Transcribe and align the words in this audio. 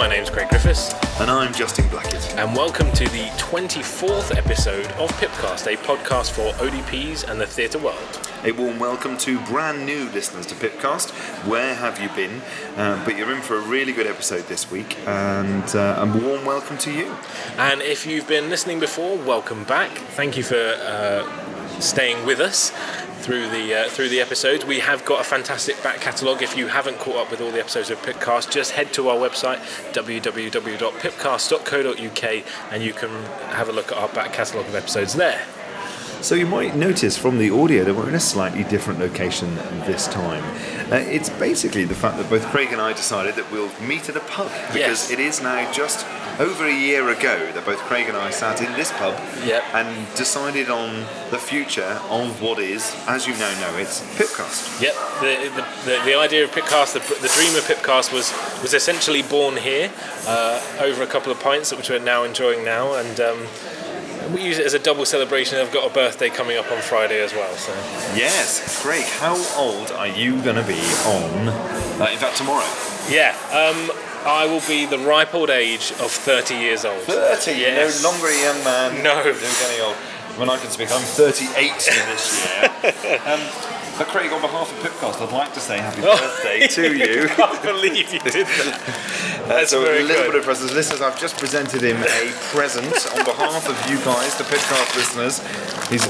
my 0.00 0.08
name's 0.08 0.30
Craig 0.30 0.48
Griffiths, 0.48 0.94
And 1.20 1.30
I'm 1.30 1.52
Justin 1.52 1.86
Blackett. 1.88 2.34
and 2.38 2.56
welcome 2.56 2.90
to 2.92 3.04
the 3.10 3.26
24th 3.36 4.34
episode 4.34 4.86
of 4.92 5.10
Pipcast, 5.20 5.70
a 5.70 5.76
podcast 5.76 6.30
for 6.30 6.54
ODPs 6.64 7.28
and 7.28 7.38
the 7.38 7.46
theatre 7.46 7.78
world. 7.78 8.30
A 8.44 8.52
warm 8.52 8.78
welcome 8.78 9.18
to 9.18 9.38
brand 9.40 9.84
new 9.84 10.08
listeners 10.08 10.46
to 10.46 10.54
Pipcast. 10.54 11.10
Where 11.46 11.74
have 11.74 12.00
you 12.00 12.08
been? 12.16 12.40
Uh, 12.78 13.04
but 13.04 13.18
you're 13.18 13.30
in 13.30 13.42
for 13.42 13.56
a 13.56 13.60
really 13.60 13.92
good 13.92 14.06
episode 14.06 14.44
this 14.44 14.70
week, 14.70 14.96
and 15.06 15.76
uh, 15.76 15.96
a 15.98 16.06
warm 16.06 16.46
welcome 16.46 16.78
to 16.78 16.90
you. 16.90 17.14
And 17.58 17.82
if 17.82 18.06
you've 18.06 18.26
been 18.26 18.48
listening 18.48 18.80
before, 18.80 19.18
welcome 19.18 19.64
back. 19.64 19.90
Thank 19.90 20.38
you 20.38 20.42
for 20.42 20.56
uh, 20.56 21.78
staying 21.78 22.24
with 22.24 22.40
us 22.40 22.72
through 23.20 23.48
the 23.50 23.74
uh, 23.74 23.88
through 23.88 24.08
the 24.08 24.20
episodes. 24.20 24.64
We 24.64 24.80
have 24.80 25.04
got 25.04 25.20
a 25.20 25.24
fantastic 25.24 25.80
back 25.82 26.00
catalogue. 26.00 26.42
If 26.42 26.56
you 26.56 26.68
haven't 26.68 26.98
caught 26.98 27.16
up 27.16 27.30
with 27.30 27.40
all 27.40 27.50
the 27.50 27.60
episodes 27.60 27.90
of 27.90 28.00
Pipcast, 28.02 28.50
just 28.50 28.72
head 28.72 28.92
to 28.94 29.08
our 29.08 29.16
website 29.16 29.58
www.pipcast.co.uk 29.92 32.44
and 32.72 32.82
you 32.82 32.92
can 32.92 33.10
have 33.50 33.68
a 33.68 33.72
look 33.72 33.92
at 33.92 33.98
our 33.98 34.08
back 34.08 34.32
catalogue 34.32 34.66
of 34.66 34.74
episodes 34.74 35.14
there. 35.14 35.46
So 36.22 36.34
you 36.34 36.46
might 36.46 36.76
notice 36.76 37.16
from 37.16 37.38
the 37.38 37.50
audio 37.50 37.82
that 37.84 37.94
we're 37.94 38.08
in 38.08 38.14
a 38.14 38.20
slightly 38.20 38.62
different 38.64 39.00
location 39.00 39.54
this 39.86 40.06
time. 40.06 40.44
Uh, 40.92 40.96
it's 40.96 41.30
basically 41.30 41.84
the 41.84 41.94
fact 41.94 42.18
that 42.18 42.28
both 42.28 42.44
Craig 42.46 42.68
and 42.72 42.80
I 42.80 42.92
decided 42.92 43.36
that 43.36 43.50
we'll 43.50 43.70
meet 43.80 44.08
at 44.08 44.16
a 44.16 44.20
pub 44.20 44.48
because 44.72 44.76
Yes. 44.76 45.10
it 45.10 45.18
is 45.18 45.40
now 45.40 45.70
just 45.72 46.06
over 46.38 46.66
a 46.66 46.74
year 46.74 47.08
ago 47.08 47.50
that 47.52 47.64
both 47.64 47.78
Craig 47.78 48.06
and 48.08 48.16
I 48.16 48.30
sat 48.30 48.60
in 48.60 48.70
this 48.74 48.92
pub 48.92 49.14
Yep. 49.44 49.64
and 49.72 50.14
decided 50.14 50.68
on 50.68 51.06
the 51.30 51.38
future 51.38 51.98
of 52.10 52.42
what 52.42 52.58
is, 52.58 52.94
as 53.08 53.26
you 53.26 53.32
now 53.34 53.50
know, 53.60 53.78
it's 53.78 54.00
Pipcast. 54.18 54.80
Yep, 54.82 54.94
the, 55.20 55.48
the, 55.56 55.90
the, 55.98 56.04
the 56.04 56.14
idea 56.18 56.44
of 56.44 56.50
Pipcast, 56.50 56.92
the, 56.92 57.00
the 57.22 57.28
dream 57.34 57.54
of 57.56 57.64
Pipcast 57.64 58.12
was, 58.12 58.32
was 58.62 58.74
essentially 58.74 59.22
born 59.22 59.56
here 59.56 59.90
uh, 60.26 60.60
over 60.80 61.02
a 61.02 61.06
couple 61.06 61.32
of 61.32 61.40
pints, 61.40 61.74
which 61.74 61.88
we're 61.88 61.98
now 61.98 62.24
enjoying 62.24 62.64
now, 62.64 62.94
and 62.94 63.20
um, 63.20 63.46
we 64.32 64.42
use 64.42 64.58
it 64.58 64.66
as 64.66 64.74
a 64.74 64.78
double 64.78 65.04
celebration. 65.04 65.58
I've 65.58 65.72
got 65.72 65.90
a 65.90 65.94
birthday 65.94 66.30
coming 66.30 66.56
up 66.58 66.70
on 66.70 66.80
Friday 66.80 67.20
as 67.22 67.32
well, 67.32 67.52
so 67.56 67.72
Yes, 68.16 68.80
Craig, 68.82 69.04
how 69.04 69.36
old 69.56 69.90
are 69.92 70.06
you 70.06 70.40
going 70.42 70.56
to 70.56 70.62
be 70.66 70.80
on, 71.06 71.48
uh, 72.00 72.08
in 72.12 72.18
fact, 72.18 72.36
tomorrow? 72.36 72.66
yeah. 73.08 73.34
Um, 73.52 73.90
I 74.26 74.44
will 74.46 74.60
be 74.68 74.84
the 74.84 74.98
ripe 74.98 75.34
old 75.34 75.48
age 75.48 75.92
of 75.92 76.10
30 76.10 76.54
years 76.54 76.84
old. 76.84 77.00
30, 77.02 77.52
Yes. 77.52 78.02
no 78.02 78.10
longer 78.10 78.26
a 78.26 78.38
young 78.38 78.62
man. 78.64 79.02
No. 79.02 79.14
No 79.16 79.32
getting 79.32 79.80
old. 79.82 79.96
When 80.36 80.50
I 80.50 80.58
can 80.58 80.70
speak, 80.70 80.90
I'm 80.92 81.00
38 81.00 81.72
this 81.74 82.44
year. 82.44 83.20
um, 83.26 83.40
but 84.00 84.08
Craig, 84.08 84.32
on 84.32 84.40
behalf 84.40 84.72
of 84.72 84.80
Pipcast, 84.80 85.20
I'd 85.20 85.30
like 85.32 85.52
to 85.52 85.60
say 85.60 85.76
happy 85.76 86.00
birthday 86.00 86.66
to 86.80 86.96
you. 86.96 87.24
I 87.28 87.36
can't 87.36 87.62
believe 87.62 88.08
you 88.12 88.18
did 88.24 88.46
that. 88.48 88.80
That's 89.46 89.70
so 89.70 89.84
very 89.84 90.00
a 90.00 90.04
little 90.08 90.24
good. 90.24 90.32
bit 90.32 90.38
of 90.40 90.44
presents. 90.46 90.72
Listeners, 90.72 91.02
I've 91.02 91.20
just 91.20 91.36
presented 91.36 91.82
him 91.84 92.00
a 92.00 92.32
present 92.56 92.88
on 93.12 93.24
behalf 93.28 93.68
of 93.68 93.76
you 93.92 94.00
guys, 94.00 94.38
the 94.40 94.44
Pipcast 94.48 94.96
listeners. 94.96 95.44
He's 95.92 96.06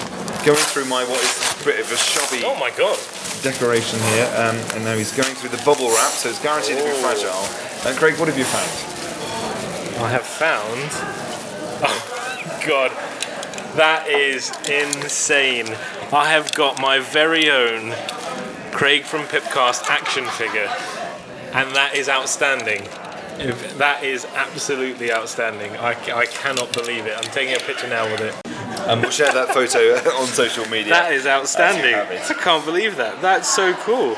going 0.46 0.62
through 0.70 0.84
my 0.86 1.02
what 1.02 1.18
is 1.18 1.34
a 1.34 1.64
bit 1.66 1.80
of 1.80 1.90
a 1.90 1.96
shabby 1.98 2.44
Oh 2.46 2.54
my 2.62 2.70
god. 2.78 2.94
decoration 3.42 3.98
here, 4.14 4.30
um, 4.38 4.54
and 4.78 4.84
now 4.86 4.94
he's 4.94 5.10
going 5.10 5.34
through 5.34 5.50
the 5.50 5.62
bubble 5.66 5.90
wrap, 5.90 6.14
so 6.14 6.28
it's 6.30 6.38
guaranteed 6.40 6.78
to 6.78 6.84
be 6.84 6.90
Oh. 6.94 7.02
fragile. 7.02 7.42
And 7.90 7.98
Craig, 7.98 8.14
what 8.22 8.28
have 8.28 8.38
you 8.38 8.44
found? 8.46 8.70
I 9.98 10.08
have 10.14 10.22
found. 10.24 10.86
Oh, 11.82 11.98
God. 12.66 12.92
That 13.76 14.08
is 14.08 14.50
insane. 14.68 15.66
I 16.12 16.28
have 16.30 16.52
got 16.54 16.80
my 16.80 16.98
very 16.98 17.50
own 17.50 17.92
Craig 18.72 19.04
from 19.04 19.22
Pipcast 19.22 19.84
action 19.88 20.26
figure, 20.26 20.68
and 21.52 21.74
that 21.76 21.94
is 21.94 22.08
outstanding. 22.08 22.82
If- 23.38 23.78
That 23.78 24.02
is 24.04 24.26
absolutely 24.34 25.12
outstanding. 25.12 25.76
I, 25.76 25.90
I 26.12 26.26
cannot 26.26 26.72
believe 26.72 27.06
it. 27.06 27.16
I'm 27.16 27.30
taking 27.32 27.54
a 27.54 27.58
picture 27.60 27.88
now 27.88 28.04
with 28.10 28.20
it. 28.20 28.34
And 28.88 29.00
we'll 29.02 29.10
share 29.10 29.32
that 29.32 29.48
photo 29.54 29.94
on 30.20 30.26
social 30.26 30.66
media. 30.68 30.92
That 30.92 31.12
is 31.12 31.26
outstanding. 31.26 31.94
I 31.94 32.34
can't 32.34 32.64
believe 32.64 32.96
that. 32.96 33.22
That's 33.22 33.48
so 33.48 33.72
cool. 33.74 34.16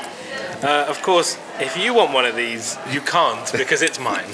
Uh, 0.63 0.85
of 0.87 1.01
course, 1.01 1.37
if 1.59 1.77
you 1.77 1.93
want 1.93 2.13
one 2.13 2.25
of 2.25 2.35
these, 2.35 2.77
you 2.91 3.01
can't 3.01 3.51
because 3.51 3.81
it's 3.81 3.99
mine. 3.99 4.23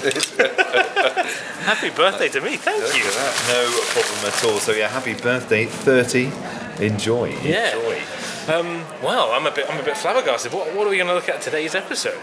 Happy 1.64 1.90
birthday 1.90 2.28
to 2.28 2.40
me. 2.40 2.56
Thank 2.56 2.82
Look 2.82 2.94
you. 2.96 3.04
No 3.48 3.80
problem 3.86 4.26
at 4.32 4.44
all. 4.44 4.58
So 4.58 4.72
yeah, 4.72 4.88
happy 4.88 5.14
birthday, 5.14 5.66
30. 5.66 6.30
Enjoy. 6.84 7.26
Yeah. 7.42 7.76
Enjoy. 7.76 8.00
Um, 8.52 8.84
well, 9.02 9.32
I'm 9.32 9.46
a 9.46 9.50
bit, 9.50 9.66
I'm 9.68 9.78
a 9.78 9.82
bit 9.82 9.96
flabbergasted. 9.96 10.52
What, 10.52 10.74
what 10.74 10.86
are 10.86 10.90
we 10.90 10.96
going 10.96 11.08
to 11.08 11.14
look 11.14 11.28
at 11.28 11.40
today's 11.42 11.74
episode? 11.74 12.18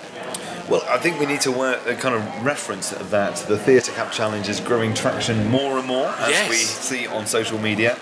Well, 0.69 0.83
I 0.89 0.97
think 0.97 1.19
we 1.19 1.25
need 1.25 1.41
to 1.41 1.51
work, 1.51 1.85
uh, 1.87 1.93
kind 1.95 2.15
of 2.15 2.45
reference 2.45 2.89
that 2.89 3.35
the 3.47 3.57
Theatre 3.57 3.91
Cap 3.93 4.11
Challenge 4.11 4.49
is 4.49 4.59
growing 4.59 4.93
traction 4.93 5.47
more 5.49 5.77
and 5.77 5.87
more 5.87 6.07
as 6.07 6.29
Yes. 6.29 6.49
we 6.49 6.55
see 6.57 7.07
on 7.07 7.25
social 7.25 7.57
media. 7.59 7.97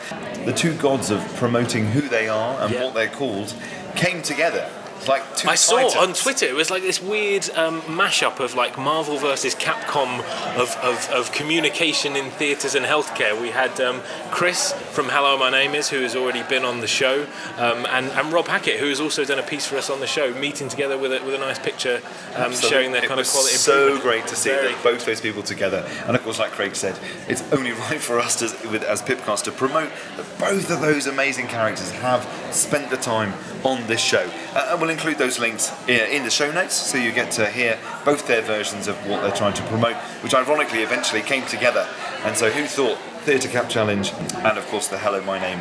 The 0.46 0.54
two 0.54 0.74
gods 0.76 1.12
of 1.12 1.20
promoting 1.36 1.86
who 1.88 2.02
they 2.02 2.28
are 2.28 2.60
and 2.62 2.74
Yeah. 2.74 2.86
what 2.86 2.94
they're 2.96 3.08
called 3.10 3.54
came 3.96 4.22
together. 4.24 4.68
Like 5.08 5.36
two 5.36 5.50
I 5.50 5.56
saw 5.56 5.78
titans. 5.78 5.96
on 5.96 6.14
Twitter 6.14 6.46
it 6.46 6.56
was 6.56 6.70
like 6.70 6.82
this 6.82 7.02
weird 7.02 7.50
um, 7.52 7.82
mashup 7.82 8.40
of 8.40 8.56
like 8.56 8.78
Marvel 8.78 9.18
versus 9.18 9.56
Capcom 9.56 10.20
of, 10.58 10.76
of, 10.82 11.10
of 11.12 11.32
communication 11.32 12.16
in 12.16 12.32
theatres 12.32 12.76
and 12.76 12.86
healthcare. 12.86 13.40
We 13.40 13.50
had 13.50 13.80
um, 13.82 14.02
Chris 14.32 14.74
from 14.92 15.10
Hello 15.10 15.38
My 15.38 15.50
Name 15.50 15.76
Is, 15.76 15.90
who 15.90 16.02
has 16.02 16.16
already 16.16 16.44
been 16.44 16.66
on 16.66 16.80
the 16.82 16.88
show, 16.88 17.24
um, 17.58 17.86
and, 17.88 18.08
and 18.08 18.34
Rob 18.34 18.48
Hackett, 18.48 18.80
who 18.80 18.90
has 18.90 19.00
also 19.00 19.26
done 19.26 19.40
a 19.40 19.44
piece 19.44 19.66
for 19.66 19.78
us 19.78 19.90
on 19.90 20.00
the 20.00 20.08
show, 20.08 20.34
meeting 20.34 20.68
together 20.68 20.98
with 20.98 21.12
a, 21.14 21.24
with 21.24 21.34
a 21.34 21.38
nice 21.38 21.60
picture 21.60 22.02
um, 22.36 22.54
showing 22.54 22.92
their 22.92 23.04
it 23.04 23.08
kind 23.08 23.20
of 23.20 23.28
quality. 23.28 23.56
so 23.56 24.00
great 24.00 24.26
to 24.28 24.36
see 24.36 24.50
that 24.50 24.84
both 24.84 25.06
those 25.06 25.22
people 25.22 25.44
together. 25.44 25.88
And 26.08 26.16
of 26.16 26.24
course, 26.24 26.40
like 26.40 26.52
Craig 26.52 26.76
said, 26.76 26.98
it's 27.28 27.44
only 27.52 27.72
right 27.90 28.00
for 28.00 28.20
us 28.20 28.38
to, 28.40 28.70
with, 28.70 28.84
as 28.84 29.02
Pipcast 29.02 29.44
to 29.44 29.52
promote 29.52 29.90
that 30.18 30.40
both 30.40 30.70
of 30.70 30.82
those 30.82 31.08
amazing 31.08 31.48
characters 31.48 31.92
have 31.92 32.24
spent 32.54 32.90
the 32.90 32.98
time 32.98 33.34
on 33.64 33.86
this 33.88 34.02
show. 34.02 34.30
Uh, 34.54 34.70
and 34.72 34.82
we'll 34.82 34.90
include 34.96 35.18
those 35.18 35.40
links 35.40 35.74
in 35.90 36.24
the 36.24 36.30
show 36.30 36.50
notes 36.54 36.74
so 36.74 36.98
you 36.98 37.12
get 37.12 37.30
to 37.30 37.50
hear 37.50 37.78
both 38.06 38.28
their 38.28 38.42
versions 38.42 38.88
of 38.88 38.96
what 39.10 39.22
they're 39.22 39.36
trying 39.36 39.54
to 39.54 39.64
promote, 39.64 39.96
which 40.24 40.34
ironically 40.34 40.84
eventually 40.84 41.22
came 41.22 41.46
together. 41.48 41.86
And 42.24 42.36
so, 42.38 42.50
who 42.50 42.66
thought 42.66 42.98
Theatre 43.26 43.50
Cap 43.50 43.68
Challenge 43.68 44.14
and 44.14 44.58
of 44.58 44.66
course 44.68 44.88
the 44.88 44.98
Hello 44.98 45.22
My 45.24 45.38
Name 45.38 45.60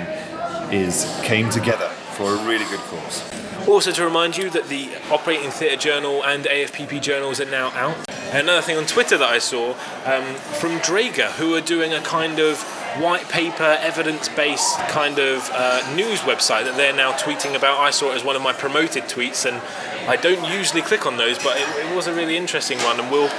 is 0.72 1.05
came 1.25 1.50
together 1.50 1.89
for 2.17 2.33
a 2.33 2.47
really 2.47 2.65
good 2.67 2.81
cause. 2.81 3.28
Also, 3.67 3.91
to 3.91 4.05
remind 4.05 4.37
you 4.37 4.50
that 4.50 4.69
the 4.69 4.91
Operating 5.11 5.51
Theatre 5.51 5.77
Journal 5.77 6.25
and 6.25 6.45
AFPP 6.45 7.03
journals 7.03 7.41
are 7.41 7.51
now 7.51 7.71
out. 7.71 7.97
Another 8.33 8.62
thing 8.62 8.77
on 8.77 8.87
Twitter 8.87 9.19
that 9.19 9.28
I 9.28 9.39
saw 9.39 9.71
um, 10.05 10.34
from 10.61 10.78
Draeger, 10.78 11.31
who 11.33 11.55
are 11.55 11.61
doing 11.61 11.93
a 11.93 12.01
kind 12.01 12.39
of 12.39 12.62
white 12.99 13.28
paper, 13.28 13.77
evidence 13.81 14.28
based 14.28 14.78
kind 14.88 15.19
of 15.19 15.49
uh, 15.53 15.94
news 15.94 16.21
website 16.21 16.65
that 16.65 16.77
they're 16.77 16.94
now 16.94 17.12
tweeting 17.12 17.55
about. 17.55 17.81
I 17.81 17.91
saw 17.91 18.12
it 18.12 18.16
as 18.16 18.25
one 18.25 18.37
of 18.37 18.43
my 18.43 18.53
promoted 18.53 19.05
tweets, 19.05 19.47
and 19.47 19.60
I 20.09 20.16
don't 20.16 20.44
usually 20.53 20.82
click 20.82 21.06
on 21.06 21.16
those, 21.16 21.38
but 21.38 21.56
it, 21.56 21.69
it 21.87 21.97
was 21.97 22.06
a 22.06 22.15
really 22.15 22.37
interesting 22.37 22.78
one, 22.78 23.00
and 23.00 23.10
we'll 23.10 23.31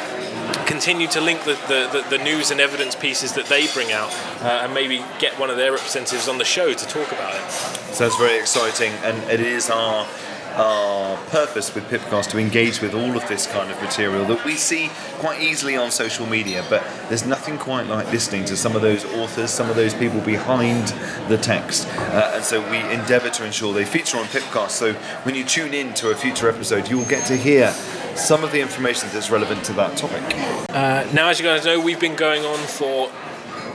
continue 0.65 1.07
to 1.07 1.21
link 1.21 1.43
the, 1.43 1.53
the, 1.67 2.05
the, 2.09 2.23
news 2.23 2.51
and 2.51 2.59
evidence 2.59 2.95
pieces 2.95 3.33
that 3.33 3.45
they 3.45 3.67
bring 3.73 3.91
out 3.91 4.11
uh, 4.41 4.61
and 4.63 4.73
maybe 4.73 5.03
get 5.19 5.37
one 5.39 5.49
of 5.49 5.57
their 5.57 5.71
representatives 5.71 6.27
on 6.27 6.37
the 6.37 6.45
show 6.45 6.73
to 6.73 6.87
talk 6.87 7.11
about 7.11 7.35
it. 7.35 7.51
So 7.51 8.09
Sounds 8.09 8.17
very 8.17 8.39
exciting, 8.39 8.91
and 9.03 9.17
it 9.29 9.39
is 9.39 9.69
our 9.69 10.07
our 10.55 11.17
purpose 11.27 11.73
with 11.75 11.83
Pipcast 11.85 12.29
to 12.31 12.37
engage 12.37 12.81
with 12.81 12.93
all 12.93 13.15
of 13.15 13.27
this 13.27 13.47
kind 13.47 13.71
of 13.71 13.81
material 13.81 14.25
that 14.25 14.43
we 14.45 14.55
see 14.55 14.89
quite 15.19 15.41
easily 15.41 15.75
on 15.75 15.91
social 15.91 16.25
media. 16.25 16.65
But 16.69 16.83
there's 17.09 17.25
nothing 17.25 17.57
quite 17.57 17.87
like 17.87 18.11
listening 18.11 18.45
to 18.45 18.57
some 18.57 18.75
of 18.75 18.81
those 18.81 19.05
authors, 19.05 19.51
some 19.51 19.69
of 19.69 19.75
those 19.75 19.93
people 19.93 20.21
behind 20.21 20.87
the 21.29 21.37
text, 21.37 21.87
uh, 21.87 22.31
and 22.35 22.43
so 22.43 22.61
we 22.71 22.77
endeavour 22.93 23.29
to 23.29 23.45
ensure 23.45 23.73
they 23.73 23.85
feature 23.85 24.17
on 24.17 24.25
Pipcast. 24.25 24.71
So 24.71 24.93
when 25.23 25.35
you 25.35 25.43
tune 25.43 25.73
in 25.73 25.93
to 25.95 26.11
a 26.11 26.15
future 26.15 26.49
episode, 26.49 26.89
you 26.89 26.97
will 26.97 27.09
get 27.09 27.25
to 27.27 27.35
hear 27.35 27.71
some 28.15 28.43
of 28.43 28.51
the 28.51 28.61
information 28.61 29.09
that's 29.11 29.29
relevant 29.29 29.63
to 29.65 29.73
that 29.73 29.97
topic. 29.97 30.21
Now, 31.13 31.29
as 31.29 31.39
you 31.39 31.45
guys 31.45 31.65
know, 31.65 31.79
we've 31.79 31.99
been 31.99 32.15
going 32.15 32.45
on 32.45 32.57
for 32.57 33.11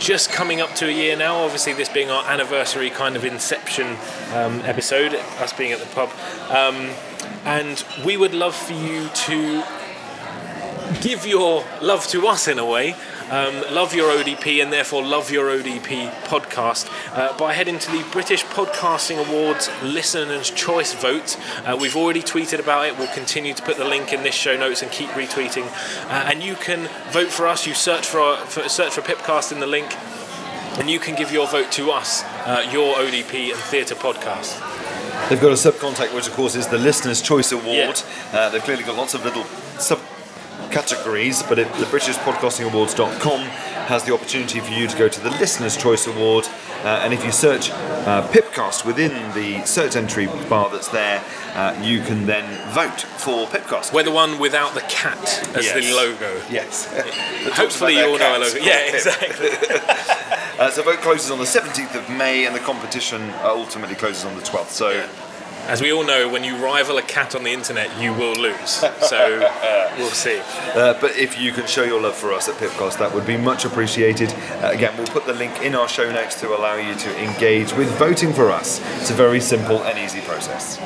just 0.00 0.32
coming 0.32 0.62
up 0.62 0.74
to 0.74 0.88
a 0.88 0.90
year 0.90 1.14
now. 1.14 1.44
Obviously, 1.44 1.74
this 1.74 1.90
being 1.90 2.10
our 2.10 2.24
anniversary 2.24 2.88
kind 2.88 3.16
of 3.16 3.24
inception 3.24 3.98
um, 4.32 4.60
episode, 4.62 5.14
us 5.14 5.52
being 5.52 5.72
at 5.72 5.78
the 5.78 5.86
pub. 5.94 6.08
Um, 6.48 6.90
and 7.44 7.84
we 8.04 8.16
would 8.16 8.32
love 8.32 8.56
for 8.56 8.72
you 8.72 9.08
to 9.08 9.62
give 11.02 11.26
your 11.26 11.64
love 11.82 12.06
to 12.08 12.26
us 12.26 12.48
in 12.48 12.58
a 12.58 12.64
way. 12.64 12.96
Um, 13.30 13.62
love 13.72 13.94
your 13.94 14.10
ODP 14.10 14.60
and 14.60 14.72
therefore 14.72 15.04
love 15.04 15.30
your 15.30 15.46
ODP 15.50 16.10
podcast 16.24 16.90
uh, 17.16 17.36
by 17.38 17.52
heading 17.52 17.78
to 17.78 17.90
the 17.92 18.04
British 18.10 18.44
Podcasting 18.44 19.24
Awards 19.24 19.70
Listeners' 19.84 20.50
Choice 20.50 20.94
vote. 20.94 21.38
Uh, 21.64 21.76
we've 21.80 21.94
already 21.94 22.22
tweeted 22.22 22.58
about 22.58 22.86
it. 22.86 22.98
We'll 22.98 23.12
continue 23.14 23.54
to 23.54 23.62
put 23.62 23.76
the 23.76 23.84
link 23.84 24.12
in 24.12 24.24
this 24.24 24.34
show 24.34 24.56
notes 24.56 24.82
and 24.82 24.90
keep 24.90 25.10
retweeting. 25.10 25.66
Uh, 26.06 26.28
and 26.28 26.42
you 26.42 26.56
can 26.56 26.88
vote 27.12 27.28
for 27.28 27.46
us. 27.46 27.66
You 27.68 27.74
search 27.74 28.04
for, 28.04 28.18
our, 28.18 28.36
for 28.46 28.68
search 28.68 28.94
for 28.94 29.00
Pipcast 29.02 29.52
in 29.52 29.60
the 29.60 29.66
link. 29.66 29.94
and 30.78 30.88
you 30.90 30.98
can 30.98 31.14
give 31.14 31.30
your 31.30 31.46
vote 31.46 31.70
to 31.72 31.90
us, 31.90 32.24
uh, 32.46 32.68
your 32.72 32.94
ODP 32.96 33.52
and 33.52 33.60
theatre 33.60 33.94
podcast. 33.94 34.58
They've 35.28 35.40
got 35.40 35.52
a 35.52 35.56
sub 35.56 35.76
contact, 35.76 36.14
which 36.14 36.26
of 36.26 36.32
course 36.34 36.54
is 36.56 36.66
the 36.68 36.78
Listener's 36.78 37.20
Choice 37.22 37.52
Award. 37.52 37.66
Yeah. 37.66 37.94
Uh, 38.32 38.48
they've 38.50 38.62
clearly 38.62 38.82
got 38.82 38.96
lots 38.96 39.14
of 39.14 39.24
little 39.24 39.44
subcategories, 40.70 41.46
but 41.48 41.58
it, 41.58 41.72
the 41.74 41.86
BritishPodcastingAwards.com 41.86 43.40
has 43.88 44.04
the 44.04 44.14
opportunity 44.14 44.60
for 44.60 44.70
you 44.70 44.86
to 44.86 44.96
go 44.96 45.08
to 45.08 45.20
the 45.20 45.30
Listener's 45.30 45.76
Choice 45.76 46.06
Award. 46.06 46.46
Uh, 46.82 47.02
and 47.02 47.12
if 47.12 47.24
you 47.24 47.32
search 47.32 47.70
uh, 47.70 48.26
Pipcast 48.28 48.86
within 48.86 49.10
the 49.34 49.62
search 49.66 49.96
entry 49.96 50.26
bar 50.48 50.70
that's 50.70 50.88
there, 50.88 51.22
uh, 51.54 51.78
you 51.82 52.00
can 52.02 52.24
then 52.26 52.44
vote 52.72 53.00
for 53.00 53.46
Pipcast. 53.48 53.92
We're 53.92 54.04
the 54.04 54.10
one 54.10 54.38
without 54.38 54.74
the 54.74 54.80
cat 54.82 55.20
as 55.56 55.72
the 55.72 55.92
logo. 55.94 56.40
Yes. 56.50 56.86
Hopefully 57.54 57.96
you 57.96 58.06
all 58.06 58.18
know 58.18 58.32
our 58.32 58.38
logo. 58.38 58.58
Yeah, 58.58 58.94
exactly. 58.94 59.50
Uh, 60.60 60.70
so 60.70 60.82
vote 60.82 60.98
closes 60.98 61.30
on 61.30 61.38
the 61.38 61.44
17th 61.44 61.94
of 61.94 62.06
May, 62.18 62.44
and 62.44 62.54
the 62.54 62.60
competition 62.60 63.22
uh, 63.30 63.44
ultimately 63.48 63.96
closes 63.96 64.26
on 64.26 64.36
the 64.36 64.42
12th. 64.42 64.68
So. 64.68 64.90
Yeah. 64.90 65.08
As 65.66 65.80
we 65.80 65.92
all 65.92 66.04
know, 66.04 66.28
when 66.28 66.42
you 66.42 66.56
rival 66.56 66.98
a 66.98 67.02
cat 67.02 67.34
on 67.34 67.44
the 67.44 67.52
internet, 67.52 68.00
you 68.00 68.12
will 68.12 68.34
lose. 68.34 68.70
So 68.70 69.38
we'll 69.98 70.10
see. 70.10 70.40
Uh, 70.74 70.98
but 71.00 71.16
if 71.16 71.38
you 71.38 71.52
can 71.52 71.66
show 71.66 71.84
your 71.84 72.00
love 72.00 72.16
for 72.16 72.32
us 72.32 72.48
at 72.48 72.56
Pipcast, 72.56 72.98
that 72.98 73.14
would 73.14 73.26
be 73.26 73.36
much 73.36 73.64
appreciated. 73.64 74.32
Uh, 74.32 74.70
again, 74.72 74.96
we'll 74.96 75.06
put 75.06 75.26
the 75.26 75.34
link 75.34 75.62
in 75.62 75.74
our 75.74 75.88
show 75.88 76.10
notes 76.10 76.40
to 76.40 76.48
allow 76.48 76.74
you 76.74 76.94
to 76.94 77.18
engage 77.18 77.72
with 77.74 77.88
voting 77.98 78.32
for 78.32 78.50
us. 78.50 78.80
It's 79.00 79.10
a 79.10 79.14
very 79.14 79.40
simple 79.40 79.82
and 79.84 79.98
easy 79.98 80.20
process. 80.22 80.78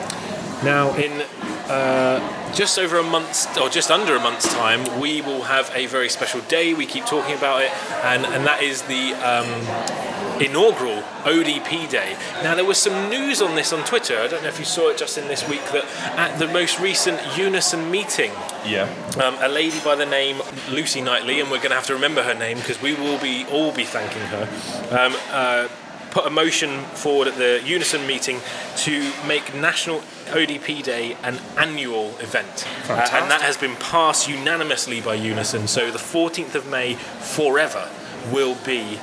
Now, 0.62 0.94
in 0.96 1.22
uh, 1.68 2.52
just 2.54 2.78
over 2.78 2.98
a 2.98 3.02
month's, 3.02 3.46
or 3.58 3.68
just 3.68 3.90
under 3.90 4.16
a 4.16 4.20
month's 4.20 4.52
time, 4.52 5.00
we 5.00 5.20
will 5.20 5.42
have 5.42 5.70
a 5.74 5.86
very 5.86 6.08
special 6.08 6.40
day. 6.42 6.74
We 6.74 6.86
keep 6.86 7.04
talking 7.06 7.34
about 7.36 7.62
it, 7.62 7.70
and, 8.04 8.24
and 8.26 8.46
that 8.46 8.62
is 8.62 8.82
the 8.82 9.12
um, 9.14 10.23
inaugural 10.40 11.02
ODP 11.24 11.88
Day. 11.88 12.16
Now, 12.42 12.54
there 12.54 12.64
was 12.64 12.78
some 12.78 13.08
news 13.10 13.40
on 13.40 13.54
this 13.54 13.72
on 13.72 13.84
Twitter. 13.84 14.18
I 14.18 14.26
don't 14.26 14.42
know 14.42 14.48
if 14.48 14.58
you 14.58 14.64
saw 14.64 14.88
it 14.90 14.98
just 14.98 15.16
in 15.18 15.28
this 15.28 15.48
week 15.48 15.62
that 15.72 15.84
at 16.18 16.38
the 16.38 16.46
most 16.48 16.80
recent 16.80 17.20
Unison 17.36 17.90
meeting, 17.90 18.32
Yeah. 18.66 18.88
um, 19.22 19.36
a 19.40 19.48
lady 19.48 19.78
by 19.80 19.94
the 19.94 20.06
name 20.06 20.42
Lucy 20.70 21.00
Knightley, 21.00 21.40
and 21.40 21.50
we're 21.50 21.58
going 21.58 21.70
to 21.70 21.76
have 21.76 21.86
to 21.86 21.94
remember 21.94 22.22
her 22.22 22.34
name 22.34 22.58
because 22.58 22.80
we 22.82 22.94
will 22.94 23.18
be 23.18 23.46
all 23.50 23.72
be 23.72 23.84
thanking 23.84 24.22
her. 24.22 24.48
Um, 24.90 25.16
uh, 25.30 25.68
put 26.10 26.26
a 26.26 26.30
motion 26.30 26.80
forward 26.94 27.26
at 27.26 27.36
the 27.36 27.60
Unison 27.64 28.06
meeting 28.06 28.40
to 28.76 29.10
make 29.26 29.52
National 29.54 30.00
ODP 30.30 30.80
Day 30.82 31.16
an 31.24 31.38
annual 31.58 32.16
event, 32.20 32.66
Uh, 32.88 32.92
and 33.12 33.30
that 33.30 33.42
has 33.42 33.56
been 33.56 33.74
passed 33.76 34.28
unanimously 34.28 35.00
by 35.00 35.14
Unison. 35.14 35.66
So 35.66 35.90
the 35.90 35.98
14th 35.98 36.54
of 36.54 36.66
May 36.66 36.94
forever 36.94 37.88
will 38.30 38.54
be 38.64 38.98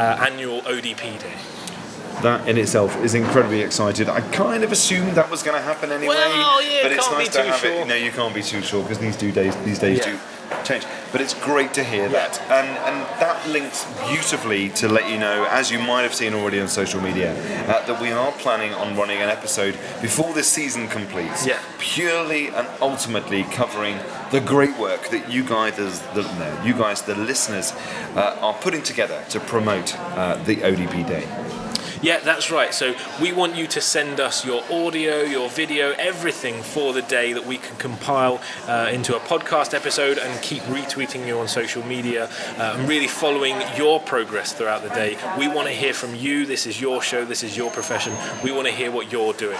uh, 0.00 0.16
annual 0.26 0.62
ODP 0.62 1.20
Day. 1.20 1.34
That 2.22 2.48
in 2.48 2.58
itself 2.58 2.96
is 3.04 3.14
incredibly 3.14 3.60
excited. 3.60 4.08
I 4.08 4.20
kind 4.32 4.64
of 4.64 4.72
assumed 4.72 5.12
that 5.12 5.30
was 5.30 5.42
going 5.42 5.56
to 5.56 5.62
happen 5.62 5.90
anyway. 5.92 6.14
Well, 6.14 6.62
yeah, 6.62 6.82
but 6.82 6.92
it's 6.92 7.06
can't 7.06 7.18
be 7.18 7.24
nice 7.24 7.32
to 7.34 7.42
too 7.42 7.48
have 7.48 7.60
sure. 7.60 7.70
it. 7.82 7.86
No, 7.86 7.94
you 7.94 8.10
can't 8.10 8.34
be 8.34 8.42
too 8.42 8.62
sure 8.62 8.82
because 8.82 8.98
these 8.98 9.16
do 9.16 9.30
days 9.32 9.54
these 9.64 9.78
days 9.78 9.98
Yeah. 9.98 10.12
do 10.12 10.18
change. 10.64 10.84
But 11.12 11.20
it's 11.20 11.34
great 11.34 11.74
to 11.74 11.84
hear 11.84 12.08
that, 12.08 12.40
and 12.42 12.68
and 12.68 13.20
that 13.20 13.48
links 13.48 13.86
beautifully 14.08 14.68
to 14.70 14.88
let 14.88 15.10
you 15.10 15.18
know, 15.18 15.46
as 15.50 15.70
you 15.70 15.78
might 15.78 16.02
have 16.02 16.14
seen 16.14 16.34
already 16.34 16.60
on 16.60 16.68
social 16.68 17.00
media, 17.00 17.32
uh, 17.68 17.84
that 17.86 18.00
we 18.00 18.12
are 18.12 18.32
planning 18.32 18.72
on 18.74 18.96
running 18.96 19.18
an 19.18 19.28
episode 19.28 19.74
before 20.00 20.32
this 20.32 20.48
season 20.48 20.88
completes. 20.88 21.46
Yeah. 21.46 21.60
Purely 21.78 22.48
and 22.48 22.68
ultimately 22.80 23.44
covering 23.44 23.98
the 24.30 24.40
great 24.40 24.76
work 24.78 25.08
that 25.10 25.30
you 25.30 25.44
guys, 25.44 25.76
the, 25.76 26.22
no, 26.38 26.62
you 26.64 26.74
guys, 26.74 27.02
the 27.02 27.14
listeners, 27.14 27.72
uh, 28.14 28.38
are 28.40 28.54
putting 28.54 28.82
together 28.82 29.24
to 29.30 29.40
promote 29.40 29.96
uh, 29.98 30.36
the 30.44 30.56
ODP 30.56 31.06
Day. 31.06 31.79
Yeah, 32.02 32.20
that's 32.20 32.50
right. 32.50 32.72
So 32.72 32.94
we 33.20 33.32
want 33.32 33.56
you 33.56 33.66
to 33.66 33.80
send 33.80 34.20
us 34.20 34.42
your 34.44 34.62
audio, 34.70 35.20
your 35.20 35.50
video, 35.50 35.92
everything 35.98 36.62
for 36.62 36.94
the 36.94 37.02
day 37.02 37.34
that 37.34 37.44
we 37.44 37.58
can 37.58 37.76
compile 37.76 38.40
uh, 38.66 38.88
into 38.90 39.16
a 39.16 39.20
podcast 39.20 39.74
episode 39.74 40.16
and 40.16 40.42
keep 40.42 40.62
retweeting 40.62 41.26
you 41.26 41.38
on 41.38 41.46
social 41.46 41.84
media 41.84 42.30
uh, 42.56 42.76
and 42.78 42.88
really 42.88 43.06
following 43.06 43.60
your 43.76 44.00
progress 44.00 44.54
throughout 44.54 44.82
the 44.82 44.88
day. 44.90 45.18
We 45.38 45.48
want 45.48 45.68
to 45.68 45.74
hear 45.74 45.92
from 45.92 46.14
you. 46.14 46.46
This 46.46 46.66
is 46.66 46.80
your 46.80 47.02
show. 47.02 47.26
This 47.26 47.42
is 47.42 47.54
your 47.54 47.70
profession. 47.70 48.14
We 48.42 48.50
want 48.50 48.66
to 48.66 48.72
hear 48.72 48.90
what 48.90 49.12
you're 49.12 49.34
doing. 49.34 49.58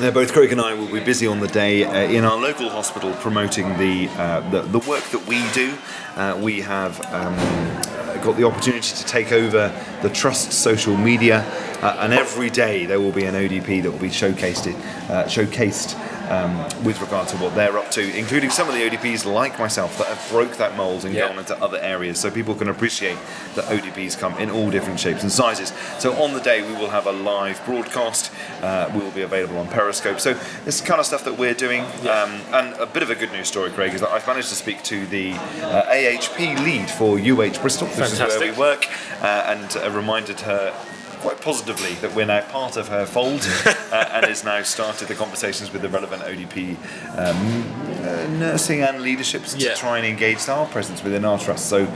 Now, 0.00 0.12
both 0.12 0.32
Craig 0.32 0.52
and 0.52 0.60
I 0.60 0.74
will 0.74 0.92
be 0.92 1.00
busy 1.00 1.26
on 1.26 1.40
the 1.40 1.48
day 1.48 1.82
uh, 1.84 1.92
in 1.92 2.24
our 2.24 2.36
local 2.36 2.70
hospital 2.70 3.12
promoting 3.14 3.76
the, 3.78 4.08
uh, 4.10 4.48
the 4.50 4.62
the 4.62 4.78
work 4.88 5.02
that 5.10 5.26
we 5.26 5.44
do. 5.50 5.76
Uh, 6.14 6.38
we 6.40 6.60
have 6.60 7.00
um, 7.12 7.77
got 8.22 8.36
the 8.36 8.44
opportunity 8.44 8.94
to 8.94 9.04
take 9.04 9.32
over 9.32 9.72
the 10.02 10.10
Trust 10.10 10.52
social 10.52 10.96
media, 10.96 11.44
uh, 11.82 11.98
and 12.00 12.12
every 12.12 12.50
day 12.50 12.86
there 12.86 13.00
will 13.00 13.12
be 13.12 13.24
an 13.24 13.34
ODP 13.34 13.82
that 13.82 13.90
will 13.90 13.98
be 13.98 14.10
showcased 14.10 14.72
uh, 15.10 15.24
showcased 15.24 15.96
um, 16.30 16.58
with 16.84 17.00
regard 17.00 17.28
to 17.28 17.36
what 17.38 17.54
they're 17.54 17.78
up 17.78 17.90
to, 17.92 18.16
including 18.18 18.50
some 18.50 18.68
of 18.68 18.74
the 18.74 18.80
ODPs 18.88 19.24
like 19.24 19.58
myself 19.58 19.96
that 19.98 20.06
have 20.06 20.28
broke 20.30 20.56
that 20.58 20.76
mould 20.76 21.04
and 21.04 21.14
Yeah. 21.14 21.28
gone 21.28 21.38
into 21.38 21.56
other 21.62 21.78
areas, 21.78 22.18
so 22.20 22.30
people 22.30 22.54
can 22.54 22.68
appreciate 22.68 23.18
that 23.54 23.64
ODPs 23.66 24.16
come 24.18 24.36
in 24.38 24.50
all 24.50 24.70
different 24.70 25.00
shapes 25.00 25.22
and 25.22 25.32
sizes. 25.32 25.72
So 25.98 26.12
on 26.22 26.34
the 26.34 26.40
day 26.40 26.62
we 26.62 26.72
will 26.74 26.90
have 26.90 27.06
a 27.06 27.12
live 27.12 27.64
broadcast. 27.64 28.30
Uh, 28.62 28.88
we 28.94 29.00
will 29.00 29.10
be 29.10 29.22
available 29.22 29.58
on 29.58 29.68
Periscope. 29.68 30.20
So 30.20 30.34
this 30.64 30.76
is 30.76 30.80
the 30.82 30.86
kind 30.86 31.00
of 31.00 31.06
stuff 31.06 31.24
that 31.24 31.38
we're 31.38 31.54
doing. 31.54 31.82
Um, 32.02 32.40
and 32.52 32.74
a 32.78 32.86
bit 32.86 33.02
of 33.02 33.10
a 33.10 33.14
good 33.14 33.32
news 33.32 33.48
story, 33.48 33.70
Craig, 33.70 33.94
is 33.94 34.00
that 34.00 34.10
I've 34.10 34.26
managed 34.26 34.48
to 34.50 34.54
speak 34.54 34.82
to 34.84 35.06
the 35.06 35.32
uh, 35.32 35.84
AHP 35.90 36.64
lead 36.64 36.90
for 36.90 37.18
UH 37.18 37.60
Bristol, 37.60 37.88
which 37.88 38.12
is 38.12 38.18
where 38.18 38.40
we 38.40 38.50
work, 38.52 38.86
uh, 39.22 39.26
and 39.26 39.76
uh, 39.76 39.90
reminded 39.90 40.40
her. 40.40 40.72
Quite 41.20 41.40
positively, 41.40 41.94
that 41.94 42.14
we're 42.14 42.26
now 42.26 42.40
part 42.42 42.76
of 42.76 42.88
her 42.88 43.04
fold, 43.04 43.40
uh, 43.92 44.08
and 44.12 44.26
has 44.26 44.44
now 44.44 44.62
started 44.62 45.08
the 45.08 45.14
conversations 45.14 45.72
with 45.72 45.82
the 45.82 45.88
relevant 45.88 46.22
ODP 46.22 46.76
um, 47.18 48.06
uh, 48.06 48.26
nursing 48.38 48.82
and 48.82 49.00
leaderships 49.02 49.54
Yeah. 49.56 49.70
to 49.74 49.76
try 49.80 49.98
and 49.98 50.06
engage 50.06 50.48
our 50.48 50.66
presence 50.66 51.02
within 51.02 51.24
our 51.24 51.38
trust. 51.38 51.68
So, 51.68 51.86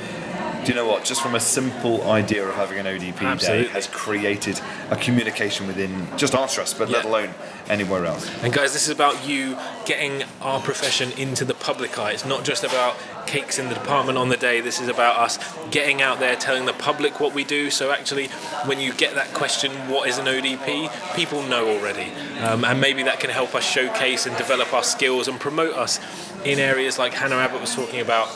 do 0.64 0.68
you 0.68 0.74
know 0.74 0.86
what? 0.86 1.04
Just 1.04 1.20
from 1.20 1.34
a 1.34 1.40
simple 1.40 2.08
idea 2.10 2.46
of 2.46 2.54
having 2.54 2.78
an 2.78 2.86
ODP 2.86 3.20
Absolutely. 3.20 3.64
day 3.64 3.70
has 3.70 3.88
created 3.88 4.60
a 4.90 4.96
communication 4.96 5.66
within 5.66 6.06
just 6.16 6.34
our 6.34 6.46
trust, 6.46 6.78
but 6.78 6.88
let 6.88 7.04
alone 7.04 7.30
anywhere 7.68 8.06
else. 8.06 8.30
And 8.42 8.52
guys, 8.52 8.72
this 8.72 8.84
is 8.84 8.90
about 8.90 9.26
you 9.26 9.58
getting 9.86 10.22
our 10.40 10.60
profession 10.60 11.10
into 11.12 11.44
the 11.44 11.54
public 11.54 11.98
eye. 11.98 12.12
It's 12.12 12.24
not 12.24 12.44
just 12.44 12.62
about 12.62 12.96
cakes 13.26 13.58
in 13.58 13.68
the 13.68 13.74
department 13.74 14.18
on 14.18 14.28
the 14.28 14.36
day. 14.36 14.60
This 14.60 14.80
is 14.80 14.88
about 14.88 15.16
us 15.16 15.38
getting 15.70 16.00
out 16.00 16.20
there, 16.20 16.36
telling 16.36 16.66
the 16.66 16.72
public 16.74 17.18
what 17.18 17.34
we 17.34 17.42
do. 17.42 17.70
So 17.70 17.90
actually, 17.90 18.28
when 18.66 18.78
you 18.78 18.92
get 18.92 19.14
that 19.14 19.32
question, 19.34 19.72
what 19.90 20.08
is 20.08 20.18
an 20.18 20.26
ODP? 20.26 21.16
People 21.16 21.42
know 21.42 21.68
already, 21.68 22.12
um, 22.40 22.64
and 22.64 22.80
maybe 22.80 23.02
that 23.02 23.18
can 23.18 23.30
help 23.30 23.54
us 23.54 23.64
showcase 23.64 24.26
and 24.26 24.36
develop 24.36 24.72
our 24.72 24.84
skills 24.84 25.26
and 25.26 25.40
promote 25.40 25.74
us 25.74 25.98
in 26.44 26.58
areas 26.58 26.98
like 26.98 27.14
Hannah 27.14 27.36
Abbott 27.36 27.60
was 27.60 27.74
talking 27.74 28.00
about 28.00 28.28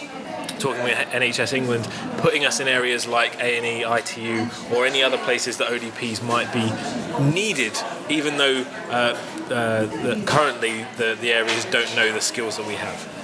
talking 0.59 0.83
with 0.83 0.97
NHS 0.97 1.53
England, 1.53 1.89
putting 2.19 2.45
us 2.45 2.61
in 2.61 2.69
areas 2.69 3.07
like 3.07 3.39
A&E, 3.41 3.85
ITU, 3.85 4.47
or 4.75 4.87
any 4.87 5.03
other 5.03 5.19
places 5.19 5.57
that 5.59 5.69
ODPs 5.69 6.23
might 6.23 6.53
be 6.53 6.71
needed, 7.33 7.77
even 8.09 8.37
though 8.37 8.65
uh, 8.91 9.17
uh, 9.51 10.25
currently 10.25 10.85
the, 10.97 11.17
the 11.21 11.33
areas 11.33 11.65
don't 11.67 11.95
know 11.97 12.13
the 12.13 12.21
skills 12.21 12.57
that 12.57 12.67
we 12.67 12.75
have. 12.75 13.16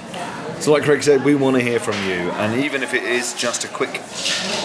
So, 0.59 0.71
like 0.71 0.83
Craig 0.83 1.03
said, 1.03 1.25
we 1.25 1.35
want 1.35 1.57
to 1.57 1.61
hear 1.61 1.79
from 1.79 1.95
you, 2.07 2.31
and 2.39 2.63
even 2.63 2.83
if 2.83 2.93
it 2.93 3.03
is 3.03 3.33
just 3.33 3.65
a 3.65 3.67
quick 3.67 4.01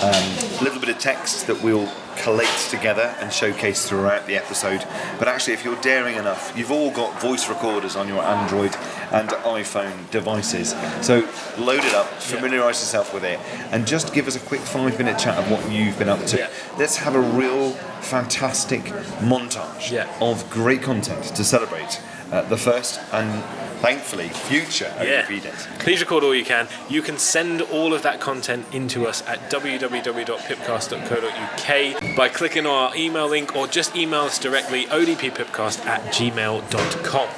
um, 0.02 0.62
little 0.62 0.78
bit 0.78 0.90
of 0.90 0.98
text 1.00 1.48
that 1.48 1.60
we'll 1.60 1.90
collate 2.18 2.48
together 2.70 3.14
and 3.20 3.32
showcase 3.32 3.88
throughout 3.88 4.26
the 4.28 4.36
episode. 4.36 4.84
But 5.18 5.26
actually, 5.26 5.54
if 5.54 5.64
you're 5.64 5.80
daring 5.80 6.14
enough, 6.16 6.52
you've 6.56 6.70
all 6.70 6.92
got 6.92 7.20
voice 7.20 7.48
recorders 7.48 7.96
on 7.96 8.06
your 8.06 8.22
Android 8.22 8.76
and 9.10 9.28
iPhone 9.30 10.08
devices. 10.12 10.70
So, 11.04 11.28
load 11.58 11.82
it 11.84 11.94
up, 11.94 12.06
familiarise 12.20 12.80
yourself 12.80 13.12
with 13.12 13.24
it, 13.24 13.40
and 13.72 13.84
just 13.84 14.14
give 14.14 14.28
us 14.28 14.36
a 14.36 14.40
quick 14.40 14.60
five 14.60 14.96
minute 14.98 15.18
chat 15.18 15.36
of 15.36 15.50
what 15.50 15.68
you've 15.70 15.98
been 15.98 16.08
up 16.08 16.24
to. 16.26 16.38
Yeah. 16.38 16.50
Let's 16.78 16.96
have 16.98 17.16
a 17.16 17.20
real 17.20 17.72
fantastic 18.02 18.84
montage 19.20 19.90
Yeah. 19.90 20.08
of 20.20 20.48
great 20.48 20.82
content 20.82 21.24
to 21.34 21.42
celebrate 21.42 22.00
uh, 22.30 22.42
the 22.42 22.56
first 22.56 23.00
and 23.12 23.42
thankfully 23.80 24.28
future 24.28 24.92
Yeah. 25.00 25.22
ODP 25.22 25.40
days. 25.42 25.66
Please 25.78 26.00
record 26.00 26.24
all 26.24 26.34
you 26.34 26.44
can. 26.44 26.68
You 26.88 27.02
can 27.02 27.18
send 27.18 27.62
all 27.62 27.94
of 27.94 28.02
that 28.02 28.20
content 28.20 28.66
into 28.72 29.06
us 29.06 29.22
at 29.26 29.50
www.pipcast.co.uk 29.50 32.16
by 32.16 32.28
clicking 32.28 32.66
on 32.66 32.72
our 32.90 32.96
email 32.96 33.28
link 33.28 33.54
or 33.56 33.66
just 33.66 33.96
email 33.96 34.22
us 34.22 34.38
directly 34.38 34.84
odppipcast 34.86 35.84
at 35.86 36.02
gmail.com. 36.12 37.28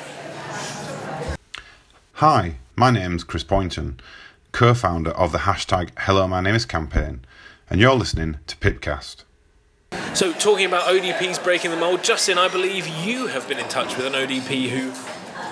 Hi, 2.15 2.57
my 2.77 2.91
name's 2.91 3.25
Chris 3.25 3.45
Pointon, 3.45 3.99
co 4.53 4.75
founder 4.75 5.11
of 5.13 5.33
the 5.33 5.39
hashtag 5.39 5.91
Hello 5.99 6.29
My 6.29 6.41
Name 6.41 6.55
Is 6.55 6.67
campaign, 6.67 7.25
and 7.71 7.81
you're 7.81 7.95
listening 7.95 8.39
to 8.47 8.57
Pipcast. 8.57 9.25
So, 10.15 10.33
talking 10.33 10.67
about 10.67 10.85
ODPs 10.85 11.43
breaking 11.43 11.71
the 11.73 11.77
mould, 11.77 12.05
Justin, 12.05 12.39
I 12.39 12.47
believe 12.49 12.87
you 12.87 13.27
have 13.29 13.49
been 13.49 13.59
in 13.59 13.69
touch 13.69 13.97
with 13.97 14.07
an 14.07 14.13
ODP 14.13 14.69
who 14.69 14.93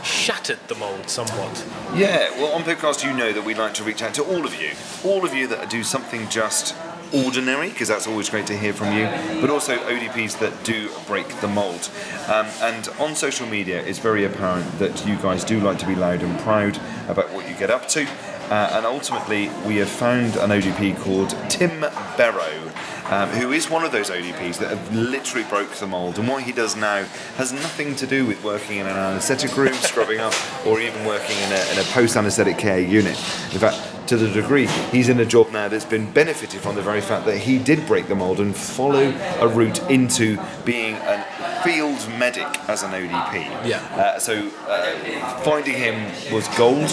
shattered 0.04 0.58
the 0.68 0.74
mould 0.74 1.08
somewhat. 1.08 1.64
Yeah, 1.94 2.30
well, 2.38 2.52
on 2.52 2.62
podcast, 2.62 3.04
you 3.04 3.12
know 3.16 3.32
that 3.32 3.44
we 3.44 3.54
like 3.54 3.74
to 3.74 3.84
reach 3.84 4.02
out 4.02 4.14
to 4.14 4.24
all 4.24 4.44
of 4.44 4.54
you, 4.60 4.70
all 5.04 5.24
of 5.24 5.34
you 5.34 5.46
that 5.48 5.70
do 5.70 5.82
something 5.82 6.28
just 6.28 6.74
ordinary, 7.12 7.70
because 7.70 7.88
that's 7.88 8.06
always 8.06 8.28
great 8.28 8.46
to 8.46 8.56
hear 8.56 8.72
from 8.72 8.92
you, 8.96 9.06
but 9.40 9.50
also 9.50 9.76
ODPs 9.78 10.38
that 10.40 10.64
do 10.64 10.90
break 11.06 11.28
the 11.40 11.48
mould. 11.48 11.90
Um, 12.28 12.46
and 12.60 12.88
on 12.98 13.14
social 13.14 13.46
media, 13.46 13.82
it's 13.84 13.98
very 13.98 14.24
apparent 14.24 14.78
that 14.78 15.06
you 15.06 15.16
guys 15.16 15.44
do 15.44 15.60
like 15.60 15.78
to 15.78 15.86
be 15.86 15.94
loud 15.94 16.22
and 16.22 16.38
proud 16.40 16.78
about 17.08 17.32
what 17.32 17.48
you 17.48 17.54
get 17.56 17.70
up 17.70 17.88
to. 17.88 18.06
Uh, 18.50 18.70
and 18.72 18.86
ultimately, 18.86 19.50
we 19.66 19.76
have 19.76 19.90
found 19.90 20.36
an 20.36 20.50
ODP 20.50 20.98
called 21.00 21.30
Tim 21.50 21.80
Barrow, 22.16 22.72
um, 23.10 23.28
who 23.30 23.52
is 23.52 23.70
one 23.70 23.84
of 23.84 23.92
those 23.92 24.10
ODPs 24.10 24.58
that 24.58 24.70
have 24.70 24.94
literally 24.94 25.46
broke 25.48 25.70
the 25.72 25.86
mould. 25.86 26.18
And 26.18 26.28
what 26.28 26.42
he 26.42 26.52
does 26.52 26.76
now 26.76 27.04
has 27.36 27.52
nothing 27.52 27.96
to 27.96 28.06
do 28.06 28.26
with 28.26 28.42
working 28.44 28.78
in 28.78 28.86
an 28.86 28.96
anaesthetic 28.96 29.56
room, 29.56 29.74
scrubbing 29.74 30.20
up, 30.20 30.34
or 30.66 30.80
even 30.80 31.04
working 31.04 31.36
in 31.36 31.52
a, 31.52 31.72
in 31.72 31.78
a 31.78 31.84
post 31.92 32.16
anaesthetic 32.16 32.58
care 32.58 32.80
unit. 32.80 33.16
In 33.52 33.58
fact, 33.58 33.97
to 34.08 34.16
the 34.16 34.28
degree 34.28 34.66
he's 34.90 35.08
in 35.08 35.20
a 35.20 35.24
job 35.26 35.50
now 35.52 35.68
that's 35.68 35.84
been 35.84 36.10
benefited 36.12 36.60
from 36.60 36.74
the 36.74 36.82
very 36.82 37.00
fact 37.00 37.26
that 37.26 37.36
he 37.36 37.58
did 37.58 37.86
break 37.86 38.08
the 38.08 38.14
mould 38.14 38.40
and 38.40 38.56
follow 38.56 39.12
a 39.40 39.48
route 39.48 39.78
into 39.90 40.38
being 40.64 40.94
a 40.94 41.24
field 41.62 42.08
medic 42.18 42.46
as 42.68 42.82
an 42.82 42.90
ODP. 42.92 43.66
Yeah. 43.66 43.78
Uh, 43.94 44.18
so 44.18 44.50
uh, 44.66 45.42
finding 45.42 45.74
him 45.74 46.04
was 46.32 46.48
gold. 46.56 46.88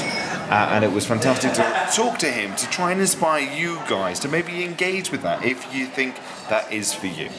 Uh, 0.46 0.70
and 0.74 0.84
it 0.84 0.92
was 0.92 1.08
fantastic 1.08 1.54
to 1.54 1.88
talk 1.92 2.20
to 2.20 2.30
him 2.30 2.56
to 2.56 2.70
try 2.70 2.92
and 2.92 3.02
inspire 3.02 3.42
you 3.42 3.78
guys 3.90 4.20
to 4.20 4.28
maybe 4.28 4.64
engage 4.64 5.10
with 5.10 5.24
that 5.24 5.44
if 5.44 5.74
you 5.74 5.88
think 5.88 6.16
that 6.50 6.72
is 6.72 6.94
for 6.94 7.08
you. 7.08 7.30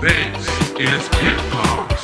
This 0.00 0.48
is 0.78 1.06
Pitbox. 1.10 1.97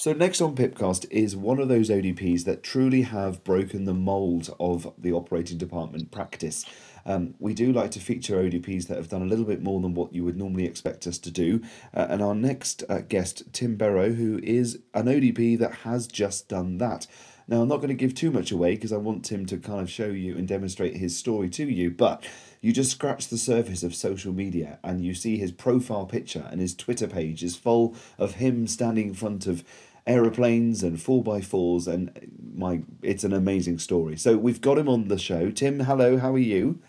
So 0.00 0.14
next 0.14 0.40
on 0.40 0.56
Pipcast 0.56 1.04
is 1.10 1.36
one 1.36 1.58
of 1.58 1.68
those 1.68 1.90
ODPs 1.90 2.44
that 2.44 2.62
truly 2.62 3.02
have 3.02 3.44
broken 3.44 3.84
the 3.84 3.92
mould 3.92 4.48
of 4.58 4.94
the 4.96 5.12
operating 5.12 5.58
department 5.58 6.10
practice. 6.10 6.64
Um, 7.04 7.34
we 7.38 7.52
do 7.52 7.70
like 7.70 7.90
to 7.90 8.00
feature 8.00 8.42
ODPs 8.42 8.86
that 8.86 8.96
have 8.96 9.10
done 9.10 9.20
a 9.20 9.26
little 9.26 9.44
bit 9.44 9.62
more 9.62 9.78
than 9.78 9.92
what 9.92 10.14
you 10.14 10.24
would 10.24 10.38
normally 10.38 10.64
expect 10.64 11.06
us 11.06 11.18
to 11.18 11.30
do. 11.30 11.60
Uh, 11.92 12.06
and 12.08 12.22
our 12.22 12.34
next 12.34 12.82
uh, 12.88 13.00
guest, 13.00 13.52
Tim 13.52 13.76
Barrow, 13.76 14.12
who 14.12 14.40
is 14.42 14.78
an 14.94 15.04
ODP 15.04 15.58
that 15.58 15.74
has 15.84 16.06
just 16.06 16.48
done 16.48 16.78
that. 16.78 17.06
Now, 17.46 17.60
I'm 17.60 17.68
not 17.68 17.78
going 17.78 17.88
to 17.88 17.94
give 17.94 18.14
too 18.14 18.30
much 18.30 18.52
away 18.52 18.76
because 18.76 18.92
I 18.92 18.96
want 18.96 19.24
Tim 19.24 19.44
to 19.46 19.58
kind 19.58 19.80
of 19.80 19.90
show 19.90 20.06
you 20.06 20.34
and 20.38 20.48
demonstrate 20.48 20.96
his 20.96 21.18
story 21.18 21.50
to 21.50 21.68
you, 21.68 21.90
but 21.90 22.24
you 22.60 22.72
just 22.72 22.92
scratch 22.92 23.28
the 23.28 23.38
surface 23.38 23.82
of 23.82 23.94
social 23.94 24.32
media 24.32 24.78
and 24.84 25.04
you 25.04 25.14
see 25.14 25.36
his 25.36 25.50
profile 25.50 26.06
picture 26.06 26.46
and 26.50 26.60
his 26.60 26.74
Twitter 26.74 27.08
page 27.08 27.42
is 27.42 27.56
full 27.56 27.96
of 28.18 28.34
him 28.34 28.66
standing 28.66 29.08
in 29.08 29.14
front 29.14 29.46
of 29.46 29.64
aeroplanes 30.06 30.82
and 30.82 30.96
4x4s 30.98 31.86
and 31.86 32.10
my 32.54 32.82
it's 33.02 33.24
an 33.24 33.32
amazing 33.32 33.78
story. 33.78 34.16
So 34.16 34.36
we've 34.36 34.60
got 34.60 34.78
him 34.78 34.88
on 34.88 35.08
the 35.08 35.18
show. 35.18 35.50
Tim, 35.50 35.80
hello, 35.80 36.18
how 36.18 36.32
are 36.32 36.38
you? 36.38 36.80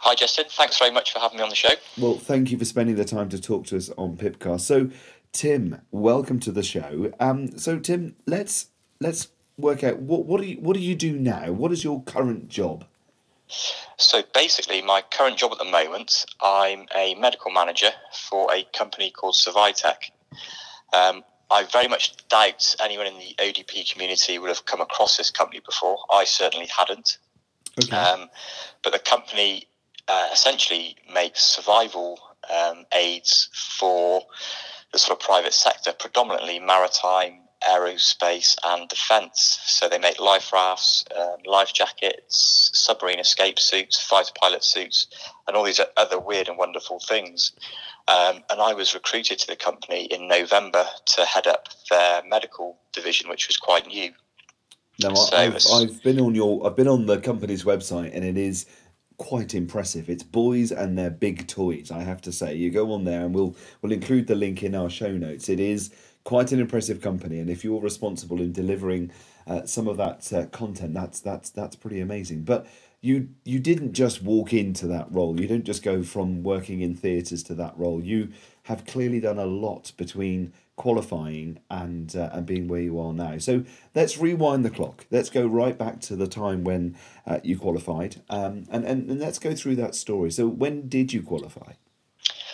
Hi, 0.00 0.14
Justin. 0.14 0.46
Thanks 0.48 0.78
very 0.78 0.90
much 0.90 1.12
for 1.12 1.20
having 1.20 1.38
me 1.38 1.44
on 1.44 1.48
the 1.48 1.54
show. 1.54 1.74
Well, 1.96 2.14
thank 2.18 2.50
you 2.50 2.58
for 2.58 2.64
spending 2.64 2.96
the 2.96 3.04
time 3.04 3.28
to 3.28 3.40
talk 3.40 3.66
to 3.66 3.76
us 3.76 3.90
on 3.96 4.16
Pipcast. 4.16 4.62
So, 4.62 4.90
Tim, 5.32 5.80
welcome 5.90 6.40
to 6.40 6.50
the 6.50 6.62
show. 6.62 7.12
Um, 7.20 7.56
so 7.58 7.78
Tim, 7.78 8.16
let's 8.26 8.68
let's 9.00 9.28
work 9.56 9.84
out 9.84 9.98
what 9.98 10.26
what 10.26 10.40
do 10.40 10.46
you 10.46 10.56
what 10.60 10.74
do 10.74 10.82
you 10.82 10.94
do 10.94 11.12
now? 11.12 11.52
What 11.52 11.72
is 11.72 11.84
your 11.84 12.02
current 12.02 12.48
job? 12.48 12.84
So, 13.96 14.22
basically, 14.34 14.82
my 14.82 15.02
current 15.02 15.36
job 15.36 15.52
at 15.52 15.58
the 15.58 15.64
moment, 15.64 16.26
I'm 16.40 16.86
a 16.96 17.14
medical 17.14 17.50
manager 17.50 17.90
for 18.12 18.52
a 18.52 18.64
company 18.76 19.10
called 19.10 19.34
Survitec. 19.34 20.10
Um, 20.92 21.22
I 21.52 21.64
very 21.64 21.86
much 21.86 22.16
doubt 22.28 22.76
anyone 22.82 23.06
in 23.06 23.18
the 23.18 23.34
ODP 23.38 23.92
community 23.92 24.38
would 24.38 24.48
have 24.48 24.64
come 24.64 24.80
across 24.80 25.18
this 25.18 25.30
company 25.30 25.60
before. 25.64 25.98
I 26.10 26.24
certainly 26.24 26.66
hadn't. 26.66 27.18
Okay. 27.82 27.94
Um, 27.94 28.30
but 28.82 28.92
the 28.92 28.98
company 28.98 29.66
uh, 30.08 30.28
essentially 30.32 30.96
makes 31.12 31.44
survival 31.44 32.18
um, 32.52 32.86
aids 32.94 33.50
for 33.52 34.22
the 34.92 34.98
sort 34.98 35.18
of 35.18 35.24
private 35.24 35.52
sector, 35.52 35.92
predominantly 35.92 36.58
maritime, 36.58 37.40
aerospace, 37.68 38.56
and 38.64 38.88
defence. 38.88 39.60
So 39.64 39.88
they 39.88 39.98
make 39.98 40.20
life 40.20 40.52
rafts, 40.52 41.04
um, 41.16 41.36
life 41.46 41.72
jackets, 41.72 42.70
submarine 42.74 43.20
escape 43.20 43.58
suits, 43.58 44.00
fighter 44.00 44.32
pilot 44.40 44.64
suits, 44.64 45.06
and 45.46 45.56
all 45.56 45.64
these 45.64 45.80
other 45.96 46.18
weird 46.18 46.48
and 46.48 46.58
wonderful 46.58 46.98
things. 46.98 47.52
Um, 48.08 48.42
and 48.50 48.60
I 48.60 48.74
was 48.74 48.94
recruited 48.94 49.38
to 49.40 49.46
the 49.46 49.56
company 49.56 50.04
in 50.04 50.28
November 50.28 50.84
to 51.06 51.24
head 51.24 51.46
up 51.46 51.68
their 51.88 52.22
medical 52.26 52.78
division, 52.92 53.28
which 53.28 53.46
was 53.46 53.56
quite 53.56 53.86
new. 53.86 54.12
Now, 55.00 55.14
So 55.14 55.36
I've, 55.36 55.56
I've 55.72 56.02
been 56.02 56.20
on 56.20 56.34
your 56.34 56.66
I've 56.66 56.76
been 56.76 56.88
on 56.88 57.06
the 57.06 57.18
company's 57.18 57.64
website 57.64 58.14
and 58.14 58.24
it 58.24 58.36
is 58.36 58.66
quite 59.16 59.54
impressive. 59.54 60.10
It's 60.10 60.22
boys 60.22 60.72
and 60.72 60.98
their 60.98 61.10
big 61.10 61.46
toys. 61.46 61.90
I 61.90 62.00
have 62.02 62.20
to 62.22 62.32
say, 62.32 62.54
you 62.56 62.70
go 62.70 62.92
on 62.92 63.04
there 63.04 63.24
and 63.24 63.34
we'll 63.34 63.56
we'll 63.80 63.92
include 63.92 64.26
the 64.26 64.34
link 64.34 64.62
in 64.62 64.74
our 64.74 64.90
show 64.90 65.12
notes. 65.12 65.48
It 65.48 65.60
is 65.60 65.94
quite 66.24 66.52
an 66.52 66.60
impressive 66.60 67.00
company, 67.00 67.38
and 67.38 67.48
if 67.50 67.64
you're 67.64 67.80
responsible 67.80 68.40
in 68.40 68.52
delivering 68.52 69.10
uh, 69.46 69.64
some 69.64 69.88
of 69.88 69.96
that 69.96 70.32
uh, 70.32 70.46
content, 70.46 70.94
that's 70.94 71.20
that's 71.20 71.50
that's 71.50 71.76
pretty 71.76 72.00
amazing. 72.00 72.42
But 72.42 72.66
you 73.02 73.28
you 73.44 73.58
didn't 73.58 73.92
just 73.92 74.22
walk 74.22 74.54
into 74.54 74.86
that 74.86 75.08
role. 75.10 75.38
You 75.38 75.48
don't 75.48 75.64
just 75.64 75.82
go 75.82 76.02
from 76.02 76.42
working 76.44 76.80
in 76.80 76.94
theatres 76.94 77.42
to 77.44 77.54
that 77.54 77.76
role. 77.76 78.00
You 78.02 78.28
have 78.64 78.86
clearly 78.86 79.18
done 79.20 79.38
a 79.38 79.44
lot 79.44 79.90
between 79.96 80.52
qualifying 80.76 81.58
and 81.68 82.14
uh, 82.14 82.30
and 82.32 82.46
being 82.46 82.68
where 82.68 82.80
you 82.80 82.98
are 83.00 83.12
now. 83.12 83.38
So 83.38 83.64
let's 83.94 84.18
rewind 84.18 84.64
the 84.64 84.70
clock. 84.70 85.04
Let's 85.10 85.30
go 85.30 85.44
right 85.46 85.76
back 85.76 86.00
to 86.02 86.16
the 86.16 86.28
time 86.28 86.62
when 86.62 86.96
uh, 87.26 87.40
you 87.42 87.58
qualified, 87.58 88.22
um, 88.30 88.64
and, 88.70 88.84
and 88.84 89.10
and 89.10 89.20
let's 89.20 89.40
go 89.40 89.52
through 89.54 89.76
that 89.76 89.96
story. 89.96 90.30
So 90.30 90.46
when 90.46 90.88
did 90.88 91.12
you 91.12 91.22
qualify? 91.22 91.72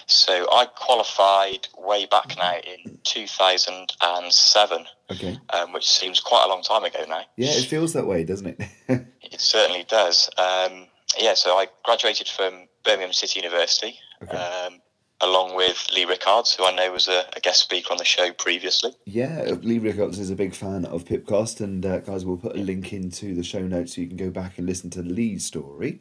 So 0.07 0.47
I 0.51 0.65
qualified 0.65 1.69
way 1.77 2.07
back 2.07 2.35
now 2.39 2.57
in 2.57 2.99
2007, 3.05 4.87
Okay. 5.11 5.39
um, 5.51 5.73
which 5.75 5.87
seems 5.87 6.19
quite 6.21 6.45
a 6.47 6.49
long 6.49 6.63
time 6.63 6.85
ago 6.85 7.05
now. 7.07 7.25
Yeah, 7.37 7.51
it 7.51 7.67
feels 7.67 7.93
that 7.93 8.07
way, 8.07 8.25
doesn't 8.25 8.59
it? 8.59 9.07
It 9.39 9.43
certainly 9.43 9.85
does. 9.89 10.29
Um, 10.37 10.87
yeah, 11.17 11.35
so 11.35 11.57
I 11.57 11.69
graduated 11.85 12.27
from 12.29 12.67
Birmingham 12.85 13.13
City 13.13 13.39
University, 13.41 13.97
Okay. 14.21 14.37
um, 14.37 14.81
along 15.21 15.55
with 15.55 15.87
Lee 15.95 16.05
Rickards, 16.05 16.55
who 16.55 16.65
I 16.67 16.73
know 16.75 16.91
was 16.93 17.07
a, 17.07 17.25
a 17.37 17.41
guest 17.41 17.61
speaker 17.63 17.93
on 17.93 17.99
the 17.99 18.05
show 18.05 18.33
previously. 18.33 18.93
yeah, 19.07 19.43
Lee 19.63 19.79
Rickards 19.79 20.19
is 20.19 20.31
a 20.31 20.35
big 20.35 20.55
fan 20.57 20.85
of 20.87 21.05
Pipcast, 21.05 21.61
and 21.61 21.87
uh, 21.87 21.99
guys, 22.01 22.25
we'll 22.25 22.37
put 22.37 22.57
a 22.57 22.61
link 22.61 22.93
into 22.93 23.35
the 23.37 23.45
show 23.45 23.61
notes 23.61 23.95
so 23.95 24.01
you 24.01 24.09
can 24.09 24.17
go 24.17 24.31
back 24.31 24.59
and 24.59 24.67
listen 24.67 24.91
to 24.91 25.03
Lee's 25.03 25.45
story. 25.45 26.01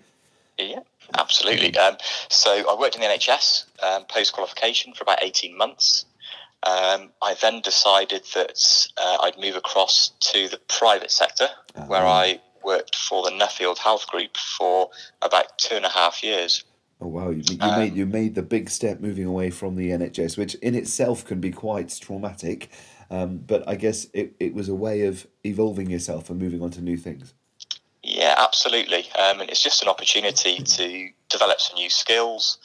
Yeah, 0.57 0.79
absolutely. 1.15 1.77
Um, 1.77 1.97
so 2.29 2.49
I 2.67 2.75
worked 2.79 2.95
in 2.95 3.01
the 3.01 3.07
NHS 3.07 3.65
um, 3.83 4.05
post 4.05 4.33
qualification 4.33 4.93
for 4.95 5.03
about 5.03 5.19
18 5.21 5.55
months. 5.55 6.05
Um, 6.63 7.11
I 7.21 7.35
then 7.39 7.61
decided 7.61 8.23
that 8.33 8.87
uh, 8.97 9.17
I'd 9.21 9.37
move 9.39 9.55
across 9.55 10.09
to 10.31 10.47
the 10.47 10.57
private 10.67 11.11
sector, 11.11 11.49
where 11.85 12.03
Ah. 12.03 12.21
I 12.21 12.41
worked 12.67 12.95
for 12.95 13.23
the 13.23 13.31
Nuffield 13.31 13.77
Health 13.77 14.05
Group 14.07 14.35
for 14.37 14.91
about 15.21 15.57
two 15.57 15.75
and 15.75 15.85
a 15.85 15.89
half 15.89 16.21
years. 16.21 16.65
Oh 16.99 17.07
wow, 17.07 17.29
you, 17.29 17.43
you 17.49 17.57
Um, 17.61 17.79
made 17.79 17.95
you 17.95 18.05
made 18.05 18.35
the 18.35 18.43
big 18.43 18.69
step 18.69 18.99
moving 18.99 19.25
away 19.25 19.49
from 19.51 19.75
the 19.75 19.89
NHS, 19.89 20.37
which 20.37 20.55
in 20.55 20.75
itself 20.75 21.25
can 21.25 21.39
be 21.39 21.51
quite 21.51 21.89
traumatic. 21.99 22.69
Um, 23.09 23.37
but 23.37 23.67
I 23.67 23.75
guess 23.75 24.07
it, 24.13 24.35
it 24.39 24.53
was 24.53 24.67
a 24.67 24.75
way 24.75 25.03
of 25.03 25.27
evolving 25.45 25.89
yourself 25.89 26.29
and 26.29 26.37
moving 26.39 26.61
on 26.61 26.71
to 26.71 26.81
new 26.81 26.97
things. 26.97 27.33
Yeah, 28.03 28.35
absolutely. 28.37 29.09
Um, 29.13 29.39
and 29.41 29.49
it's 29.49 29.63
just 29.63 29.81
an 29.81 29.87
opportunity 29.87 30.57
to 30.57 31.09
develop 31.29 31.59
some 31.59 31.77
new 31.77 31.89
skills 31.89 32.57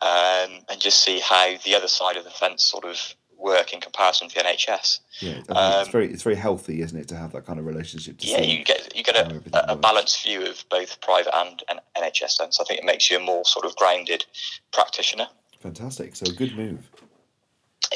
um, 0.00 0.50
and 0.68 0.80
just 0.80 1.02
see 1.02 1.18
how 1.20 1.56
the 1.64 1.74
other 1.74 1.88
side 1.88 2.16
of 2.16 2.24
the 2.24 2.30
fence 2.30 2.62
sort 2.62 2.84
of 2.84 3.14
work 3.38 3.72
in 3.72 3.80
comparison 3.80 4.28
to 4.28 4.34
the 4.34 4.40
NHS. 4.42 4.98
Yeah, 5.20 5.32
think 5.34 5.46
it's 5.48 5.86
Um, 5.86 5.92
very 5.92 6.12
it's 6.12 6.22
very 6.22 6.34
healthy, 6.36 6.82
isn't 6.82 6.98
it, 6.98 7.08
to 7.08 7.16
have 7.16 7.32
that 7.32 7.46
kind 7.46 7.58
of 7.58 7.66
relationship? 7.66 8.18
To 8.18 8.26
Yeah, 8.26 8.40
you 8.42 8.64
get 8.64 8.94
you 8.96 9.02
get 9.02 9.16
a, 9.16 9.72
a 9.72 9.76
balanced 9.76 10.22
view 10.22 10.44
of 10.46 10.64
both 10.70 11.00
private 11.00 11.34
and, 11.36 11.62
and 11.68 11.80
NHS 11.96 12.30
sense. 12.30 12.60
I 12.60 12.64
think 12.64 12.80
it 12.80 12.84
makes 12.86 13.10
you 13.10 13.16
a 13.16 13.20
more 13.20 13.44
sort 13.44 13.64
of 13.64 13.74
grounded 13.76 14.26
practitioner. 14.72 15.28
fantastic. 15.60 16.16
So 16.16 16.26
good 16.32 16.56
move. 16.56 16.90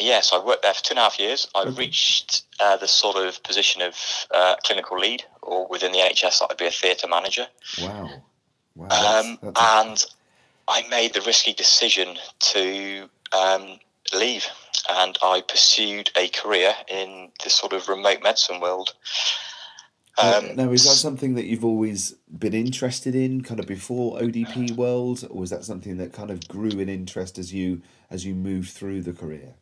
Yeah, 0.01 0.21
so 0.21 0.41
I 0.41 0.45
worked 0.45 0.63
there 0.63 0.73
for 0.73 0.83
two 0.83 0.93
and 0.93 0.99
a 1.01 1.03
half 1.03 1.19
years. 1.19 1.49
I 1.55 1.65
reached 1.65 2.45
uh, 2.59 2.79
the 2.79 2.89
sort 2.89 3.17
of 3.17 3.43
position 3.43 3.83
of 3.83 3.95
uh, 4.31 4.57
clinical 4.65 4.99
lead, 4.99 5.25
or 5.43 5.67
within 5.69 5.93
the 5.93 5.99
NHS, 5.99 6.39
that 6.39 6.49
would 6.49 6.57
be 6.57 6.67
a 6.67 6.71
theatre 6.71 7.07
manager. 7.09 7.47
Wow, 7.83 8.09
wow. 8.75 8.89
That's, 8.89 9.27
Um, 9.27 9.39
that's 9.43 9.61
and 9.61 10.07
I 10.67 10.89
made 10.89 11.13
the 11.13 11.21
risky 11.21 11.53
decision 11.53 12.17
to 12.53 13.11
um, 13.39 13.79
leave, 14.15 14.47
and 14.89 15.19
I 15.23 15.43
pursued 15.43 16.11
a 16.17 16.29
career 16.29 16.75
in 16.89 17.31
this 17.43 17.55
sort 17.55 17.73
of 17.73 17.89
remote 17.89 18.23
medicine 18.23 18.61
world. 18.61 18.95
Now- 20.19 20.39
Um, 20.39 20.57
now, 20.57 20.73
is 20.73 20.85
that 20.85 20.97
something 20.97 21.35
that 21.37 21.47
you've 21.47 21.65
always 21.65 22.15
been 22.39 22.53
interested 22.55 23.15
in, 23.15 23.43
kind 23.43 23.59
of 23.59 23.67
before 23.67 24.19
ODP 24.21 24.73
world, 24.73 25.27
or 25.31 25.41
was 25.41 25.51
that 25.51 25.65
something 25.65 25.97
that 25.97 26.13
kind 26.13 26.31
of 26.31 26.47
grew 26.49 26.79
in 26.79 26.89
interest 26.89 27.39
as 27.39 27.53
you 27.53 27.81
as 28.11 28.27
you 28.27 28.35
moved 28.35 28.71
through 28.73 29.03
the 29.03 29.13
career? 29.13 29.55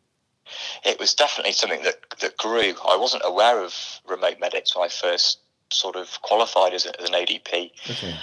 it 0.84 0.98
was 0.98 1.14
definitely 1.14 1.52
something 1.52 1.82
that, 1.82 1.98
that 2.20 2.36
grew. 2.36 2.74
I 2.88 2.96
wasn't 2.96 3.22
aware 3.24 3.62
of 3.62 3.72
remote 4.08 4.38
medics 4.40 4.74
when 4.74 4.84
I 4.84 4.88
first 4.88 5.38
sort 5.72 5.96
of 5.96 6.20
qualified 6.22 6.74
as, 6.74 6.86
a, 6.86 7.00
as 7.00 7.08
an 7.08 7.14
ODP. 7.14 7.70
Okay. 7.90 8.14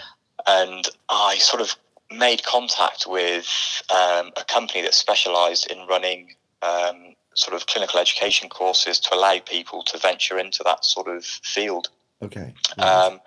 and 0.45 0.87
I 1.09 1.37
sort 1.37 1.61
of 1.61 1.75
made 2.11 2.43
contact 2.43 3.05
with 3.07 3.47
um, 3.89 4.31
a 4.37 4.43
company 4.47 4.81
that 4.81 4.93
specialised 4.93 5.67
in 5.71 5.87
running 5.87 6.35
um, 6.61 7.15
sort 7.35 7.55
of 7.55 7.67
clinical 7.67 7.99
education 7.99 8.49
courses 8.49 8.99
to 8.99 9.15
allow 9.15 9.39
people 9.39 9.83
to 9.83 9.97
venture 9.97 10.39
into 10.39 10.63
that 10.63 10.83
sort 10.83 11.07
of 11.07 11.23
field. 11.23 11.89
Okay. 12.21 12.53
Um, 12.79 13.19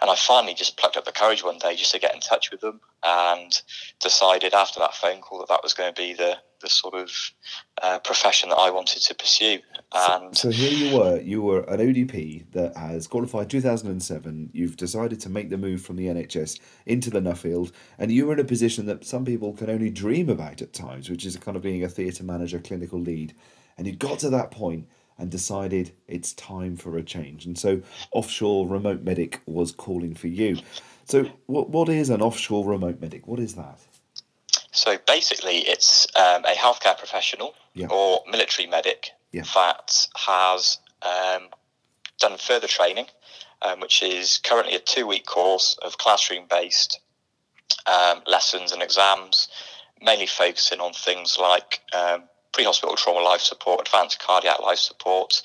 and 0.00 0.10
I 0.10 0.16
finally 0.16 0.54
just 0.54 0.76
plucked 0.76 0.96
up 0.96 1.04
the 1.04 1.12
courage 1.12 1.44
one 1.44 1.58
day 1.58 1.74
just 1.76 1.92
to 1.92 1.98
get 1.98 2.14
in 2.14 2.20
touch 2.20 2.50
with 2.50 2.60
them 2.60 2.80
and 3.02 3.60
decided 4.00 4.54
after 4.54 4.80
that 4.80 4.94
phone 4.94 5.20
call 5.20 5.38
that 5.38 5.48
that 5.48 5.62
was 5.62 5.74
going 5.74 5.92
to 5.92 6.00
be 6.00 6.14
the, 6.14 6.38
the 6.60 6.68
sort 6.68 6.94
of 6.94 7.10
uh, 7.82 7.98
profession 8.00 8.48
that 8.50 8.56
I 8.56 8.70
wanted 8.70 9.00
to 9.02 9.14
pursue. 9.14 9.58
And 9.92 10.36
So 10.36 10.50
here 10.50 10.70
you 10.70 10.98
were, 10.98 11.20
you 11.20 11.42
were 11.42 11.60
an 11.62 11.80
ODP 11.80 12.50
that 12.52 12.76
has 12.76 13.06
qualified 13.06 13.50
2007. 13.50 14.50
You've 14.52 14.76
decided 14.76 15.20
to 15.20 15.28
make 15.28 15.50
the 15.50 15.58
move 15.58 15.82
from 15.82 15.96
the 15.96 16.06
NHS 16.06 16.60
into 16.86 17.10
the 17.10 17.20
Nuffield, 17.20 17.72
and 17.98 18.10
you 18.10 18.26
were 18.26 18.34
in 18.34 18.40
a 18.40 18.44
position 18.44 18.86
that 18.86 19.04
some 19.04 19.24
people 19.24 19.52
can 19.52 19.70
only 19.70 19.90
dream 19.90 20.28
about 20.28 20.62
at 20.62 20.72
times, 20.72 21.10
which 21.10 21.24
is 21.26 21.36
kind 21.36 21.56
of 21.56 21.62
being 21.62 21.84
a 21.84 21.88
theatre 21.88 22.24
manager, 22.24 22.58
clinical 22.58 22.98
lead. 22.98 23.34
And 23.76 23.86
you 23.86 23.94
got 23.94 24.20
to 24.20 24.30
that 24.30 24.50
point 24.50 24.86
and 25.18 25.30
decided 25.30 25.92
it's 26.08 26.32
time 26.32 26.76
for 26.76 26.96
a 26.96 27.02
change. 27.02 27.46
And 27.46 27.58
so 27.58 27.82
offshore 28.12 28.66
remote 28.66 29.02
medic 29.02 29.40
was 29.46 29.72
calling 29.72 30.14
for 30.14 30.28
you. 30.28 30.58
So 31.06 31.30
what 31.46 31.70
what 31.70 31.88
is 31.88 32.10
an 32.10 32.22
offshore 32.22 32.64
remote 32.66 33.00
medic? 33.00 33.26
What 33.26 33.40
is 33.40 33.54
that? 33.54 33.78
So 34.72 34.98
basically, 35.06 35.58
it's 35.58 36.06
um, 36.16 36.44
a 36.44 36.54
healthcare 36.54 36.98
professional 36.98 37.54
Yeah. 37.74 37.86
or 37.90 38.22
military 38.28 38.66
medic 38.66 39.10
Yeah. 39.32 39.44
that 39.54 40.08
has 40.16 40.78
um, 41.02 41.48
done 42.18 42.36
further 42.38 42.66
training, 42.66 43.06
um, 43.62 43.78
which 43.80 44.02
is 44.02 44.38
currently 44.38 44.74
a 44.74 44.80
two 44.80 45.06
week 45.06 45.26
course 45.26 45.76
of 45.82 45.96
classroom 45.98 46.46
based 46.50 46.98
um, 47.86 48.22
lessons 48.26 48.72
and 48.72 48.82
exams, 48.82 49.48
mainly 50.00 50.26
focusing 50.26 50.80
on 50.80 50.92
things 50.92 51.38
like 51.38 51.80
um, 52.54 52.56
pre 52.56 52.64
hospital 52.64 52.96
trauma 52.96 53.20
life 53.20 53.40
support, 53.40 53.86
advanced 53.86 54.20
cardiac 54.20 54.60
life 54.60 54.78
support, 54.78 55.42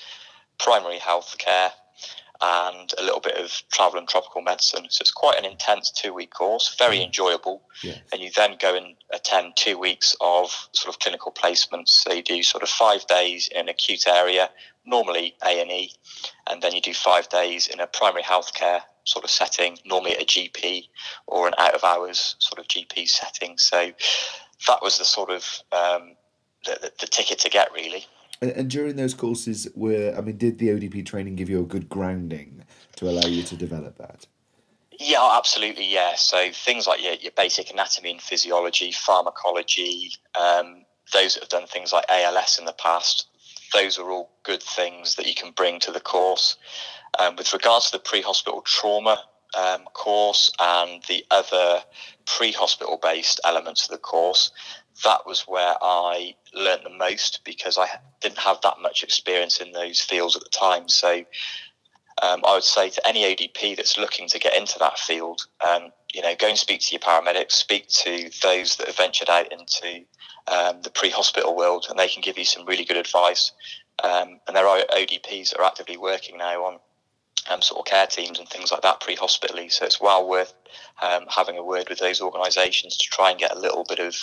primary 0.59 0.99
health 0.99 1.35
care. 1.37 1.71
And 2.41 2.93
a 2.97 3.03
little 3.03 3.19
bit 3.19 3.35
of 3.35 3.51
travel 3.69 3.99
and 3.99 4.07
tropical 4.07 4.41
medicine. 4.41 4.85
So 4.89 5.01
it's 5.01 5.11
quite 5.11 5.37
an 5.37 5.43
intense 5.43 5.91
two 5.91 6.13
week 6.13 6.31
course, 6.33 6.73
very 6.79 7.03
enjoyable 7.03 7.63
Yeah. 7.83 7.95
and 8.13 8.21
you 8.21 8.31
then 8.33 8.55
go 8.57 8.75
and 8.75 8.95
attend 9.11 9.57
two 9.57 9.77
weeks 9.77 10.15
of 10.21 10.69
sort 10.71 10.95
of 10.95 11.01
clinical 11.01 11.33
placements. 11.33 11.89
So 11.89 12.13
you 12.13 12.23
do 12.23 12.41
sort 12.41 12.63
of 12.63 12.69
five 12.69 13.05
days 13.07 13.49
in 13.49 13.57
an 13.57 13.67
acute 13.67 14.07
area, 14.07 14.51
normally 14.85 15.35
A 15.43 15.59
and 15.61 15.69
E, 15.69 15.91
and 16.49 16.61
then 16.61 16.73
you 16.73 16.79
do 16.79 16.93
five 16.93 17.27
days 17.27 17.67
in 17.67 17.81
a 17.81 17.87
primary 17.87 18.23
healthcare 18.23 18.83
sort 19.03 19.25
of 19.25 19.31
setting, 19.31 19.77
normally 19.83 20.15
at 20.15 20.21
a 20.21 20.25
GP 20.25 20.87
or 21.27 21.45
an 21.45 21.55
out 21.57 21.75
of 21.75 21.83
hours 21.83 22.37
sort 22.39 22.57
of 22.59 22.69
GP 22.69 23.09
setting. 23.09 23.57
So 23.57 23.91
that 24.67 24.81
was 24.81 24.97
the 24.97 25.03
sort 25.03 25.29
of 25.29 25.43
um, 25.73 26.15
the, 26.65 26.77
the, 26.81 26.91
the 26.99 27.07
ticket 27.07 27.39
to 27.39 27.49
get 27.49 27.71
really. 27.73 28.05
And, 28.41 28.51
and 28.51 28.69
during 28.69 28.95
those 28.95 29.13
courses, 29.13 29.67
were 29.75 30.13
I 30.17 30.21
mean, 30.21 30.37
did 30.37 30.59
the 30.59 30.69
ODP 30.69 31.05
training 31.05 31.35
give 31.35 31.49
you 31.49 31.59
a 31.59 31.65
good 31.65 31.89
grounding 31.89 32.63
to 32.97 33.09
allow 33.09 33.27
you 33.27 33.43
to 33.43 33.55
develop 33.55 33.97
that? 33.97 34.27
Yeah, 34.99 35.37
absolutely. 35.37 35.91
Yeah. 35.91 36.15
So 36.15 36.51
things 36.51 36.85
like 36.85 37.01
your, 37.01 37.13
your 37.13 37.31
basic 37.31 37.71
anatomy 37.71 38.11
and 38.11 38.21
physiology, 38.21 38.91
pharmacology, 38.91 40.12
um, 40.39 40.84
those 41.13 41.36
that 41.36 41.43
have 41.43 41.49
done 41.49 41.67
things 41.67 41.93
like 41.93 42.05
ALS 42.10 42.60
in 42.60 42.65
the 42.65 42.73
past, 42.73 43.27
those 43.73 43.97
are 43.97 44.10
all 44.10 44.29
good 44.43 44.62
things 44.62 45.15
that 45.15 45.25
you 45.25 45.36
can 45.36 45.51
bring 45.51 45.79
to 45.81 45.91
the 45.91 46.01
course. 46.01 46.57
Um, 47.17 47.36
with 47.38 47.53
regards 47.53 47.88
to 47.88 47.97
the 47.97 48.03
pre-hospital 48.03 48.62
trauma 48.62 49.23
um, 49.57 49.86
course 49.93 50.51
and 50.60 51.01
the 51.07 51.25
other 51.31 51.81
pre-hospital 52.25 52.99
based 53.01 53.39
elements 53.45 53.86
of 53.86 53.91
the 53.91 53.97
course, 53.97 54.51
that 55.03 55.25
was 55.25 55.41
where 55.41 55.75
I 55.81 56.35
learnt 56.53 56.83
the 56.83 56.89
most 56.89 57.41
because 57.43 57.77
I 57.77 57.88
didn't 58.21 58.39
have 58.39 58.62
that 58.62 58.81
much 58.81 59.03
experience 59.03 59.59
in 59.59 59.71
those 59.71 60.01
fields 60.01 60.35
at 60.35 60.43
the 60.43 60.49
time. 60.49 60.89
So 60.89 61.23
um, 62.21 62.41
I 62.45 62.53
would 62.53 62.63
say 62.63 62.89
to 62.89 63.07
any 63.07 63.23
ODP 63.23 63.77
that's 63.77 63.97
looking 63.97 64.27
to 64.29 64.39
get 64.39 64.55
into 64.55 64.77
that 64.79 64.99
field, 64.99 65.45
um, 65.67 65.91
you 66.13 66.21
know, 66.21 66.33
go 66.38 66.47
and 66.47 66.57
speak 66.57 66.81
to 66.81 66.91
your 66.91 66.99
paramedics, 66.99 67.53
speak 67.53 67.88
to 67.88 68.29
those 68.41 68.75
that 68.77 68.88
have 68.88 68.97
ventured 68.97 69.29
out 69.29 69.51
into 69.51 70.03
um, 70.47 70.81
the 70.81 70.89
pre-hospital 70.89 71.55
world, 71.55 71.85
and 71.89 71.97
they 71.97 72.07
can 72.07 72.21
give 72.21 72.38
you 72.38 72.45
some 72.45 72.65
really 72.65 72.85
good 72.85 72.97
advice. 72.97 73.51
Um, 74.03 74.39
and 74.47 74.55
there 74.55 74.67
are 74.67 74.79
ODPs 74.93 75.51
that 75.51 75.59
are 75.59 75.65
actively 75.65 75.97
working 75.97 76.38
now 76.38 76.65
on 76.65 76.79
um, 77.49 77.62
sort 77.62 77.80
of 77.80 77.86
care 77.86 78.08
teams 78.08 78.39
and 78.39 78.47
things 78.47 78.71
like 78.71 78.82
that 78.82 78.99
pre-hospitally. 78.99 79.69
So 79.69 79.86
it's 79.86 80.02
well 80.02 80.28
worth 80.28 80.54
um, 81.02 81.25
having 81.30 81.58
a 81.58 81.63
word 81.63 81.88
with 81.89 81.99
those 81.99 82.21
organisations 82.21 82.97
to 82.97 83.10
try 83.10 83.32
and 83.32 83.39
get 83.39 83.56
a 83.56 83.60
little 83.60 83.86
bit 83.88 83.99
of 83.99 84.15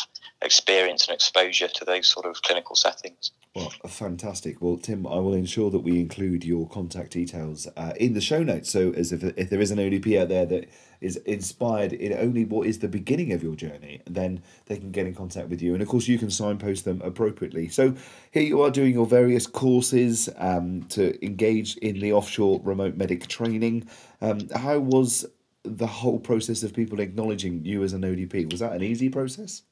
experience 0.43 1.07
and 1.07 1.15
exposure 1.15 1.69
to 1.69 1.85
those 1.85 2.07
sort 2.07 2.27
of 2.27 2.43
clinical 2.43 2.77
settings. 2.77 3.31
Well, 3.55 3.71
fantastic. 3.87 4.61
Well, 4.61 4.77
Tim, 4.77 5.07
I 5.07 5.19
will 5.19 5.35
ensure 5.35 5.71
that 5.71 5.81
we 5.81 5.99
include 5.99 6.45
your 6.45 6.69
contact 6.69 7.13
details 7.13 7.67
uh, 7.77 7.93
in 7.99 8.13
the 8.13 8.21
show 8.21 8.43
notes. 8.43 8.71
So, 8.71 8.93
as 8.93 9.13
if, 9.13 9.23
if 9.23 9.49
there 9.49 9.61
is 9.61 9.71
an 9.71 9.79
ODP 9.79 10.21
out 10.21 10.29
there 10.29 10.45
that 10.47 10.69
is 11.01 11.17
inspired 11.17 11.93
in 11.93 12.13
only 12.13 12.45
what 12.45 12.67
is 12.67 12.79
the 12.79 12.89
beginning 12.89 13.33
of 13.33 13.43
your 13.43 13.55
journey, 13.55 14.01
then 14.07 14.43
they 14.67 14.77
can 14.77 14.91
get 14.91 15.07
in 15.07 15.15
contact 15.15 15.49
with 15.49 15.63
you. 15.63 15.75
And 15.75 15.83
of 15.83 15.89
course, 15.89 16.09
you 16.09 16.19
can 16.19 16.31
signpost 16.31 16.85
them 16.85 17.01
appropriately. 17.05 17.69
So, 17.69 17.95
here 18.31 18.43
you 18.43 18.63
are 18.63 18.71
doing 18.71 18.95
your 18.95 19.07
various 19.07 19.47
courses 19.47 20.29
um, 20.37 20.83
to 20.91 21.23
engage 21.25 21.77
in 21.79 22.01
the 22.01 22.13
offshore 22.13 22.61
remote 22.65 22.97
medic 22.97 23.27
training. 23.27 23.89
Um, 24.21 24.49
how 24.55 24.79
was 24.79 25.27
the 25.63 25.87
whole 25.87 26.19
process 26.19 26.63
of 26.63 26.73
people 26.73 27.01
acknowledging 27.01 27.65
you 27.65 27.83
as 27.83 27.93
an 27.93 28.03
ODP? 28.03 28.51
Was 28.51 28.61
that 28.61 28.73
an 28.73 28.83
easy 28.83 29.09
process? 29.09 29.63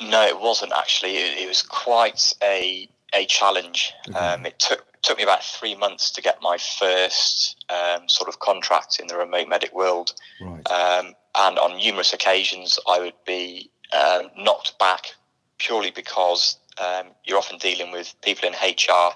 No, 0.00 0.26
it 0.26 0.40
wasn't 0.40 0.72
actually. 0.72 1.16
It, 1.16 1.38
it 1.38 1.48
was 1.48 1.62
quite 1.62 2.32
a 2.42 2.88
a 3.14 3.26
challenge. 3.26 3.92
Um, 4.14 4.44
it 4.46 4.58
took 4.58 4.95
took 5.06 5.18
me 5.18 5.22
about 5.22 5.42
three 5.42 5.76
months 5.76 6.10
to 6.10 6.20
get 6.20 6.42
my 6.42 6.58
first 6.58 7.64
um, 7.70 8.08
sort 8.08 8.28
of 8.28 8.40
contract 8.40 8.98
in 9.00 9.06
the 9.06 9.16
remote 9.16 9.48
medic 9.48 9.72
world, 9.72 10.12
Right. 10.40 10.68
um, 10.70 11.14
and 11.36 11.58
on 11.58 11.76
numerous 11.76 12.12
occasions 12.12 12.78
I 12.88 12.98
would 12.98 13.14
be 13.24 13.70
um, 13.92 14.30
knocked 14.36 14.78
back 14.78 15.14
purely 15.58 15.92
because 15.92 16.58
um, 16.78 17.06
you're 17.24 17.38
often 17.38 17.58
dealing 17.58 17.92
with 17.92 18.14
people 18.20 18.48
in 18.48 18.54
HR 18.54 19.12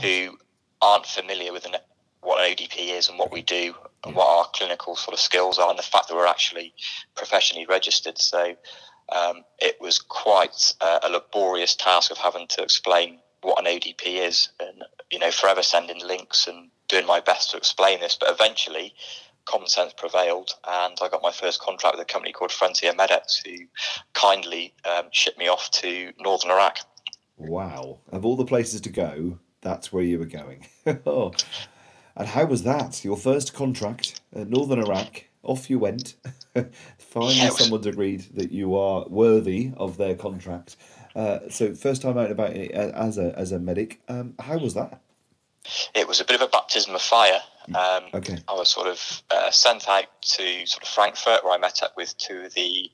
who 0.00 0.38
aren't 0.80 1.06
familiar 1.06 1.52
with 1.52 1.64
an, 1.64 1.76
what 2.20 2.44
an 2.44 2.54
ODP 2.54 2.96
is 2.98 3.08
and 3.08 3.18
what 3.18 3.32
we 3.32 3.42
do 3.42 3.74
and 4.04 4.14
what 4.14 4.28
our 4.28 4.46
clinical 4.52 4.96
sort 4.96 5.14
of 5.14 5.20
skills 5.20 5.58
are, 5.58 5.70
and 5.70 5.78
the 5.78 5.82
fact 5.82 6.08
that 6.08 6.14
we're 6.14 6.26
actually 6.26 6.74
professionally 7.14 7.66
registered. 7.66 8.18
So 8.18 8.54
um, 9.10 9.44
it 9.58 9.76
was 9.80 9.98
quite 9.98 10.74
uh, 10.80 10.98
a 11.02 11.08
laborious 11.08 11.74
task 11.74 12.10
of 12.10 12.18
having 12.18 12.46
to 12.48 12.62
explain 12.62 13.18
what 13.42 13.58
an 13.58 13.66
ODP 13.66 14.26
is, 14.26 14.48
and 14.58 14.82
you 15.10 15.18
know, 15.18 15.30
forever 15.30 15.62
sending 15.62 16.04
links 16.04 16.46
and 16.46 16.70
doing 16.88 17.06
my 17.06 17.20
best 17.20 17.50
to 17.50 17.56
explain 17.56 18.00
this. 18.00 18.16
But 18.18 18.30
eventually, 18.30 18.94
common 19.44 19.68
sense 19.68 19.92
prevailed, 19.92 20.54
and 20.66 20.96
I 21.02 21.08
got 21.08 21.22
my 21.22 21.32
first 21.32 21.60
contract 21.60 21.96
with 21.96 22.08
a 22.08 22.12
company 22.12 22.32
called 22.32 22.52
Frontier 22.52 22.94
Medics, 22.94 23.42
who 23.44 23.56
kindly 24.14 24.74
um, 24.84 25.06
shipped 25.10 25.38
me 25.38 25.48
off 25.48 25.70
to 25.72 26.12
northern 26.18 26.50
Iraq. 26.50 26.78
Wow. 27.36 27.98
Of 28.10 28.24
all 28.24 28.36
the 28.36 28.44
places 28.44 28.80
to 28.82 28.90
go, 28.90 29.38
that's 29.60 29.92
where 29.92 30.04
you 30.04 30.18
were 30.18 30.26
going. 30.26 30.66
oh. 31.06 31.32
And 32.14 32.28
how 32.28 32.44
was 32.44 32.62
that? 32.64 33.04
Your 33.04 33.16
first 33.16 33.54
contract 33.54 34.20
at 34.34 34.48
Northern 34.48 34.78
Iraq, 34.80 35.24
off 35.42 35.70
you 35.70 35.78
went. 35.78 36.14
Finally, 36.98 37.34
Yeah, 37.34 37.46
was- 37.46 37.58
someone's 37.58 37.86
agreed 37.86 38.26
that 38.34 38.52
you 38.52 38.76
are 38.76 39.06
worthy 39.08 39.72
of 39.76 39.96
their 39.96 40.14
contract. 40.14 40.76
Uh, 41.14 41.40
so, 41.50 41.74
first 41.74 42.02
time 42.02 42.16
out 42.18 42.30
about 42.30 42.50
it 42.50 42.70
as 42.70 43.18
a, 43.18 43.38
as 43.38 43.52
a 43.52 43.58
medic. 43.58 44.00
Um, 44.08 44.34
how 44.38 44.58
was 44.58 44.74
that? 44.74 45.00
It 45.94 46.08
was 46.08 46.20
a 46.20 46.24
bit 46.24 46.36
of 46.36 46.42
a 46.42 46.48
baptism 46.48 46.94
of 46.94 47.02
fire. 47.02 47.40
Um, 47.74 48.04
Okay. 48.14 48.38
I 48.48 48.54
was 48.54 48.68
sort 48.68 48.88
of 48.88 49.22
uh, 49.30 49.50
sent 49.50 49.88
out 49.88 50.06
to 50.22 50.66
sort 50.66 50.82
of 50.82 50.88
Frankfurt, 50.88 51.44
where 51.44 51.52
I 51.52 51.58
met 51.58 51.82
up 51.82 51.96
with 51.96 52.16
two 52.18 52.42
of 52.42 52.54
the 52.54 52.90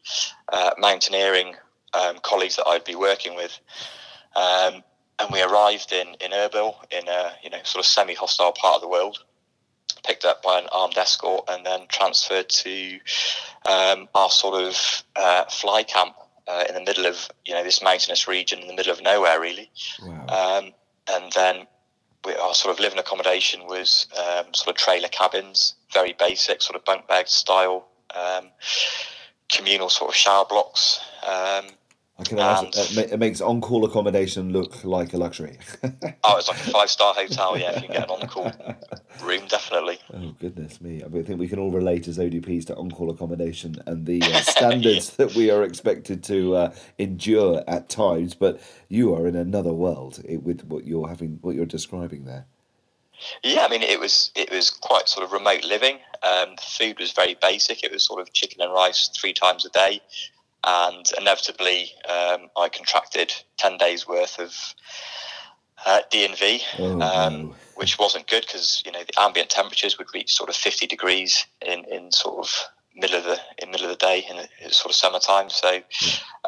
uh, 0.53 0.73
mountaineering 0.79 1.55
um, 1.95 2.19
colleagues 2.23 2.57
that 2.57 2.67
I'd 2.67 2.85
be 2.85 2.95
working 2.95 3.35
with. 3.35 3.59
Um, 4.37 4.83
and 5.19 5.31
we 5.33 5.43
arrived 5.43 5.93
in, 5.93 6.09
in 6.21 6.31
Erbil, 6.31 6.77
in 6.91 7.09
a 7.09 7.33
you 7.43 7.51
know 7.51 7.59
sort 7.65 7.85
of 7.85 7.87
semi-hostile 7.87 8.53
part 8.53 8.77
of 8.77 8.83
the 8.83 8.89
world. 8.89 9.19
Picked 10.05 10.25
up 10.25 10.43
by 10.43 10.59
an 10.59 10.69
armed 10.71 10.97
escort 10.97 11.45
and 11.49 11.67
then 11.67 11.87
transferred 11.89 12.49
to 12.49 12.99
um, 13.69 14.09
our 14.15 14.31
sort 14.31 14.63
of 14.63 15.05
uh, 15.17 15.45
fly 15.47 15.83
camp 15.83 16.15
uh, 16.49 16.65
in 16.69 16.75
the 16.75 16.81
middle 16.81 17.07
of 17.07 17.29
you 17.45 17.55
know 17.55 17.63
this 17.63 17.83
mountainous 17.83 18.27
region 18.27 18.61
in 18.61 18.67
the 18.67 18.75
middle 18.75 18.93
of 18.93 19.03
nowhere, 19.03 19.41
really. 19.41 19.71
Wow. 20.03 20.27
Um, 20.29 20.73
and 21.11 21.33
then 21.33 21.67
we, 22.25 22.35
our 22.35 22.55
sort 22.55 22.75
of 22.75 22.81
living 22.81 22.99
accommodation 22.99 23.67
was 23.67 24.07
um, 24.19 24.53
sort 24.55 24.69
of 24.69 24.77
trailer 24.77 25.09
cabins, 25.09 25.75
very 25.93 26.15
basic, 26.19 26.63
sort 26.63 26.77
of 26.77 26.85
bunk 26.85 27.07
bed 27.07 27.29
style, 27.29 27.87
um, 28.15 28.49
communal 29.51 29.89
sort 29.89 30.11
of 30.11 30.17
shower 30.17 30.45
blocks. 30.49 31.01
Um, 32.19 32.25
I 32.25 32.29
can 32.29 32.39
imagine 32.39 32.71
it, 32.99 33.13
it 33.13 33.19
makes 33.19 33.41
on-call 33.41 33.85
accommodation 33.85 34.53
look 34.53 34.85
like 34.85 35.13
a 35.13 35.19
luxury. 35.19 35.59
Oh, 36.25 36.37
it's 36.37 36.49
like 36.49 36.59
a 36.59 36.71
five 36.71 36.91
star 36.91 37.15
hotel. 37.15 37.57
Yeah, 37.57 37.77
if 37.77 37.83
you 37.83 37.89
get 37.89 38.05
an 38.05 38.11
on 38.11 38.29
call 38.29 38.53
room, 39.23 39.47
definitely. 39.47 39.99
oh 40.13 40.35
goodness 40.39 40.79
me! 40.81 41.03
I 41.03 41.09
think 41.23 41.39
we 41.39 41.49
can 41.49 41.59
all 41.59 41.71
relate 41.71 42.07
as 42.07 42.19
ODPs 42.19 42.67
to 42.67 42.77
on-call 42.77 43.11
accommodation 43.11 43.77
and 43.87 44.05
the 44.05 44.21
uh, 44.21 44.41
standards 44.43 45.11
that 45.17 45.35
we 45.35 45.51
are 45.51 45.63
expected 45.63 46.23
to 46.25 46.55
uh, 46.57 46.75
endure 46.99 47.65
at 47.67 47.89
times. 47.89 48.35
But 48.35 48.61
you 48.89 49.15
are 49.15 49.27
in 49.27 49.37
another 49.37 49.73
world 49.73 50.23
eh, 50.29 50.37
with 50.37 50.65
what 50.65 50.87
you're 50.87 51.09
having, 51.09 51.39
what 51.41 51.55
you're 51.55 51.65
describing 51.65 52.25
there. 52.25 52.45
Yeah, 53.43 53.65
I 53.65 53.69
mean, 53.69 53.83
it 53.83 53.99
was 53.99 54.31
it 54.35 54.51
was 54.51 54.71
quite 54.71 55.09
sort 55.09 55.25
of 55.25 55.33
remote 55.33 55.65
living. 55.65 55.99
Um, 56.23 56.57
the 56.57 56.63
food 56.63 56.99
was 56.99 57.13
very 57.13 57.37
basic. 57.41 57.85
It 57.85 57.93
was 57.93 58.05
sort 58.05 58.21
of 58.21 58.33
chicken 58.33 58.61
and 58.61 58.73
rice 58.73 59.09
three 59.09 59.33
times 59.33 59.65
a 59.65 59.71
day, 59.71 60.01
and 60.65 61.07
inevitably, 61.19 61.93
um, 62.09 62.49
I 62.57 62.69
contracted 62.69 63.33
ten 63.57 63.79
days 63.79 64.07
worth 64.07 64.39
of 64.39 64.55
uh, 65.87 66.01
D&V, 66.11 66.63
Oh, 66.79 67.01
um, 67.01 67.55
which 67.77 67.99
wasn't 67.99 68.27
good 68.29 68.43
because 68.43 68.83
you 68.85 68.93
know 68.93 69.03
the 69.03 69.21
ambient 69.21 69.51
temperatures 69.51 69.99
would 69.99 70.13
reach 70.13 70.35
sort 70.35 70.49
of 70.49 70.57
fifty 70.57 70.87
degrees 70.87 71.47
in, 71.65 71.85
in 71.85 72.11
sort 72.11 72.39
of 72.39 72.55
middle 72.97 73.19
of 73.19 73.25
the 73.25 73.39
in 73.63 73.71
middle 73.71 73.87
of 73.87 73.99
the 73.99 74.05
day 74.07 74.25
in 74.29 74.71
sort 74.71 74.91
of 74.91 74.97
summertime. 74.97 75.51
So 75.51 75.77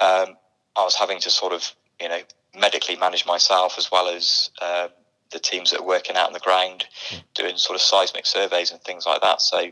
um, 0.01 0.37
I 0.77 0.85
was 0.85 0.97
having 0.97 1.21
to 1.21 1.31
sort 1.31 1.53
of 1.53 1.75
you 2.01 2.09
know 2.09 2.21
medically 2.59 2.97
manage 2.97 3.27
myself 3.27 3.77
as 3.79 3.91
well 3.93 4.09
as 4.09 4.51
um, 4.61 4.89
the 5.31 5.39
teams 5.39 5.71
that 5.71 5.81
are 5.81 5.87
working 5.87 6.17
out 6.17 6.27
on 6.27 6.33
the 6.33 6.41
ground, 6.41 6.87
doing 7.35 7.57
sort 7.57 7.77
of 7.77 7.83
seismic 7.83 8.27
surveys 8.27 8.73
and 8.73 8.81
things 8.83 9.07
like 9.07 9.21
that. 9.23 9.41
So. 9.41 9.71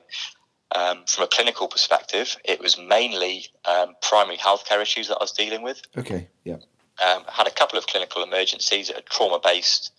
Um, 0.74 1.04
from 1.06 1.24
a 1.24 1.28
clinical 1.28 1.66
perspective, 1.66 2.36
it 2.44 2.60
was 2.60 2.78
mainly 2.78 3.46
um, 3.64 3.94
primary 4.02 4.36
healthcare 4.36 4.82
issues 4.82 5.08
that 5.08 5.16
I 5.16 5.22
was 5.22 5.32
dealing 5.32 5.62
with 5.62 5.80
Okay. 5.96 6.28
Yeah. 6.44 6.56
um, 7.04 7.24
had 7.26 7.46
a 7.46 7.50
couple 7.50 7.78
of 7.78 7.86
clinical 7.86 8.22
emergencies 8.22 8.90
trauma 9.08 9.40
based 9.42 9.92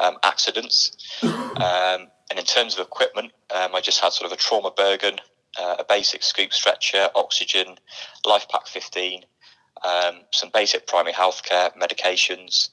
um, 0.00 0.16
accidents. 0.22 0.96
Um, 1.56 2.08
and 2.28 2.38
in 2.38 2.44
terms 2.44 2.74
of 2.74 2.80
equipment, 2.84 3.32
um, 3.54 3.74
I 3.74 3.80
just 3.80 4.00
had 4.00 4.12
sort 4.12 4.30
of 4.30 4.36
a 4.36 4.40
trauma 4.40 4.70
Bergen, 4.70 5.16
uh, 5.58 5.76
a 5.78 5.84
basic 5.88 6.22
scoop 6.22 6.52
stretcher, 6.52 7.08
oxygen, 7.14 7.78
Lifepak 8.26 8.68
15, 8.68 9.24
um, 9.84 10.20
some 10.32 10.50
basic 10.52 10.86
primary 10.86 11.12
healthcare 11.12 11.76
medications, 11.76 12.70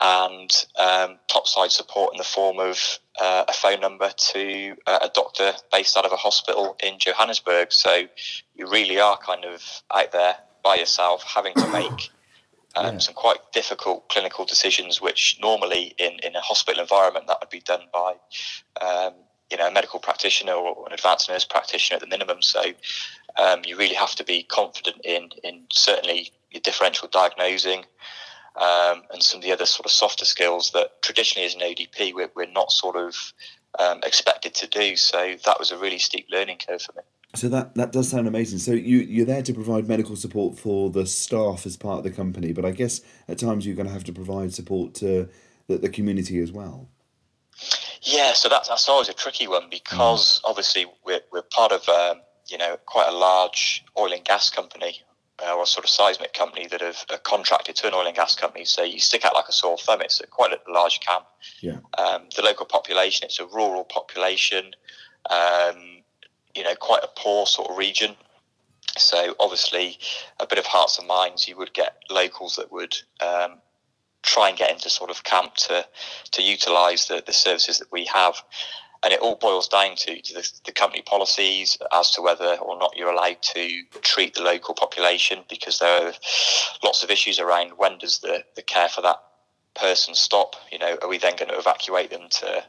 and 0.00 0.66
um, 0.78 1.18
topside 1.28 1.70
support 1.70 2.14
in 2.14 2.18
the 2.18 2.24
form 2.24 2.58
of 2.58 2.98
uh, 3.20 3.44
a 3.46 3.52
phone 3.52 3.80
number 3.80 4.10
to 4.16 4.74
uh, 4.86 4.98
a 5.02 5.10
doctor 5.14 5.52
based 5.70 5.96
out 5.96 6.04
of 6.04 6.12
a 6.12 6.16
hospital 6.16 6.76
in 6.82 6.98
Johannesburg. 6.98 7.72
So 7.72 8.04
you 8.54 8.68
really 8.70 8.98
are 8.98 9.18
kind 9.18 9.44
of 9.44 9.62
out 9.94 10.12
there 10.12 10.36
by 10.64 10.76
yourself, 10.76 11.22
having 11.24 11.54
to 11.54 11.68
make 11.68 12.10
um, 12.76 12.94
Yeah. 12.94 12.98
some 12.98 13.14
quite 13.14 13.52
difficult 13.52 14.08
clinical 14.08 14.44
decisions, 14.44 15.00
which 15.00 15.38
normally 15.40 15.94
in, 15.98 16.18
in 16.22 16.34
a 16.34 16.40
hospital 16.40 16.80
environment 16.80 17.26
that 17.26 17.38
would 17.40 17.50
be 17.50 17.60
done 17.60 17.82
by 17.92 18.14
um, 18.80 19.14
you 19.50 19.58
know 19.58 19.68
a 19.68 19.70
medical 19.70 20.00
practitioner 20.00 20.52
or 20.54 20.86
an 20.86 20.94
advanced 20.94 21.28
nurse 21.28 21.44
practitioner 21.44 21.96
at 21.96 22.00
the 22.00 22.06
minimum. 22.06 22.40
So 22.40 22.62
um, 23.36 23.62
you 23.64 23.76
really 23.76 23.94
have 23.94 24.14
to 24.16 24.24
be 24.24 24.42
confident 24.42 25.00
in 25.04 25.30
in 25.44 25.62
certainly 25.72 26.30
your 26.50 26.60
differential 26.60 27.08
diagnosing. 27.08 27.84
Um, 28.54 29.04
and 29.10 29.22
some 29.22 29.38
of 29.38 29.44
the 29.44 29.52
other 29.52 29.64
sort 29.64 29.86
of 29.86 29.92
softer 29.92 30.26
skills 30.26 30.72
that 30.72 31.00
traditionally 31.00 31.46
as 31.46 31.54
an 31.54 31.62
ODP 31.62 32.12
we're, 32.12 32.30
we're 32.36 32.50
not 32.52 32.70
sort 32.70 32.96
of 32.96 33.32
um, 33.78 34.00
expected 34.02 34.54
to 34.56 34.66
do. 34.66 34.94
So 34.94 35.36
that 35.46 35.58
was 35.58 35.70
a 35.70 35.78
really 35.78 35.98
steep 35.98 36.26
learning 36.30 36.58
curve 36.68 36.82
for 36.82 36.92
me. 36.92 37.02
So 37.34 37.48
that 37.48 37.74
that 37.76 37.92
does 37.92 38.10
sound 38.10 38.28
amazing. 38.28 38.58
So 38.58 38.72
you 38.72 38.98
you're 38.98 39.26
there 39.26 39.42
to 39.42 39.54
provide 39.54 39.88
medical 39.88 40.16
support 40.16 40.58
for 40.58 40.90
the 40.90 41.06
staff 41.06 41.64
as 41.64 41.78
part 41.78 41.98
of 41.98 42.04
the 42.04 42.10
company, 42.10 42.52
but 42.52 42.66
I 42.66 42.72
guess 42.72 43.00
at 43.26 43.38
times 43.38 43.66
you're 43.66 43.76
going 43.76 43.86
to 43.86 43.92
have 43.92 44.04
to 44.04 44.12
provide 44.12 44.52
support 44.52 44.94
to 44.96 45.28
the, 45.66 45.78
the 45.78 45.88
community 45.88 46.40
as 46.40 46.52
well. 46.52 46.88
Yeah, 48.02 48.34
so 48.34 48.48
that's 48.50 48.68
that's 48.68 48.88
always 48.88 49.08
a 49.08 49.14
tricky 49.14 49.48
one 49.48 49.68
because 49.70 50.42
obviously 50.44 50.86
we're 51.06 51.20
we're 51.32 51.42
part 51.42 51.72
of 51.72 51.88
um, 51.88 52.20
you 52.48 52.58
know 52.58 52.76
quite 52.86 53.08
a 53.08 53.16
large 53.16 53.84
oil 53.96 54.12
and 54.12 54.24
gas 54.24 54.50
company 54.50 55.02
uh, 55.44 55.54
or 55.54 55.66
sort 55.66 55.84
of 55.84 55.90
seismic 55.90 56.32
company 56.32 56.66
that 56.66 56.80
have 56.80 57.04
uh, 57.10 57.16
contracted 57.18 57.76
to 57.76 57.88
an 57.88 57.94
oil 57.94 58.06
and 58.06 58.16
gas 58.16 58.34
company. 58.34 58.64
So 58.64 58.82
you 58.82 59.00
stick 59.00 59.24
out 59.24 59.34
like 59.34 59.48
a 59.48 59.52
sore 59.52 59.78
thumb. 59.78 60.00
It's 60.00 60.20
a 60.20 60.26
quite 60.26 60.52
a 60.52 60.70
large 60.70 61.00
camp. 61.00 61.24
Yeah. 61.60 61.78
Um, 61.98 62.28
the 62.36 62.42
local 62.42 62.66
population, 62.66 63.24
it's 63.24 63.40
a 63.40 63.46
rural 63.46 63.84
population. 63.84 64.72
Um, 65.30 66.02
you 66.54 66.62
know, 66.62 66.74
quite 66.74 67.02
a 67.02 67.08
poor 67.16 67.46
sort 67.46 67.70
of 67.70 67.76
region. 67.76 68.14
So 68.98 69.34
obviously, 69.40 69.98
a 70.38 70.46
bit 70.46 70.58
of 70.58 70.66
hearts 70.66 70.98
and 70.98 71.08
minds. 71.08 71.48
You 71.48 71.56
would 71.56 71.72
get 71.72 71.96
locals 72.10 72.56
that 72.56 72.70
would 72.70 72.94
um, 73.20 73.58
try 74.22 74.48
and 74.48 74.58
get 74.58 74.70
into 74.70 74.90
sort 74.90 75.10
of 75.10 75.24
camp 75.24 75.54
to 75.54 75.86
to 76.32 76.42
utilise 76.42 77.06
the, 77.06 77.22
the 77.24 77.32
services 77.32 77.78
that 77.78 77.90
we 77.90 78.04
have. 78.06 78.36
And 79.04 79.12
it 79.12 79.20
all 79.20 79.34
boils 79.36 79.66
down 79.68 79.96
to, 79.96 80.22
to 80.22 80.34
the, 80.34 80.52
the 80.64 80.72
company 80.72 81.02
policies 81.02 81.76
as 81.92 82.10
to 82.12 82.22
whether 82.22 82.54
or 82.56 82.78
not 82.78 82.96
you're 82.96 83.10
allowed 83.10 83.42
to 83.42 83.82
treat 84.00 84.34
the 84.34 84.42
local 84.42 84.74
population 84.74 85.44
because 85.48 85.78
there 85.80 86.06
are 86.06 86.12
lots 86.84 87.02
of 87.02 87.10
issues 87.10 87.40
around 87.40 87.72
when 87.76 87.98
does 87.98 88.20
the, 88.20 88.44
the 88.54 88.62
care 88.62 88.88
for 88.88 89.00
that 89.02 89.16
person 89.74 90.14
stop? 90.14 90.54
You 90.70 90.78
know, 90.78 90.96
are 91.02 91.08
we 91.08 91.18
then 91.18 91.34
going 91.36 91.48
to 91.50 91.58
evacuate 91.58 92.10
them 92.10 92.28
to, 92.30 92.62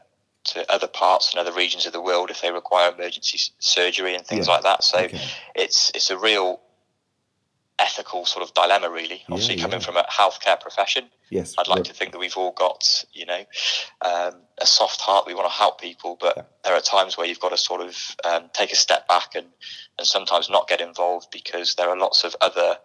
to 0.45 0.73
other 0.73 0.87
parts 0.87 1.31
and 1.31 1.39
other 1.39 1.55
regions 1.55 1.85
of 1.85 1.93
the 1.93 2.01
world 2.01 2.31
if 2.31 2.41
they 2.41 2.51
require 2.51 2.91
emergency 2.91 3.39
surgery 3.59 4.15
and 4.15 4.25
things 4.25 4.47
Yeah. 4.47 4.53
like 4.55 4.63
that? 4.63 4.83
So 4.83 4.99
Okay. 4.99 5.19
it's 5.55 5.91
it's 5.93 6.09
a 6.09 6.17
real 6.17 6.61
ethical 7.79 8.25
sort 8.25 8.43
of 8.43 8.53
dilemma, 8.53 8.89
really. 8.89 9.23
Obviously, 9.29 9.55
Yeah, 9.55 9.63
coming 9.63 9.79
yeah. 9.79 9.85
from 9.85 9.97
a 9.97 10.03
healthcare 10.03 10.59
profession, 10.59 11.09
Yes. 11.29 11.55
I'd 11.57 11.67
like 11.67 11.83
to 11.85 11.93
think 11.93 12.11
that 12.11 12.19
we've 12.19 12.37
all 12.37 12.51
got, 12.51 13.03
you 13.11 13.25
know, 13.25 13.43
um, 14.01 14.41
a 14.59 14.65
soft 14.65 15.01
heart. 15.01 15.25
We 15.25 15.33
want 15.33 15.47
to 15.47 15.53
help 15.53 15.81
people, 15.81 16.15
but 16.19 16.51
there 16.63 16.75
are 16.75 16.81
times 16.81 17.17
where 17.17 17.25
you've 17.25 17.39
got 17.39 17.49
to 17.49 17.57
sort 17.57 17.81
of 17.81 17.97
um, 18.23 18.49
take 18.53 18.71
a 18.71 18.75
step 18.75 19.07
back 19.07 19.33
and, 19.35 19.47
and 19.97 20.05
sometimes 20.07 20.49
not 20.49 20.67
get 20.67 20.79
involved 20.81 21.27
because 21.31 21.73
there 21.75 21.89
are 21.89 21.97
lots 21.97 22.23
of 22.23 22.35
other 22.41 22.77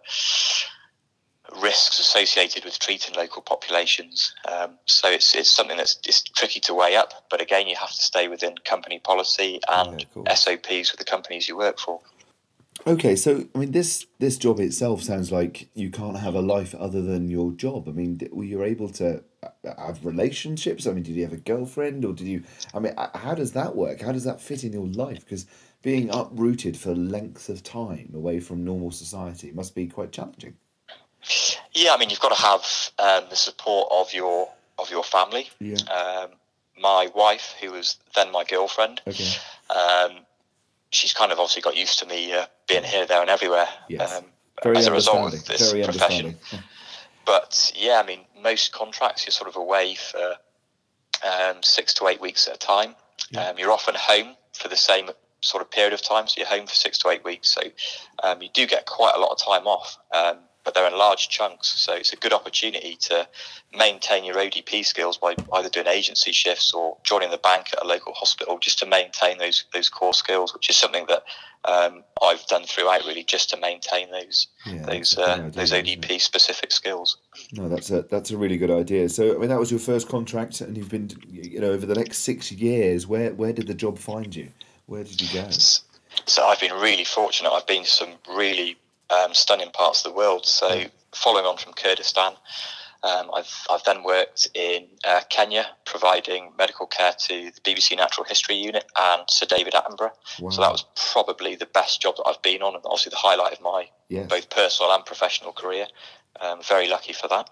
risks 1.61 1.99
associated 1.99 2.63
with 2.63 2.79
treating 2.79 3.15
local 3.15 3.41
populations. 3.41 4.33
Um, 4.47 4.77
so 4.85 5.09
it's, 5.09 5.35
it's 5.35 5.49
something 5.51 5.77
that's 5.77 5.99
it's 6.07 6.21
tricky 6.21 6.59
to 6.61 6.73
weigh 6.73 6.95
up. 6.95 7.25
But 7.29 7.41
again, 7.41 7.67
you 7.67 7.75
have 7.75 7.89
to 7.89 8.01
stay 8.01 8.27
within 8.27 8.55
company 8.65 8.99
policy 8.99 9.59
and 9.67 10.05
Yeah. 10.15 10.33
SOPs 10.33 10.91
with 10.91 10.97
the 10.99 11.05
companies 11.05 11.47
you 11.47 11.57
work 11.57 11.79
for. 11.79 12.01
Okay, 12.87 13.15
so 13.15 13.45
I 13.53 13.57
mean, 13.57 13.71
this 13.71 14.05
this 14.19 14.37
job 14.37 14.59
itself 14.59 15.03
sounds 15.03 15.31
like 15.31 15.69
you 15.73 15.89
can't 15.89 16.17
have 16.17 16.35
a 16.35 16.41
life 16.41 16.73
other 16.75 17.01
than 17.01 17.29
your 17.29 17.51
job. 17.51 17.87
I 17.87 17.91
mean, 17.91 18.19
were 18.31 18.43
you 18.43 18.63
able 18.63 18.89
to 18.89 19.23
uh, 19.43 19.49
have 19.77 20.05
relationships? 20.05 20.87
I 20.87 20.91
mean, 20.91 21.03
did 21.03 21.15
you 21.15 21.23
have 21.23 21.33
a 21.33 21.37
girlfriend, 21.37 22.05
or 22.05 22.13
did 22.13 22.27
you? 22.27 22.43
I 22.73 22.79
mean, 22.79 22.93
uh, 22.97 23.17
how 23.17 23.35
does 23.35 23.51
that 23.53 23.75
work? 23.75 24.01
How 24.01 24.11
does 24.11 24.23
that 24.23 24.41
fit 24.41 24.63
in 24.63 24.73
your 24.73 24.87
life? 24.87 25.19
Because 25.25 25.45
being 25.81 26.09
uprooted 26.09 26.77
for 26.77 26.95
lengths 26.95 27.49
of 27.49 27.63
time 27.63 28.11
away 28.13 28.39
from 28.39 28.63
normal 28.63 28.91
society 28.91 29.51
must 29.51 29.75
be 29.75 29.87
quite 29.87 30.11
challenging. 30.11 30.55
Yeah, 31.73 31.93
I 31.93 31.97
mean, 31.97 32.09
you've 32.09 32.19
got 32.19 32.35
to 32.35 32.41
have 32.41 32.63
um, 32.97 33.29
the 33.29 33.35
support 33.35 33.89
of 33.91 34.13
your 34.13 34.49
of 34.77 34.89
your 34.89 35.03
family. 35.03 35.49
Yeah. 35.59 35.77
Um, 35.93 36.29
my 36.81 37.09
wife, 37.13 37.55
who 37.61 37.71
was 37.71 37.97
then 38.15 38.31
my 38.31 38.45
girlfriend, 38.45 39.01
Okay. 39.05 39.29
um, 39.69 40.25
she's 40.91 41.13
kind 41.13 41.31
of 41.31 41.39
obviously 41.39 41.61
got 41.61 41.75
used 41.75 41.99
to 41.99 42.05
me 42.05 42.33
uh, 42.33 42.45
being 42.67 42.83
here, 42.83 43.05
there, 43.05 43.21
and 43.21 43.29
everywhere. 43.29 43.67
Yes. 43.87 44.17
Um, 44.17 44.25
Very 44.63 44.77
as 44.77 44.87
a 44.87 44.91
result 44.91 45.33
of 45.33 45.45
this 45.45 45.71
Very 45.71 45.83
profession. 45.83 46.25
understanding. 46.25 46.63
But 47.25 47.71
yeah, 47.75 48.01
I 48.03 48.07
mean, 48.07 48.21
most 48.41 48.71
contracts 48.71 49.25
you're 49.25 49.31
sort 49.31 49.49
of 49.49 49.55
away 49.55 49.95
for 49.95 50.35
um, 51.23 51.61
six 51.61 51.93
to 51.95 52.07
eight 52.07 52.21
weeks 52.21 52.47
at 52.47 52.55
a 52.55 52.57
time. 52.57 52.95
Yeah. 53.31 53.49
Um, 53.49 53.59
you're 53.59 53.71
often 53.71 53.95
home 53.95 54.35
for 54.53 54.67
the 54.67 54.75
same 54.75 55.09
sort 55.41 55.61
of 55.61 55.71
period 55.71 55.93
of 55.93 56.01
time, 56.01 56.27
so 56.27 56.35
you're 56.37 56.47
home 56.47 56.67
for 56.67 56.73
six 56.75 56.97
to 56.99 57.09
eight 57.09 57.23
weeks. 57.23 57.49
So 57.49 57.61
um, 58.23 58.41
you 58.41 58.49
do 58.53 58.65
get 58.65 58.85
quite 58.85 59.13
a 59.15 59.19
lot 59.19 59.31
of 59.31 59.37
time 59.37 59.67
off, 59.67 59.97
um, 60.11 60.37
but 60.69 60.75
they're 60.75 60.87
in 60.87 60.95
large 60.99 61.29
chunks. 61.29 61.67
So 61.67 61.93
it's 61.93 62.13
a 62.13 62.15
good 62.15 62.31
opportunity 62.31 62.95
to 63.01 63.27
maintain 63.75 64.23
your 64.23 64.35
ODP 64.35 64.85
skills 64.85 65.17
by 65.17 65.35
either 65.53 65.67
doing 65.67 65.87
agency 65.87 66.31
shifts 66.31 66.75
or 66.75 66.95
joining 67.03 67.31
the 67.31 67.39
bank 67.39 67.69
at 67.73 67.83
a 67.83 67.87
local 67.87 68.13
hospital, 68.13 68.59
just 68.59 68.77
to 68.79 68.85
maintain 68.85 69.39
those 69.39 69.65
those 69.73 69.89
core 69.89 70.13
skills, 70.13 70.53
which 70.53 70.69
is 70.69 70.77
something 70.77 71.07
that 71.07 71.23
um, 71.65 72.03
I've 72.21 72.45
done 72.45 72.65
throughout, 72.65 73.03
really, 73.07 73.23
just 73.23 73.49
to 73.49 73.57
maintain 73.57 74.11
those 74.11 74.47
Yeah, 74.67 74.85
those 74.85 75.15
that's 75.15 75.17
a 75.17 75.41
good 75.41 75.55
uh, 75.55 75.59
those? 75.59 75.71
ODP 75.71 76.21
specific 76.21 76.71
skills. 76.71 77.17
No, 77.51 77.67
that's 77.67 77.89
a 77.89 78.03
that's 78.03 78.29
a 78.29 78.37
really 78.37 78.57
good 78.57 78.71
idea. 78.71 79.09
So, 79.09 79.33
I 79.33 79.39
mean, 79.39 79.49
that 79.49 79.59
was 79.59 79.71
your 79.71 79.79
first 79.79 80.07
contract, 80.07 80.61
and 80.61 80.77
you've 80.77 80.89
been, 80.89 81.09
you 81.27 81.59
know, 81.59 81.71
over 81.71 81.87
the 81.87 81.95
next 81.95 82.19
six 82.19 82.51
years. 82.51 83.07
Where 83.07 83.33
where 83.33 83.53
did 83.53 83.65
the 83.65 83.73
job 83.73 83.97
find 83.97 84.35
you? 84.35 84.49
Where 84.85 85.03
did 85.03 85.19
you 85.19 85.41
go? 85.41 85.49
So 86.27 86.45
I've 86.45 86.59
been 86.59 86.73
really 86.73 87.05
fortunate. 87.05 87.49
I've 87.49 87.65
been 87.65 87.83
to 87.83 87.89
some 87.89 88.09
really 88.35 88.77
um, 89.09 89.33
stunning 89.33 89.71
parts 89.71 90.05
of 90.05 90.11
the 90.11 90.17
world. 90.17 90.45
So 90.45 90.83
following 91.13 91.45
on 91.45 91.57
from 91.57 91.73
Kurdistan, 91.73 92.33
um, 93.03 93.31
I've 93.33 93.65
I've 93.69 93.83
then 93.85 94.03
worked 94.03 94.49
in 94.53 94.87
uh, 95.07 95.21
Kenya, 95.29 95.67
providing 95.85 96.51
medical 96.57 96.85
care 96.85 97.13
to 97.27 97.51
the 97.51 97.61
BBC 97.61 97.95
Natural 97.95 98.25
History 98.25 98.55
Unit 98.55 98.83
and 98.99 99.23
Sir 99.29 99.45
David 99.45 99.73
Attenborough. 99.73 100.11
Wow. 100.39 100.49
So 100.49 100.61
that 100.61 100.71
was 100.71 100.85
probably 101.13 101.55
the 101.55 101.65
best 101.65 102.01
job 102.01 102.17
that 102.17 102.25
I've 102.27 102.41
been 102.41 102.61
on, 102.61 102.75
and 102.75 102.83
obviously 102.85 103.11
the 103.11 103.15
highlight 103.17 103.53
of 103.53 103.61
my 103.61 103.89
Yes. 104.09 104.27
both 104.27 104.49
personal 104.49 104.91
and 104.91 105.05
professional 105.05 105.53
career. 105.53 105.85
Um, 106.41 106.61
very 106.63 106.87
lucky 106.89 107.13
for 107.13 107.27
that. 107.27 107.49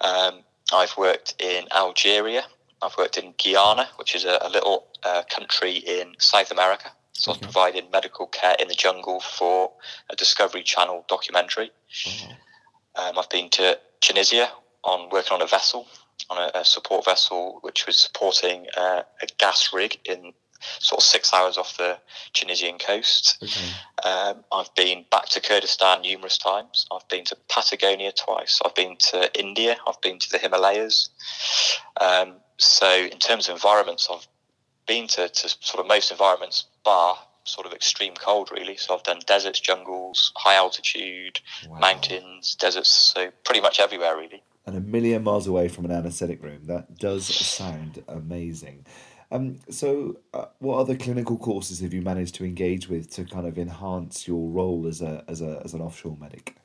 Um, 0.00 0.44
I've 0.72 0.96
worked 0.96 1.34
in 1.40 1.66
Algeria. 1.74 2.42
I've 2.82 2.96
worked 2.96 3.18
in 3.18 3.34
Guyana, 3.42 3.88
which 3.96 4.14
is 4.14 4.24
a, 4.24 4.38
a 4.42 4.48
little 4.48 4.86
uh, 5.02 5.22
country 5.28 5.76
in 5.76 6.14
South 6.18 6.50
America. 6.50 6.90
So 7.18 7.32
I 7.32 7.34
was 7.34 7.38
providing 7.40 7.90
medical 7.90 8.26
care 8.26 8.56
in 8.58 8.68
the 8.68 8.74
jungle 8.74 9.20
for 9.20 9.72
a 10.10 10.16
Discovery 10.16 10.62
Channel 10.62 11.04
documentary. 11.08 11.70
Um, 12.94 13.18
I've 13.18 13.30
been 13.30 13.48
to 13.50 13.78
Tunisia 14.00 14.50
on 14.84 15.08
working 15.10 15.32
on 15.32 15.42
a 15.42 15.46
vessel, 15.46 15.86
on 16.30 16.38
a, 16.38 16.58
a 16.58 16.64
support 16.64 17.04
vessel, 17.04 17.58
which 17.62 17.86
was 17.86 17.98
supporting 17.98 18.66
uh, 18.76 19.02
a 19.22 19.26
gas 19.38 19.72
rig 19.72 19.98
in 20.04 20.32
sort 20.78 21.00
of 21.00 21.04
six 21.04 21.32
hours 21.32 21.58
off 21.58 21.76
the 21.76 21.98
Tunisian 22.32 22.78
coast. 22.78 23.42
Um, 24.04 24.44
I've 24.52 24.74
been 24.74 25.04
back 25.10 25.26
to 25.30 25.40
Kurdistan 25.40 26.02
numerous 26.02 26.38
times. 26.38 26.86
I've 26.92 27.08
been 27.08 27.24
to 27.26 27.36
Patagonia 27.48 28.12
twice. 28.12 28.60
I've 28.64 28.74
been 28.74 28.96
to 29.10 29.30
India. 29.38 29.76
I've 29.86 30.00
been 30.00 30.18
to 30.18 30.30
the 30.30 30.38
Himalayas. 30.38 31.10
Um, 32.00 32.34
so, 32.58 32.90
in 32.90 33.18
terms 33.18 33.48
of 33.48 33.54
environments, 33.54 34.08
I've 34.10 34.26
been 34.86 35.06
to, 35.08 35.28
to 35.28 35.48
sort 35.60 35.80
of 35.80 35.86
most 35.86 36.10
environments, 36.10 36.64
bar 36.84 37.18
sort 37.44 37.66
of 37.66 37.72
extreme 37.72 38.14
cold, 38.14 38.50
really. 38.52 38.76
So, 38.76 38.94
I've 38.94 39.02
done 39.04 39.20
deserts, 39.26 39.60
jungles, 39.60 40.32
high 40.36 40.56
altitude, 40.56 41.40
Wow. 41.68 41.78
mountains, 41.78 42.56
deserts. 42.56 42.88
So, 42.90 43.30
pretty 43.44 43.60
much 43.60 43.78
everywhere, 43.80 44.16
really. 44.16 44.42
and 44.66 44.76
a 44.76 44.80
million 44.80 45.22
miles 45.22 45.46
away 45.46 45.68
from 45.68 45.84
an 45.84 45.92
anaesthetic 45.92 46.42
room. 46.42 46.62
That 46.66 46.98
does 46.98 47.26
sound 47.26 48.02
amazing. 48.08 48.84
Um, 49.30 49.60
so, 49.70 50.16
uh, 50.34 50.46
what 50.58 50.78
other 50.78 50.96
clinical 50.96 51.36
courses 51.38 51.78
have 51.80 51.94
you 51.94 52.02
managed 52.02 52.34
to 52.36 52.44
engage 52.44 52.88
with 52.88 53.10
to 53.14 53.24
kind 53.24 53.46
of 53.46 53.58
enhance 53.58 54.26
your 54.26 54.48
role 54.50 54.86
as 54.88 55.02
a 55.02 55.24
as 55.28 55.40
a 55.40 55.60
as 55.64 55.72
an 55.74 55.80
offshore 55.80 56.16
medic? 56.20 56.56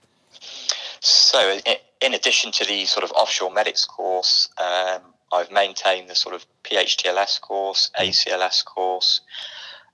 So, 1.00 1.60
in, 1.66 1.76
in 2.02 2.14
addition 2.14 2.52
to 2.54 2.66
the 2.66 2.86
sort 2.86 3.04
of 3.04 3.12
offshore 3.12 3.52
medics 3.52 3.86
course, 3.86 4.50
um, 4.58 5.02
I've 5.32 5.52
maintained 5.52 6.10
the 6.10 6.16
sort 6.16 6.36
of 6.36 6.46
PHTLS 6.64 7.42
course, 7.42 7.92
ACLS 8.00 8.66
course. 8.66 9.22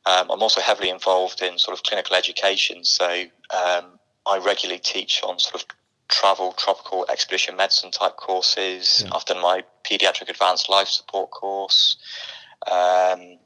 Um, 0.06 0.32
I'm 0.32 0.41
also 0.41 0.62
heavily 0.62 0.89
involved 0.89 1.41
in 1.41 1.60
sort 1.60 1.78
of 1.78 1.84
clinical 1.84 2.15
education. 2.15 2.84
So, 2.84 3.26
um, 3.50 4.00
I 4.26 4.39
regularly 4.39 4.80
teach 4.80 5.21
on 5.23 5.39
sort 5.39 5.56
of 5.56 5.67
travel, 6.10 6.54
tropical 6.54 7.06
expedition 7.10 7.56
medicine 7.56 7.91
type 7.91 8.17
courses. 8.17 9.04
Yeah. 9.04 9.15
I've 9.15 9.26
done 9.26 9.41
my 9.41 9.63
pediatric 9.86 10.30
advanced 10.30 10.69
life 10.69 10.88
support 10.88 11.32
course, 11.32 11.97
um, 12.69 13.38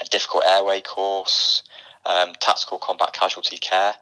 a 0.00 0.04
difficult 0.10 0.44
airway 0.44 0.80
course, 0.80 1.62
um, 2.06 2.32
tactical 2.40 2.78
combat 2.78 3.12
casualty 3.12 3.58
care. 3.58 3.94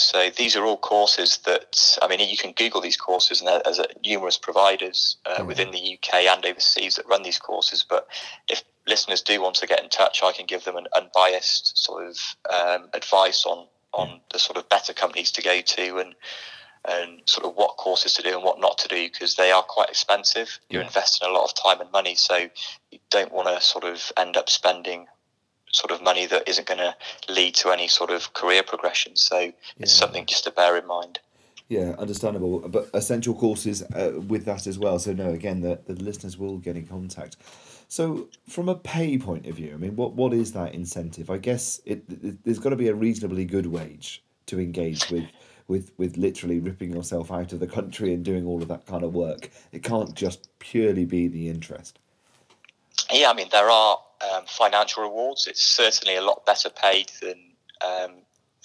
So 0.00 0.30
these 0.30 0.56
are 0.56 0.64
all 0.64 0.76
courses 0.76 1.38
that 1.38 1.98
I 2.00 2.08
mean 2.08 2.20
you 2.20 2.36
can 2.36 2.52
Google 2.52 2.80
these 2.80 2.96
courses 2.96 3.40
and 3.40 3.48
there- 3.48 3.62
there's 3.64 3.80
numerous 4.04 4.36
providers 4.38 5.16
uh, 5.26 5.44
within 5.44 5.70
the 5.72 5.94
UK 5.94 6.26
and 6.26 6.44
overseas 6.46 6.96
that 6.96 7.06
run 7.08 7.22
these 7.22 7.38
courses. 7.38 7.84
But 7.88 8.06
if 8.48 8.62
listeners 8.86 9.22
do 9.22 9.40
want 9.42 9.56
to 9.56 9.66
get 9.66 9.82
in 9.82 9.88
touch, 9.90 10.22
I 10.22 10.32
can 10.32 10.46
give 10.46 10.64
them 10.64 10.76
an 10.76 10.86
unbiased 10.94 11.76
sort 11.76 12.06
of 12.06 12.18
um, 12.48 12.90
advice 12.94 13.44
on 13.44 13.66
on 13.94 14.20
the 14.32 14.38
sort 14.38 14.56
of 14.58 14.68
better 14.68 14.92
companies 14.92 15.32
to 15.32 15.42
go 15.42 15.60
to 15.62 15.98
and 15.98 16.14
and 16.84 17.20
sort 17.26 17.44
of 17.44 17.54
what 17.56 17.76
courses 17.76 18.14
to 18.14 18.22
do 18.22 18.34
and 18.34 18.44
what 18.44 18.60
not 18.60 18.78
to 18.78 18.88
do 18.88 19.08
because 19.10 19.34
they 19.34 19.50
are 19.50 19.62
quite 19.64 19.88
expensive. 19.88 20.58
You're 20.70 20.82
investing 20.82 21.28
a 21.28 21.32
lot 21.32 21.44
of 21.44 21.54
time 21.54 21.80
and 21.80 21.90
money, 21.90 22.14
so 22.14 22.48
you 22.90 22.98
don't 23.10 23.32
want 23.32 23.48
to 23.48 23.60
sort 23.60 23.84
of 23.84 24.12
end 24.16 24.36
up 24.36 24.48
spending 24.48 25.06
sort 25.72 25.90
of 25.90 26.02
money 26.02 26.26
that 26.26 26.48
isn't 26.48 26.66
going 26.66 26.78
to 26.78 26.94
lead 27.28 27.54
to 27.56 27.70
any 27.70 27.88
sort 27.88 28.10
of 28.10 28.32
career 28.34 28.62
progression. 28.62 29.16
So 29.16 29.52
it's 29.78 29.92
something 29.92 30.26
just 30.26 30.44
to 30.44 30.50
bear 30.50 30.76
in 30.76 30.86
mind. 30.86 31.20
Yeah, 31.68 31.94
understandable. 31.98 32.60
But 32.60 32.88
essential 32.94 33.34
courses 33.34 33.82
uh, 33.82 34.20
with 34.26 34.46
that 34.46 34.66
as 34.66 34.78
well. 34.78 34.98
So 34.98 35.12
no, 35.12 35.30
again, 35.30 35.60
the, 35.60 35.78
the 35.86 35.94
listeners 35.94 36.38
will 36.38 36.56
get 36.56 36.76
in 36.76 36.86
contact. 36.86 37.36
So 37.88 38.28
from 38.48 38.68
a 38.68 38.74
pay 38.74 39.18
point 39.18 39.46
of 39.46 39.56
view, 39.56 39.72
I 39.74 39.76
mean, 39.76 39.94
what 39.96 40.14
what 40.14 40.32
is 40.32 40.52
that 40.52 40.74
incentive? 40.74 41.30
I 41.30 41.38
guess 41.38 41.80
it, 41.84 42.04
it 42.08 42.44
there's 42.44 42.58
got 42.58 42.70
to 42.70 42.76
be 42.76 42.88
a 42.88 42.94
reasonably 42.94 43.44
good 43.44 43.66
wage 43.66 44.22
to 44.46 44.60
engage 44.60 45.10
with. 45.10 45.24
With, 45.68 45.92
with 45.98 46.16
literally 46.16 46.60
ripping 46.60 46.94
yourself 46.94 47.30
out 47.30 47.52
of 47.52 47.60
the 47.60 47.66
country 47.66 48.14
and 48.14 48.24
doing 48.24 48.46
all 48.46 48.62
of 48.62 48.68
that 48.68 48.86
kind 48.86 49.04
of 49.04 49.12
work, 49.12 49.50
it 49.70 49.82
can't 49.82 50.14
just 50.14 50.48
purely 50.60 51.04
be 51.04 51.28
the 51.28 51.50
interest. 51.50 51.98
Yeah, 53.12 53.30
I 53.30 53.34
mean 53.34 53.48
there 53.52 53.68
are 53.68 53.98
um, 54.22 54.44
financial 54.46 55.02
rewards. 55.02 55.46
It's 55.46 55.62
certainly 55.62 56.16
a 56.16 56.22
lot 56.22 56.44
better 56.46 56.70
paid 56.70 57.10
than 57.20 57.38
um, 57.86 58.12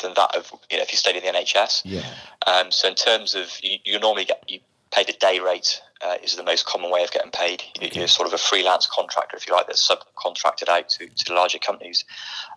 than 0.02 0.14
that 0.16 0.36
of 0.36 0.52
you 0.72 0.78
know 0.78 0.84
if 0.84 0.92
you 0.92 0.98
stayed 0.98 1.16
in 1.16 1.24
the 1.24 1.40
NHS. 1.40 1.82
Yeah, 1.86 2.04
Um, 2.48 2.72
so 2.72 2.88
in 2.88 2.96
terms 2.96 3.36
of 3.36 3.48
you, 3.62 3.78
you 3.86 4.00
normally 4.00 4.26
get 4.26 4.44
you 4.48 4.60
paid 4.92 5.10
a 5.10 5.14
day 5.14 5.40
rate 5.40 5.82
uh, 6.04 6.18
is 6.24 6.36
the 6.36 6.44
most 6.44 6.66
common 6.68 6.92
way 6.92 7.04
of 7.04 7.12
getting 7.12 7.32
paid. 7.32 7.64
You- 7.82 7.90
You're 7.94 8.08
sort 8.08 8.28
of 8.28 8.34
a 8.34 8.38
freelance 8.38 8.86
contractor, 8.88 9.36
if 9.38 9.48
you 9.48 9.54
like, 9.54 9.66
that's 9.66 9.88
subcontracted 9.88 10.68
out 10.70 10.88
to, 10.90 11.08
to 11.08 11.34
larger 11.34 11.58
companies. 11.58 12.06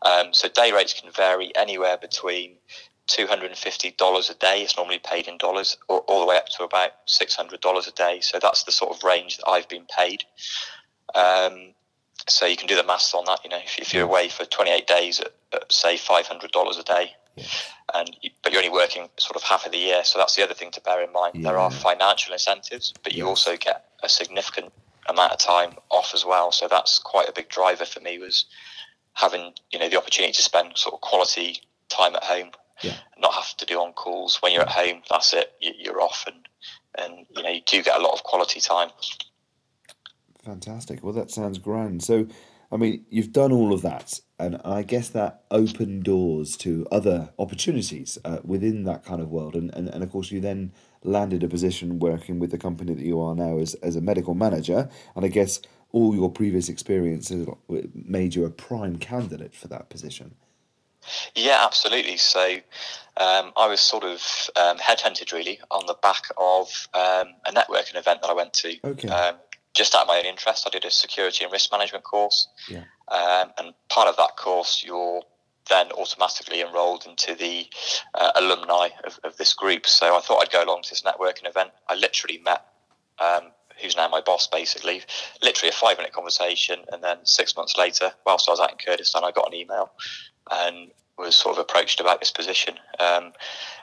Um, 0.02 0.34
so 0.34 0.46
day 0.48 0.70
rates 0.72 0.92
can 0.98 1.10
vary 1.12 1.54
anywhere 1.56 1.96
between 1.96 2.56
two 3.06 3.26
hundred 3.26 3.46
and 3.50 3.56
fifty 3.58 3.92
dollars 3.92 4.28
a 4.30 4.34
day. 4.34 4.62
It's 4.62 4.76
normally 4.76 4.98
paid 4.98 5.28
in 5.28 5.38
dollars, 5.38 5.76
or 5.88 6.00
all 6.00 6.20
the 6.20 6.26
way 6.26 6.36
up 6.36 6.48
to 6.58 6.64
about 6.64 6.90
six 7.06 7.34
hundred 7.36 7.60
dollars 7.60 7.86
a 7.86 7.92
day. 7.92 8.20
So 8.20 8.38
that's 8.40 8.64
the 8.64 8.72
sort 8.72 8.94
of 8.96 9.02
range 9.04 9.36
that 9.38 9.48
I've 9.48 9.68
been 9.68 9.86
paid. 9.96 10.24
Um, 11.14 11.72
so 12.28 12.46
you 12.46 12.56
can 12.56 12.66
do 12.66 12.76
the 12.76 12.84
maths 12.84 13.14
on 13.14 13.24
that. 13.26 13.40
You 13.44 13.50
know, 13.50 13.58
if, 13.58 13.78
if 13.78 13.94
you're 13.94 14.04
away 14.04 14.28
for 14.28 14.44
28 14.44 14.86
days 14.86 15.20
at, 15.20 15.32
at 15.52 15.70
say 15.72 15.96
$500 15.96 16.78
a 16.78 16.82
day, 16.82 17.12
and 17.94 18.16
you, 18.22 18.30
but 18.42 18.52
you're 18.52 18.62
only 18.64 18.72
working 18.72 19.08
sort 19.18 19.36
of 19.36 19.42
half 19.42 19.66
of 19.66 19.72
the 19.72 19.78
year, 19.78 20.02
so 20.04 20.18
that's 20.18 20.34
the 20.36 20.42
other 20.42 20.54
thing 20.54 20.70
to 20.72 20.80
bear 20.80 21.02
in 21.02 21.12
mind. 21.12 21.44
There 21.44 21.58
are 21.58 21.70
financial 21.70 22.32
incentives, 22.32 22.92
but 23.02 23.12
you 23.14 23.26
also 23.28 23.56
get 23.56 23.84
a 24.02 24.08
significant 24.08 24.72
amount 25.08 25.32
of 25.32 25.38
time 25.38 25.74
off 25.90 26.12
as 26.14 26.24
well. 26.24 26.50
So 26.50 26.66
that's 26.68 26.98
quite 26.98 27.28
a 27.28 27.32
big 27.32 27.48
driver 27.48 27.84
for 27.84 28.00
me 28.00 28.18
was 28.18 28.46
having 29.12 29.52
you 29.70 29.78
know 29.78 29.88
the 29.88 29.96
opportunity 29.98 30.32
to 30.32 30.42
spend 30.42 30.76
sort 30.76 30.94
of 30.94 31.00
quality 31.00 31.60
time 31.88 32.16
at 32.16 32.24
home, 32.24 32.50
Yeah. 32.82 32.96
not 33.18 33.34
have 33.34 33.56
to 33.58 33.66
do 33.66 33.80
on 33.80 33.92
calls. 33.92 34.42
When 34.42 34.52
you're 34.52 34.62
at 34.62 34.68
home, 34.70 35.02
that's 35.08 35.32
it. 35.32 35.52
You, 35.60 35.72
you're 35.78 36.00
off, 36.00 36.24
and 36.26 36.48
and 36.98 37.26
you 37.36 37.42
know 37.42 37.50
you 37.50 37.60
do 37.66 37.82
get 37.82 37.96
a 37.98 38.02
lot 38.02 38.14
of 38.14 38.24
quality 38.24 38.60
time. 38.60 38.88
Fantastic. 40.46 41.02
Well, 41.02 41.12
that 41.14 41.32
sounds 41.32 41.58
grand. 41.58 42.04
So, 42.04 42.28
I 42.70 42.76
mean, 42.76 43.04
you've 43.10 43.32
done 43.32 43.50
all 43.50 43.72
of 43.72 43.82
that, 43.82 44.20
and 44.38 44.60
I 44.64 44.84
guess 44.84 45.08
that 45.08 45.42
opened 45.50 46.04
doors 46.04 46.56
to 46.58 46.86
other 46.92 47.30
opportunities 47.36 48.16
uh, 48.24 48.38
within 48.44 48.84
that 48.84 49.04
kind 49.04 49.20
of 49.20 49.28
world. 49.28 49.56
And, 49.56 49.74
and, 49.74 49.88
and 49.88 50.04
of 50.04 50.10
course, 50.10 50.30
you 50.30 50.40
then 50.40 50.72
landed 51.02 51.42
a 51.42 51.48
position 51.48 51.98
working 51.98 52.38
with 52.38 52.52
the 52.52 52.58
company 52.58 52.94
that 52.94 53.04
you 53.04 53.20
are 53.20 53.34
now 53.34 53.58
as, 53.58 53.74
as 53.74 53.96
a 53.96 54.00
medical 54.00 54.34
manager. 54.34 54.88
And 55.16 55.24
I 55.24 55.28
guess 55.28 55.60
all 55.90 56.14
your 56.14 56.30
previous 56.30 56.68
experiences 56.68 57.48
made 57.92 58.36
you 58.36 58.44
a 58.44 58.50
prime 58.50 58.98
candidate 58.98 59.54
for 59.54 59.66
that 59.66 59.88
position. 59.88 60.36
Yeah, 61.34 61.62
absolutely. 61.64 62.16
So 62.16 62.56
um, 63.16 63.52
I 63.56 63.66
was 63.68 63.80
sort 63.80 64.04
of 64.04 64.20
um, 64.56 64.78
headhunted 64.78 65.32
really 65.32 65.58
on 65.70 65.86
the 65.86 65.96
back 66.02 66.24
of 66.36 66.88
um, 66.94 67.28
a 67.46 67.52
networking 67.52 67.96
event 67.96 68.22
that 68.22 68.30
I 68.30 68.32
went 68.32 68.54
to. 68.54 68.76
Okay. 68.84 69.08
Just 69.76 69.94
out 69.94 70.02
of 70.02 70.08
my 70.08 70.18
own 70.18 70.24
interest, 70.24 70.66
I 70.66 70.70
did 70.70 70.84
a 70.84 70.90
security 70.90 71.44
and 71.44 71.52
risk 71.52 71.70
management 71.70 72.04
course. 72.04 72.48
Yeah. 72.68 72.84
Um, 73.08 73.52
and 73.58 73.74
part 73.90 74.08
of 74.08 74.16
that 74.16 74.36
course, 74.36 74.82
you're 74.84 75.22
then 75.68 75.92
automatically 75.92 76.62
enrolled 76.62 77.06
into 77.06 77.34
the 77.34 77.66
uh, 78.14 78.32
alumni 78.36 78.88
of, 79.04 79.18
of 79.22 79.36
this 79.36 79.52
group. 79.52 79.86
So 79.86 80.16
I 80.16 80.20
thought 80.20 80.42
I'd 80.42 80.52
go 80.52 80.64
along 80.64 80.82
to 80.84 80.90
this 80.90 81.02
networking 81.02 81.48
event. 81.48 81.70
I 81.88 81.94
literally 81.94 82.38
met 82.38 82.64
um, 83.18 83.52
who's 83.80 83.96
now 83.96 84.08
my 84.08 84.20
boss, 84.20 84.46
basically. 84.46 85.02
Literally 85.42 85.68
a 85.68 85.72
five 85.72 85.96
minute 85.98 86.12
conversation. 86.12 86.80
And 86.92 87.02
then 87.02 87.18
six 87.24 87.56
months 87.56 87.76
later, 87.76 88.12
whilst 88.24 88.48
I 88.48 88.52
was 88.52 88.60
out 88.60 88.72
in 88.72 88.78
Kurdistan, 88.78 89.24
I 89.24 89.30
got 89.30 89.48
an 89.48 89.54
email 89.54 89.90
and 90.50 90.90
was 91.18 91.34
sort 91.34 91.56
of 91.56 91.62
approached 91.62 92.00
about 92.00 92.20
this 92.20 92.30
position. 92.30 92.74
Um, 92.98 93.32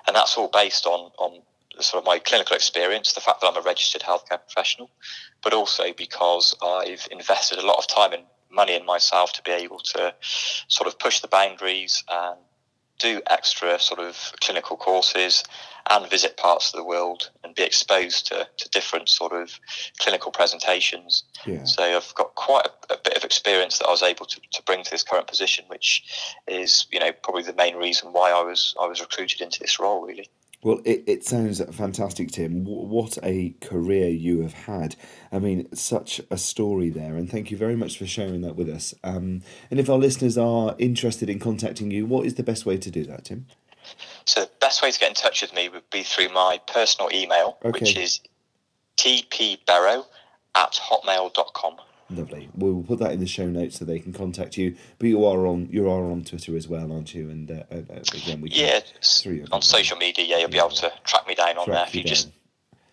and 0.07 0.15
that's 0.15 0.37
all 0.37 0.49
based 0.51 0.85
on, 0.85 1.11
on 1.17 1.41
sort 1.79 2.01
of 2.01 2.05
my 2.05 2.19
clinical 2.19 2.55
experience, 2.55 3.13
the 3.13 3.21
fact 3.21 3.41
that 3.41 3.47
I'm 3.47 3.57
a 3.57 3.61
registered 3.61 4.01
healthcare 4.01 4.39
professional, 4.39 4.89
but 5.43 5.53
also 5.53 5.85
because 5.95 6.55
I've 6.61 7.07
invested 7.11 7.59
a 7.59 7.65
lot 7.65 7.77
of 7.77 7.87
time 7.87 8.13
and 8.13 8.23
money 8.51 8.75
in 8.75 8.85
myself 8.85 9.33
to 9.33 9.41
be 9.41 9.51
able 9.51 9.79
to 9.79 10.13
sort 10.67 10.87
of 10.87 10.99
push 10.99 11.19
the 11.19 11.27
boundaries 11.27 12.03
and 12.09 12.37
do 12.99 13.21
extra 13.29 13.79
sort 13.79 13.99
of 13.99 14.33
clinical 14.39 14.77
courses 14.77 15.43
and 15.89 16.09
visit 16.09 16.37
parts 16.37 16.71
of 16.71 16.77
the 16.77 16.83
world 16.83 17.29
and 17.43 17.53
be 17.55 17.63
exposed 17.63 18.27
to, 18.27 18.47
to 18.57 18.69
different 18.69 19.09
sort 19.09 19.33
of 19.33 19.59
clinical 19.99 20.31
presentations. 20.31 21.23
Yeah. 21.45 21.63
So 21.65 21.83
I've 21.83 22.13
got 22.15 22.35
quite 22.35 22.65
a, 22.65 22.93
a 22.93 22.97
bit 23.03 23.17
of 23.17 23.23
experience 23.23 23.79
that 23.79 23.87
I 23.87 23.91
was 23.91 24.03
able 24.03 24.25
to, 24.27 24.39
to 24.53 24.63
bring 24.63 24.83
to 24.83 24.91
this 24.91 25.03
current 25.03 25.27
position, 25.27 25.65
which 25.67 26.03
is, 26.47 26.87
you 26.91 26.99
know, 26.99 27.11
probably 27.11 27.43
the 27.43 27.53
main 27.53 27.75
reason 27.75 28.13
why 28.13 28.31
I 28.31 28.41
was 28.41 28.73
I 28.79 28.87
was 28.87 29.01
recruited 29.01 29.41
into 29.41 29.59
this 29.59 29.79
role 29.79 30.05
really. 30.05 30.29
Well, 30.63 30.79
it, 30.85 31.03
it 31.07 31.25
sounds 31.25 31.61
fantastic, 31.75 32.31
Tim. 32.31 32.63
W- 32.63 32.87
What 32.87 33.17
a 33.21 33.53
career 33.61 34.07
you 34.09 34.41
have 34.41 34.53
had. 34.53 34.95
I 35.31 35.39
mean, 35.39 35.73
such 35.75 36.21
a 36.31 36.37
story 36.37 36.89
there, 36.89 37.15
and 37.15 37.29
thank 37.29 37.51
you 37.51 37.57
very 37.57 37.75
much 37.75 37.97
for 37.97 38.05
sharing 38.05 38.41
that 38.41 38.55
with 38.55 38.69
us. 38.69 38.93
Um, 39.03 39.41
and 39.69 39.79
if 39.79 39.89
our 39.89 39.97
listeners 39.97 40.37
are 40.37 40.75
interested 40.79 41.29
in 41.29 41.39
contacting 41.39 41.91
you, 41.91 42.05
what 42.05 42.25
is 42.25 42.35
the 42.35 42.43
best 42.43 42.65
way 42.65 42.77
to 42.77 42.89
do 42.89 43.03
that, 43.05 43.25
Tim? 43.25 43.45
So 44.25 44.41
the 44.41 44.51
best 44.61 44.81
way 44.81 44.89
to 44.91 44.99
get 44.99 45.09
in 45.09 45.15
touch 45.15 45.41
with 45.41 45.53
me 45.53 45.67
would 45.67 45.89
be 45.89 46.03
through 46.03 46.29
my 46.29 46.61
personal 46.67 47.09
email, 47.13 47.57
which 47.61 47.97
is 47.97 48.21
tpbarrow 48.97 50.05
at 50.55 50.71
hotmail.com. 50.73 51.75
Lovely. 52.09 52.49
We'll 52.53 52.83
put 52.83 52.99
that 52.99 53.11
in 53.11 53.19
the 53.19 53.27
show 53.27 53.47
notes 53.47 53.79
so 53.79 53.85
they 53.85 53.99
can 53.99 54.13
contact 54.13 54.57
you. 54.57 54.75
But 54.99 55.07
you 55.07 55.25
are 55.25 55.47
on 55.47 55.69
you 55.71 55.89
are 55.89 56.03
on 56.03 56.23
Twitter 56.23 56.55
as 56.55 56.67
well, 56.67 56.91
aren't 56.91 57.13
you? 57.13 57.29
And 57.29 57.49
uh, 57.49 57.63
uh, 57.71 57.75
uh, 57.89 57.99
again, 58.13 58.41
we 58.41 58.49
Yeah, 58.49 58.81
on 59.51 59.61
social 59.61 59.97
media, 59.97 60.25
yeah, 60.25 60.37
you'll 60.39 60.49
be 60.49 60.57
able 60.57 60.69
to 60.69 60.91
track 61.03 61.27
me 61.27 61.35
down 61.35 61.57
on 61.57 61.65
Track 61.65 61.67
there. 61.67 61.87
If 61.87 61.95
you 61.95 62.01
you 62.01 62.07
just 62.07 62.29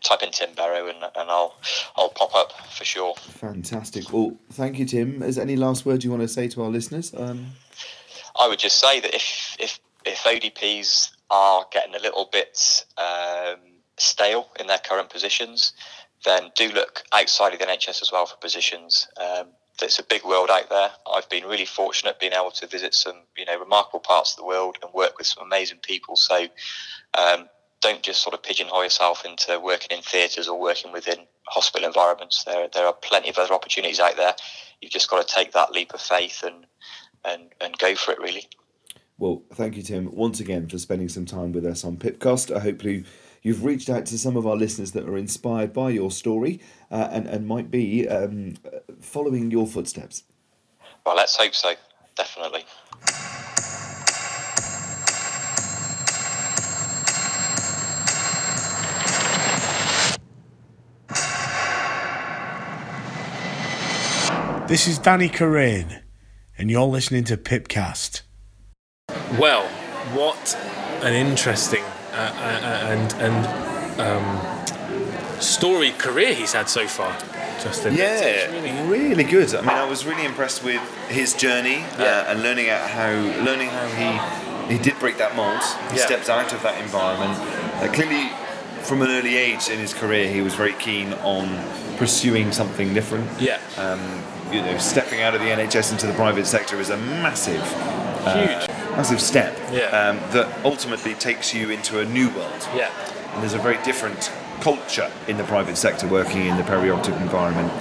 type 0.03 0.23
in 0.23 0.31
Tim 0.31 0.55
Barrow 0.55 0.89
and, 0.89 0.99
and 0.99 1.31
I'll 1.31 1.55
I'll 1.97 2.09
pop 2.11 2.35
up 2.35 2.53
for 2.71 2.85
sure. 2.85 3.15
Fantastic. 3.17 4.13
Well, 4.13 4.37
thank 4.53 4.79
you, 4.79 4.87
Tim. 4.87 5.23
Is 5.23 5.37
there 5.37 5.45
any 5.45 5.57
last 5.57 5.85
words 5.85 6.05
you 6.05 6.11
want 6.11 6.23
to 6.23 6.29
say 6.29 6.49
to 6.49 6.63
our 6.63 6.71
listeners? 6.71 7.13
Um, 7.15 7.49
I 8.39 8.49
would 8.49 8.59
just 8.59 8.79
say 8.79 9.01
that 9.01 9.15
if 9.15 9.57
if 9.59 9.81
if 10.05 10.19
ODPs 10.21 11.11
are 11.31 11.67
getting 11.73 11.95
a 11.95 11.99
little 11.99 12.29
bit 12.33 12.85
um, 12.97 13.59
stale 13.99 14.49
in 14.59 14.67
their 14.67 14.79
current 14.79 15.11
positions, 15.11 15.73
then 16.25 16.51
do 16.55 16.71
look 16.71 17.03
outside 17.13 17.53
of 17.53 17.59
the 17.59 17.67
NHS 17.67 18.03
as 18.03 18.11
well 18.13 18.27
for 18.27 18.37
positions. 18.37 19.09
Um, 19.17 19.49
there's 19.79 19.99
a 19.99 20.05
big 20.05 20.25
world 20.25 20.51
out 20.51 20.69
there. 20.69 20.91
I've 21.11 21.29
been 21.29 21.45
really 21.45 21.65
fortunate 21.65 22.21
being 22.21 22.33
able 22.33 22.51
to 22.53 22.67
visit 22.67 22.95
some 22.95 23.17
you 23.37 23.47
know 23.47 23.59
remarkable 23.59 24.01
parts 24.01 24.33
of 24.33 24.39
the 24.39 24.45
world 24.45 24.77
and 24.83 24.93
work 24.93 25.19
with 25.19 25.27
some 25.27 25.45
amazing 25.45 25.79
people. 25.83 26.17
So 26.17 26.47
um, 27.17 27.49
don't 27.81 28.03
just 28.03 28.23
sort 28.23 28.35
of 28.35 28.43
pigeonhole 28.43 28.85
yourself 28.85 29.25
into 29.25 29.59
working 29.59 29.97
in 29.97 30.03
theatres 30.03 30.49
or 30.49 30.61
working 30.61 30.93
within 30.93 31.19
hospital 31.49 31.87
environments. 31.87 32.45
There 32.45 32.69
there 32.73 32.87
are 32.87 32.93
plenty 32.93 33.31
of 33.31 33.39
other 33.39 33.55
opportunities 33.55 34.01
out 34.01 34.17
there. 34.17 34.35
You've 34.81 34.93
just 34.93 35.11
got 35.11 35.27
to 35.27 35.35
take 35.35 35.53
that 35.53 35.73
leap 35.73 35.95
of 35.95 36.01
faith 36.01 36.43
and 36.45 36.67
and, 37.25 37.51
and 37.61 37.77
go 37.79 37.95
for 37.95 38.13
it 38.13 38.19
really. 38.19 38.49
Well, 39.19 39.43
thank 39.53 39.77
you, 39.77 39.83
Tim, 39.83 40.11
once 40.15 40.41
again 40.41 40.67
for 40.67 40.79
spending 40.79 41.11
some 41.11 41.27
time 41.27 41.53
with 41.53 41.67
us 41.67 41.85
on 41.85 41.99
Pipcast. 41.99 42.57
I 42.57 42.59
hope 42.59 42.83
you, 42.83 43.05
you've 43.43 43.65
reached 43.65 43.89
out 43.89 44.07
to 44.07 44.19
some 44.19 44.37
of 44.37 44.47
our 44.47 44.57
listeners 44.57 44.93
that 44.93 45.09
are 45.09 45.17
inspired 45.17 45.73
by 45.73 45.91
your 45.91 46.11
story 46.11 46.61
uh, 46.91 47.09
and, 47.11 47.27
and 47.27 47.47
might 47.47 47.71
be 47.71 48.09
um, 48.09 48.55
uh, 48.65 48.79
following 49.01 49.51
your 49.51 49.67
footsteps. 49.67 50.25
Well, 51.05 51.17
let's 51.17 51.37
hope 51.37 51.55
so. 51.55 51.75
Definitely. 52.17 52.65
This 64.71 64.87
is 64.87 64.99
Danny 64.99 65.29
Corain, 65.29 66.01
and 66.57 66.71
you're 66.71 66.83
listening 66.83 67.25
to 67.25 67.37
Pipcast. 67.37 68.23
Well, 69.37 69.67
what 70.15 70.57
an 71.03 71.13
interesting 71.13 71.83
and 72.13 73.13
and 73.15 74.01
um, 74.01 75.41
storied 75.41 75.99
career 75.99 76.35
he's 76.35 76.53
had 76.53 76.69
so 76.69 76.87
far, 76.87 77.17
Justin. 77.63 77.95
It's- 77.95 78.21
it's 78.21 78.53
Yeah, 78.53 78.61
really- 78.61 78.99
really 79.09 79.25
good. 79.25 79.55
I 79.55 79.61
mean, 79.61 79.71
I 79.71 79.85
was 79.85 80.05
really 80.05 80.25
impressed 80.25 80.63
with 80.63 80.81
his 81.09 81.35
journey 81.35 81.85
Yeah. 81.99 82.05
uh, 82.27 82.31
and 82.33 82.43
learning 82.43 82.69
out 82.71 82.89
how 82.91 83.11
learning 83.45 83.71
how 83.71 83.87
he 83.89 84.75
he 84.75 84.79
did 84.79 84.99
break 85.01 85.19
that 85.19 85.35
mold. 85.35 85.61
He 85.91 85.99
Yeah. 85.99 86.07
stepped 86.07 86.29
out 86.31 86.53
of 86.53 86.63
that 86.63 86.81
environment. 86.81 87.37
Uh, 87.83 87.89
clearly, 87.93 88.31
from 88.83 89.03
an 89.03 89.11
early 89.11 89.37
age 89.37 89.69
in 89.69 89.79
his 89.81 89.93
career, 89.93 90.29
he 90.29 90.43
was 90.43 90.55
very 90.55 90.75
keen 90.75 91.13
on 91.25 91.59
pursuing 91.99 92.53
something 92.53 92.95
different. 92.95 93.29
Yeah. 93.41 93.59
Um, 93.77 94.01
you 94.53 94.63
know, 94.63 94.79
stepping 94.79 95.23
out 95.23 95.35
of 95.35 95.41
the 95.41 95.51
NHS 95.51 95.91
into 95.91 96.07
the 96.07 96.13
private 96.13 96.47
sector 96.47 96.81
is 96.81 96.89
a 96.91 96.97
massive, 96.97 97.63
Huge. 98.25 98.70
Massive 99.01 99.21
step. 99.21 99.57
Yeah. 99.73 99.87
Um, 99.87 100.17
that 100.33 100.47
ultimately 100.63 101.15
takes 101.15 101.55
you 101.55 101.71
into 101.71 102.01
a 102.01 102.05
new 102.05 102.29
world. 102.37 102.69
Yeah. 102.77 102.91
And 103.33 103.43
there's 103.43 103.55
a 103.55 103.59
very 103.59 103.83
different 103.83 104.31
culture 104.61 105.11
in 105.27 105.39
the 105.39 105.45
private 105.45 105.79
sector 105.79 106.07
working 106.07 106.45
in 106.45 106.57
the 106.59 106.63
perioptic 106.65 107.19
environment. 107.23 107.73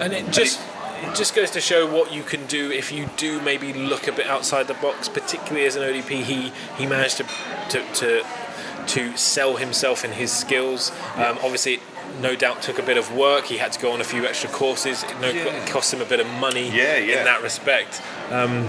And 0.00 0.12
it 0.12 0.30
just 0.30 0.60
it 1.02 1.14
just 1.16 1.34
goes 1.34 1.50
to 1.52 1.60
show 1.60 1.92
what 1.92 2.12
you 2.12 2.22
can 2.22 2.46
do 2.46 2.70
if 2.70 2.92
you 2.92 3.08
do 3.16 3.40
maybe 3.40 3.72
look 3.72 4.06
a 4.06 4.12
bit 4.12 4.26
outside 4.28 4.68
the 4.68 4.74
box. 4.74 5.08
Particularly 5.08 5.66
as 5.66 5.74
an 5.74 5.82
ODP, 5.82 6.22
he 6.22 6.52
he 6.76 6.86
managed 6.86 7.16
to 7.16 7.24
to 7.70 7.78
to, 7.94 8.26
to 8.94 9.16
sell 9.16 9.56
himself 9.56 10.04
and 10.04 10.14
his 10.14 10.30
skills. 10.32 10.92
Um, 11.16 11.36
obviously. 11.42 11.74
it 11.74 11.80
No 12.22 12.34
doubt 12.34 12.62
took 12.62 12.78
a 12.78 12.86
bit 12.90 12.96
of 12.96 13.06
work. 13.14 13.44
He 13.54 13.58
had 13.58 13.70
to 13.76 13.80
go 13.84 13.92
on 13.92 14.00
a 14.00 14.04
few 14.14 14.22
extra 14.30 14.48
courses. 14.50 15.02
It, 15.04 15.10
no, 15.20 15.28
Yeah. 15.28 15.66
cost 15.74 15.92
him 15.92 16.00
a 16.00 16.08
bit 16.14 16.20
of 16.20 16.26
money 16.46 16.66
Yeah, 16.70 16.96
in 17.18 17.24
that 17.30 17.42
respect. 17.42 17.92
Um, 18.38 18.66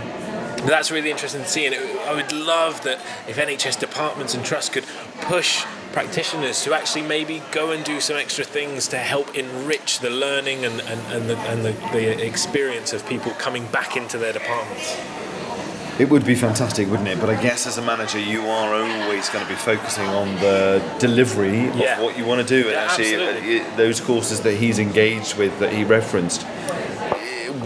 that's 0.65 0.91
really 0.91 1.12
interesting 1.12 1.41
to 1.41 1.48
see, 1.48 1.65
and 1.65 1.76
it, 1.76 1.82
I 2.08 2.13
would 2.13 2.32
love 2.32 2.84
that 2.84 3.00
if 3.28 3.38
NHS 3.38 3.80
departments 3.80 4.34
and 4.34 4.43
trusts 4.43 4.69
could 4.69 4.86
push 5.22 5.63
practitioners 5.93 6.63
to 6.63 6.74
actually 6.74 7.02
maybe 7.02 7.41
go 7.52 7.72
and 7.72 7.84
do 7.84 8.00
some 8.00 8.15
extra 8.17 8.43
things 8.43 8.88
to 8.89 8.98
help 8.98 9.36
enrich 9.36 10.00
the 10.00 10.10
learning 10.10 10.63
and, 10.65 10.80
and, 10.82 11.02
and, 11.12 11.30
the, 11.30 11.38
and 11.38 11.65
the, 11.65 11.72
the 11.91 12.26
experience 12.26 12.93
of 12.93 13.08
people 13.08 13.32
coming 13.34 13.65
back 13.67 13.98
into 13.98 14.17
their 14.17 14.34
departments. 14.34 14.95
It 16.00 16.10
would 16.10 16.26
be 16.26 16.36
fantastic, 16.36 16.88
wouldn't 16.89 17.10
it? 17.10 17.19
But 17.19 17.30
I 17.30 17.41
guess 17.41 17.67
as 17.67 17.78
a 17.78 17.82
manager, 17.82 18.19
you 18.19 18.41
are 18.48 18.74
always 18.74 19.28
going 19.30 19.43
to 19.43 19.50
be 19.50 19.58
focusing 19.58 20.06
on 20.06 20.34
the 20.36 20.82
delivery 20.98 21.63
Yeah. 21.76 21.98
of 21.98 22.04
what 22.04 22.17
you 22.17 22.24
want 22.24 22.39
to 22.39 22.48
do. 22.48 22.67
And 22.69 22.72
Yeah, 22.76 22.84
actually, 22.86 23.15
absolutely. 23.15 23.60
uh, 23.62 23.76
those 23.76 24.00
courses 24.00 24.39
that 24.41 24.54
he's 24.54 24.80
engaged 24.80 25.36
with, 25.38 25.58
that 25.60 25.74
he 25.74 25.84
referenced, 25.84 26.45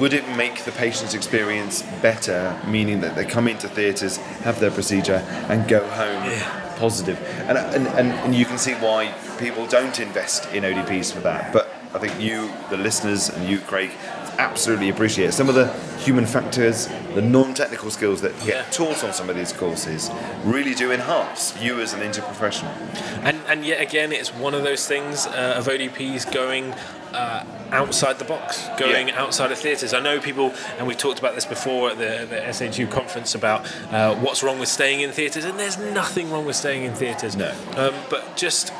would 0.03 0.11
it 0.11 0.27
make 0.35 0.65
the 0.65 0.71
patient's 0.73 1.13
experience 1.13 1.81
better? 2.01 2.59
Meaning 2.67 2.99
that 2.99 3.15
they 3.15 3.23
come 3.23 3.47
into 3.47 3.69
theatres, 3.69 4.17
have 4.43 4.59
their 4.59 4.69
procedure, 4.69 5.25
and 5.47 5.65
go 5.65 5.79
home 5.87 6.21
positive. 6.77 7.17
And, 7.47 7.57
and, 7.57 7.87
and, 7.87 8.09
and 8.09 8.35
you 8.35 8.43
can 8.43 8.57
see 8.57 8.73
why 8.73 9.13
people 9.39 9.65
don't 9.65 9.97
invest 10.01 10.51
in 10.51 10.63
ODPs 10.63 11.13
for 11.13 11.21
that. 11.21 11.53
But 11.53 11.73
I 11.93 11.99
think 11.99 12.19
you, 12.19 12.51
the 12.69 12.75
listeners, 12.75 13.29
and 13.29 13.47
you, 13.47 13.59
Craig, 13.59 13.91
absolutely 14.37 14.89
appreciate 14.89 15.33
some 15.33 15.47
of 15.47 15.55
the 15.55 15.71
human 15.99 16.25
factors, 16.25 16.87
the 17.13 17.21
non-technical 17.21 17.89
skills 17.89 18.19
that 18.23 18.33
Yeah. 18.39 18.63
get 18.63 18.73
taught 18.73 19.05
on 19.05 19.13
some 19.13 19.29
of 19.29 19.37
these 19.37 19.53
courses 19.53 20.11
really 20.43 20.73
do 20.73 20.91
enhance 20.91 21.53
you 21.61 21.79
as 21.79 21.93
an 21.93 22.01
interprofessional. 22.01 22.73
And, 23.23 23.39
and 23.47 23.65
yet 23.65 23.81
again, 23.81 24.11
it's 24.11 24.33
one 24.33 24.53
of 24.53 24.63
those 24.63 24.87
things 24.87 25.25
uh, 25.27 25.55
of 25.57 25.67
ODPs 25.67 26.31
going 26.31 26.73
uh, 27.13 27.45
outside 27.71 28.17
the 28.19 28.25
box, 28.25 28.67
going 28.77 29.09
Yeah. 29.09 29.21
outside 29.21 29.51
of 29.51 29.57
theatres. 29.59 29.93
I 29.93 29.99
know 29.99 30.19
people, 30.19 30.51
and 30.77 30.87
we've 30.87 30.97
talked 30.97 31.19
about 31.19 31.35
this 31.35 31.45
before 31.45 31.91
at 31.91 31.97
the, 31.97 32.25
the 32.27 32.51
SHU 32.71 32.87
conference 32.87 33.35
about 33.35 33.65
uh, 33.91 34.15
what's 34.15 34.41
wrong 34.43 34.59
with 34.59 34.69
staying 34.69 35.01
in 35.01 35.11
theatres, 35.11 35.45
and 35.45 35.59
there's 35.59 35.77
nothing 35.77 36.31
wrong 36.31 36.45
with 36.45 36.55
staying 36.55 36.83
in 36.83 36.93
theatres. 36.93 37.35
No. 37.35 37.53
Um, 37.75 37.93
but 38.09 38.35
just 38.35 38.73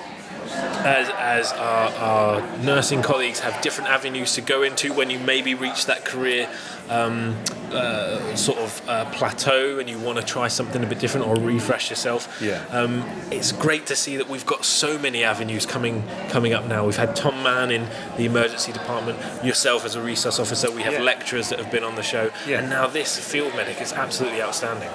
as, 0.54 1.10
as 1.10 1.52
our, 1.54 1.90
our 1.94 2.58
nursing 2.60 3.02
colleagues 3.02 3.40
have 3.40 3.62
different 3.62 3.90
avenues 3.90 4.34
to 4.36 4.42
go 4.42 4.64
into 4.64 4.94
when 4.94 5.10
you 5.10 5.20
maybe 5.20 5.54
reach 5.56 5.86
that 5.86 6.06
career 6.06 6.50
um, 6.90 7.36
uh, 7.72 8.36
sort 8.36 8.58
of 8.60 8.90
uh, 8.90 9.06
plateau 9.12 9.80
and 9.80 9.90
you 9.90 9.98
want 10.00 10.20
to 10.20 10.24
try 10.26 10.48
something 10.48 10.84
a 10.84 10.88
bit 10.88 11.00
different 11.00 11.26
or 11.28 11.36
refresh 11.38 11.90
yourself. 11.90 12.40
Yeah. 12.42 12.64
Um, 12.70 13.04
it's 13.32 13.52
great 13.52 13.86
to 13.88 13.96
see 13.96 14.18
that 14.18 14.30
we've 14.30 14.46
got 14.46 14.66
so 14.66 14.98
many 15.00 15.24
avenues 15.24 15.66
coming 15.66 16.04
coming 16.30 16.54
up 16.54 16.66
now. 16.66 16.86
We've 16.86 16.96
had 16.98 17.16
Tom 17.16 17.42
Mann 17.44 17.72
in 17.72 17.88
the 18.18 18.26
emergency 18.26 18.72
department, 18.72 19.18
yourself 19.44 19.86
as 19.86 19.96
a 19.96 20.02
resource 20.02 20.40
officer. 20.40 20.70
We 20.72 20.84
have 20.84 20.94
Yeah. 20.94 21.02
lecturers 21.02 21.50
that 21.50 21.60
have 21.60 21.72
been 21.72 21.84
on 21.84 21.96
the 21.96 22.04
show, 22.04 22.32
Yeah. 22.46 22.60
and 22.60 22.70
now 22.70 22.88
this 22.88 23.18
field 23.18 23.56
medic 23.56 23.82
is 23.82 23.94
absolutely 23.94 24.42
outstanding. 24.42 24.90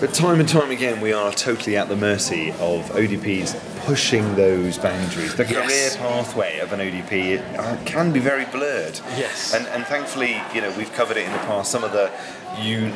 But 0.00 0.14
time 0.14 0.40
and 0.40 0.48
time 0.48 0.70
again, 0.70 1.02
we 1.02 1.12
are 1.12 1.30
totally 1.30 1.76
at 1.76 1.90
the 1.90 1.96
mercy 1.96 2.52
of 2.52 2.88
ODPs 2.92 3.54
pushing 3.84 4.34
those 4.34 4.78
boundaries. 4.78 5.34
The 5.34 5.44
career 5.44 5.90
pathway 5.94 6.58
of 6.60 6.72
an 6.72 6.80
ODP 6.80 7.58
uh, 7.58 7.76
can 7.84 8.10
be 8.10 8.18
very 8.18 8.46
blurred. 8.46 8.98
Yes. 9.18 9.52
And, 9.52 9.66
and 9.66 9.84
thankfully, 9.84 10.40
you 10.54 10.62
know, 10.62 10.74
we've 10.78 10.90
covered 10.94 11.18
it 11.18 11.26
in 11.26 11.32
the 11.32 11.38
past. 11.40 11.70
Some 11.70 11.84
of 11.84 11.92
the 11.92 12.10
you 12.58 12.90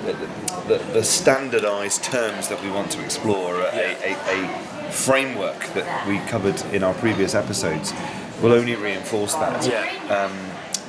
the, 0.66 0.83
the 0.95 1.05
standardised 1.05 2.03
terms 2.03 2.49
that 2.49 2.62
we 2.62 2.70
want 2.70 2.91
to 2.93 3.05
explore, 3.05 3.61
a, 3.61 3.97
a, 4.03 4.16
a 4.26 4.91
framework 4.91 5.59
that 5.74 6.09
we 6.09 6.18
covered 6.31 6.59
in 6.72 6.83
our 6.83 6.95
previous 6.95 7.35
episodes, 7.35 7.93
will 8.41 8.53
only 8.53 8.76
reinforce 8.76 9.35
that. 9.35 9.66
Yeah. 9.66 9.85
Um, 10.05 10.33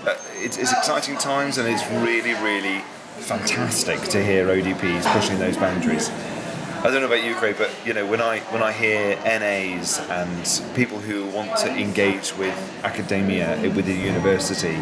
uh, 0.07 0.15
it's, 0.35 0.57
it's 0.57 0.71
exciting 0.71 1.17
times, 1.17 1.57
and 1.57 1.67
it's 1.67 1.85
really, 1.91 2.35
really 2.41 2.83
fantastic 3.17 3.99
to 4.09 4.23
hear 4.23 4.47
ODPs 4.47 5.11
pushing 5.13 5.39
those 5.39 5.57
boundaries. 5.57 6.09
I 6.09 6.91
don't 6.91 7.01
know 7.01 7.07
about 7.07 7.23
you, 7.23 7.33
Craig, 7.33 7.55
but 7.57 7.71
you 7.83 7.93
know 7.93 8.05
when 8.05 8.21
I 8.21 8.39
when 8.51 8.61
I 8.61 8.71
hear 8.71 9.15
NAs 9.23 9.99
and 9.99 10.75
people 10.75 10.99
who 10.99 11.25
want 11.27 11.57
to 11.57 11.69
engage 11.71 12.37
with 12.37 12.55
academia 12.83 13.59
with 13.75 13.85
the 13.85 13.93
university, 13.93 14.75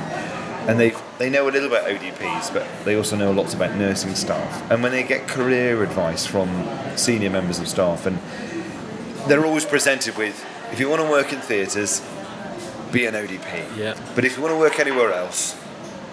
and 0.68 0.78
they 0.78 0.94
they 1.18 1.30
know 1.30 1.48
a 1.48 1.52
little 1.52 1.70
about 1.70 1.88
ODPs, 1.88 2.54
but 2.54 2.68
they 2.84 2.96
also 2.96 3.16
know 3.16 3.32
lots 3.32 3.54
about 3.54 3.76
nursing 3.78 4.16
staff, 4.16 4.70
and 4.70 4.84
when 4.84 4.92
they 4.92 5.04
get 5.04 5.30
career 5.30 5.82
advice 5.82 6.26
from 6.26 6.50
senior 6.98 7.30
members 7.30 7.60
of 7.60 7.70
staff, 7.70 8.06
and 8.06 8.20
they're 9.30 9.46
always 9.46 9.66
presented 9.66 10.18
with, 10.18 10.46
if 10.74 10.82
you 10.82 10.90
want 10.90 11.02
to 11.02 11.10
work 11.10 11.32
in 11.32 11.40
theatres, 11.40 12.02
be 12.92 13.06
an 13.06 13.14
ODP. 13.14 13.78
Yeah. 13.78 13.96
But 14.14 14.26
if 14.26 14.36
you 14.36 14.44
want 14.44 14.54
to 14.54 14.60
work 14.60 14.78
anywhere 14.78 15.14
else, 15.14 15.56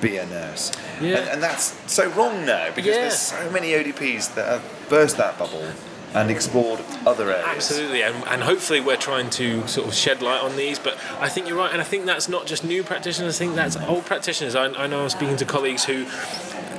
be 0.01 0.19
a 0.19 0.27
nurse. 0.27 0.71
Yeah. 1.01 1.19
And, 1.19 1.29
and 1.31 1.43
that's 1.43 1.75
so 1.93 2.09
wrong 2.11 2.45
now 2.45 2.69
because 2.75 2.95
Yeah. 2.95 3.03
there's 3.03 3.19
so 3.19 3.51
many 3.51 3.73
ODPs 3.73 4.35
that 4.35 4.47
have 4.49 4.87
burst 4.89 5.17
that 5.17 5.39
bubble 5.39 5.65
and 6.13 6.29
explored 6.31 6.81
other 7.07 7.31
areas. 7.31 7.47
Absolutely, 7.47 8.03
and, 8.03 8.17
and 8.27 8.43
hopefully 8.43 8.81
we're 8.81 8.97
trying 8.97 9.31
to 9.31 9.67
sort 9.69 9.87
of 9.87 9.95
shed 9.95 10.21
light 10.23 10.43
on 10.43 10.57
these. 10.57 10.77
But 10.79 10.99
I 11.21 11.29
think 11.29 11.47
you're 11.49 11.57
right, 11.57 11.71
and 11.73 11.81
I 11.81 11.85
think 11.85 12.05
that's 12.05 12.29
not 12.29 12.47
just 12.47 12.65
new 12.65 12.83
practitioners. 12.83 13.37
I 13.37 13.39
think 13.39 13.55
that's 13.55 13.77
old 13.77 14.07
practitioners. 14.07 14.57
I, 14.57 14.67
I 14.67 14.89
know 14.89 15.05
I'm 15.05 15.09
speaking 15.09 15.37
to 15.37 15.45
colleagues 15.45 15.85
who 15.85 16.07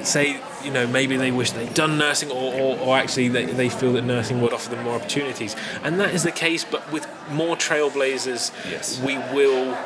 say, 0.04 0.38
you 0.66 0.72
know, 0.72 0.86
maybe 0.86 1.16
they 1.16 1.32
wish 1.32 1.52
they'd 1.52 1.74
done 1.74 1.98
nursing, 1.98 2.30
or, 2.30 2.54
or, 2.54 2.78
or 2.80 2.98
actually 2.98 3.30
they, 3.30 3.46
they 3.46 3.70
feel 3.70 3.94
that 3.94 4.02
nursing 4.02 4.42
would 4.42 4.52
offer 4.52 4.70
them 4.70 4.84
more 4.84 4.96
opportunities, 4.96 5.56
and 5.84 5.98
that 6.02 6.14
is 6.14 6.24
the 6.24 6.32
case. 6.34 6.66
But 6.66 6.92
with 6.92 7.08
more 7.32 7.56
trailblazers, 7.56 8.52
Yes. 8.70 9.00
we 9.02 9.18
will 9.34 9.78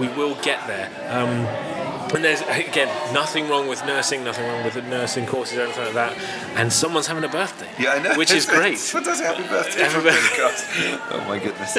we 0.00 0.08
will 0.08 0.34
get 0.42 0.66
there. 0.66 0.88
Um, 1.08 1.46
and 2.14 2.24
there's 2.24 2.40
again 2.42 2.88
nothing 3.12 3.48
wrong 3.48 3.66
with 3.68 3.84
nursing, 3.86 4.24
nothing 4.24 4.46
wrong 4.46 4.64
with 4.64 4.74
the 4.74 4.82
nursing 4.82 5.26
courses 5.26 5.58
or 5.58 5.62
anything 5.62 5.84
like 5.84 5.94
that. 5.94 6.16
And 6.56 6.72
someone's 6.72 7.06
having 7.06 7.24
a 7.24 7.28
birthday, 7.28 7.68
Yeah, 7.78 7.92
I 7.92 7.98
know. 8.02 8.14
which 8.16 8.32
is 8.32 8.46
great. 8.56 8.78
Fantastic. 8.78 9.26
Happy 9.26 9.42
birthday. 9.48 9.82
Happy 9.82 10.02
birthday. 10.02 10.98
Oh 11.14 11.24
my 11.28 11.38
goodness. 11.38 11.78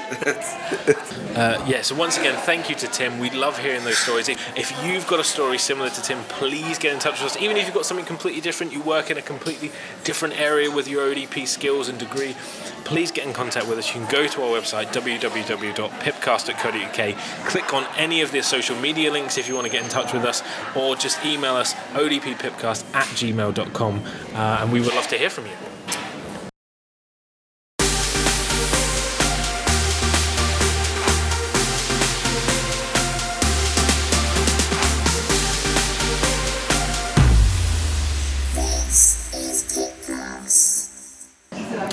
Uh, 1.29 1.63
yeah, 1.69 1.79
so 1.81 1.93
once 1.95 2.17
again, 2.17 2.35
thank 2.41 2.69
you 2.69 2.75
to 2.75 2.87
Tim. 2.87 3.17
We 3.19 3.29
love 3.29 3.57
hearing 3.59 3.83
those 3.85 3.97
stories. 3.99 4.27
If, 4.27 4.39
if 4.57 4.73
you've 4.83 5.07
got 5.07 5.19
a 5.21 5.23
story 5.23 5.57
similar 5.57 5.89
to 5.89 6.01
Tim, 6.01 6.21
please 6.23 6.77
get 6.79 6.91
in 6.91 6.99
touch 6.99 7.21
with 7.23 7.31
us. 7.35 7.41
Even 7.41 7.55
if 7.55 7.63
you've 7.65 7.73
got 7.75 7.85
something 7.85 8.05
completely 8.05 8.41
different, 8.41 8.73
you 8.73 8.81
work 8.81 9.09
in 9.09 9.17
a 9.17 9.21
completely 9.21 9.71
different 10.03 10.37
area 10.37 10.69
with 10.69 10.89
your 10.89 11.07
ODP 11.13 11.47
skills 11.47 11.87
and 11.87 11.97
degree, 11.97 12.35
please 12.83 13.09
get 13.11 13.25
in 13.25 13.31
contact 13.33 13.67
with 13.69 13.77
us. 13.77 13.87
You 13.87 13.93
can 14.01 14.09
go 14.11 14.27
to 14.27 14.41
our 14.43 14.49
website, 14.59 14.87
www.pipcast.co.uk, 14.91 17.15
click 17.47 17.73
on 17.73 17.85
any 17.95 18.19
of 18.21 18.31
the 18.31 18.41
social 18.41 18.75
media 18.77 19.09
links 19.11 19.37
if 19.37 19.47
you 19.47 19.55
want 19.55 19.65
to 19.67 19.71
get 19.71 19.83
in 19.83 19.89
touch 19.89 20.11
with 20.11 20.18
us, 20.25 20.43
or 20.75 20.95
just 20.95 21.23
email 21.25 21.55
us 21.55 21.73
odppipcast 21.93 22.93
at 22.93 23.07
gmail.com, 23.07 24.03
uh, 24.33 24.57
and 24.61 24.71
we 24.71 24.81
would 24.81 24.93
love 24.95 25.07
to 25.07 25.17
hear 25.17 25.29
from 25.29 25.45
you. 25.45 25.51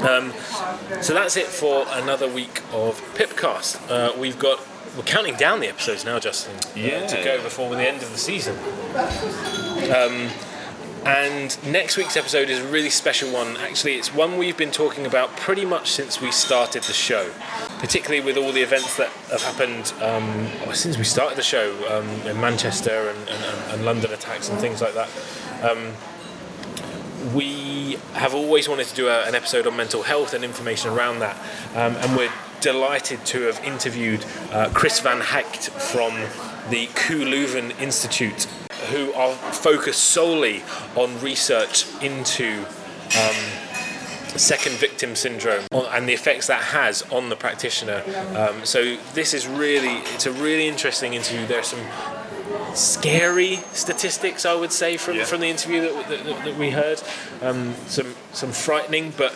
Um, 0.06 0.32
so 1.00 1.14
that's 1.14 1.36
it 1.36 1.46
for 1.46 1.84
another 1.90 2.28
week 2.28 2.62
of 2.72 3.00
Pipcast. 3.14 3.90
Uh, 3.90 4.16
we've 4.18 4.38
got 4.38 4.60
we're 4.96 5.02
counting 5.04 5.34
down 5.36 5.60
the 5.60 5.68
episodes 5.68 6.04
now, 6.04 6.18
Justin. 6.18 6.54
uh, 6.56 6.60
Yeah. 6.74 7.06
to 7.06 7.22
go 7.22 7.42
before 7.42 7.74
the 7.74 7.86
end 7.86 8.02
of 8.02 8.10
the 8.10 8.18
season. 8.18 8.56
Um, 9.94 10.28
and 11.04 11.56
next 11.64 11.96
week's 11.96 12.16
episode 12.16 12.50
is 12.50 12.58
a 12.58 12.66
really 12.66 12.90
special 12.90 13.30
one. 13.30 13.56
Actually, 13.58 13.94
it's 13.94 14.12
one 14.12 14.38
we've 14.38 14.56
been 14.56 14.72
talking 14.72 15.06
about 15.06 15.36
pretty 15.36 15.64
much 15.64 15.92
since 15.92 16.20
we 16.20 16.32
started 16.32 16.82
the 16.82 16.92
show, 16.92 17.30
particularly 17.78 18.20
with 18.24 18.36
all 18.36 18.50
the 18.50 18.62
events 18.62 18.96
that 18.96 19.10
have 19.30 19.42
happened 19.42 19.92
um, 20.02 20.48
since 20.74 20.98
we 20.98 21.04
started 21.04 21.36
the 21.38 21.42
show 21.42 21.72
um, 21.96 22.08
in 22.28 22.40
Manchester 22.40 23.08
and, 23.10 23.28
and, 23.28 23.72
and 23.72 23.84
London 23.84 24.12
attacks 24.12 24.48
and 24.48 24.58
things 24.58 24.80
like 24.82 24.94
that. 24.94 25.08
Um, 25.62 25.92
we 27.34 27.98
have 28.14 28.34
always 28.34 28.68
wanted 28.68 28.86
to 28.86 28.94
do 28.94 29.08
a, 29.08 29.24
an 29.26 29.34
episode 29.34 29.66
on 29.66 29.76
mental 29.76 30.02
health 30.02 30.34
and 30.34 30.44
information 30.44 30.90
around 30.90 31.20
that, 31.20 31.36
um, 31.74 31.94
and 31.96 32.16
we're 32.16 32.30
delighted 32.66 33.24
to 33.24 33.42
have 33.42 33.62
interviewed 33.64 34.24
uh, 34.50 34.68
Kris 34.74 35.00
Vanhaecht 35.00 35.70
from 35.70 36.12
the 36.68 36.86
KU 36.96 37.24
Leuven 37.24 37.70
Institute, 37.80 38.42
who 38.90 39.12
are 39.12 39.32
focused 39.36 40.02
solely 40.02 40.64
on 40.96 41.16
research 41.20 41.86
into 42.02 42.64
um, 43.16 43.36
second 44.36 44.74
victim 44.78 45.14
syndrome 45.14 45.64
and 45.70 46.08
the 46.08 46.12
effects 46.12 46.48
that 46.48 46.60
has 46.60 47.02
on 47.12 47.28
the 47.28 47.36
practitioner. 47.36 48.02
Um, 48.34 48.64
so 48.64 48.96
this 49.14 49.32
is 49.32 49.46
really, 49.46 49.98
it's 50.14 50.26
a 50.26 50.32
really 50.32 50.66
interesting 50.66 51.14
interview. 51.14 51.46
There 51.46 51.60
are 51.60 51.62
some 51.62 51.86
scary 52.74 53.60
statistics, 53.72 54.44
I 54.44 54.54
would 54.54 54.72
say, 54.72 54.96
from, 54.96 55.16
Yeah. 55.16 55.24
from 55.24 55.40
the 55.40 55.46
interview 55.46 55.82
that, 55.82 56.08
that, 56.08 56.44
that 56.44 56.56
we 56.56 56.70
heard. 56.70 57.00
Um, 57.42 57.74
some 57.86 58.14
some 58.32 58.52
frightening, 58.52 59.12
but 59.16 59.32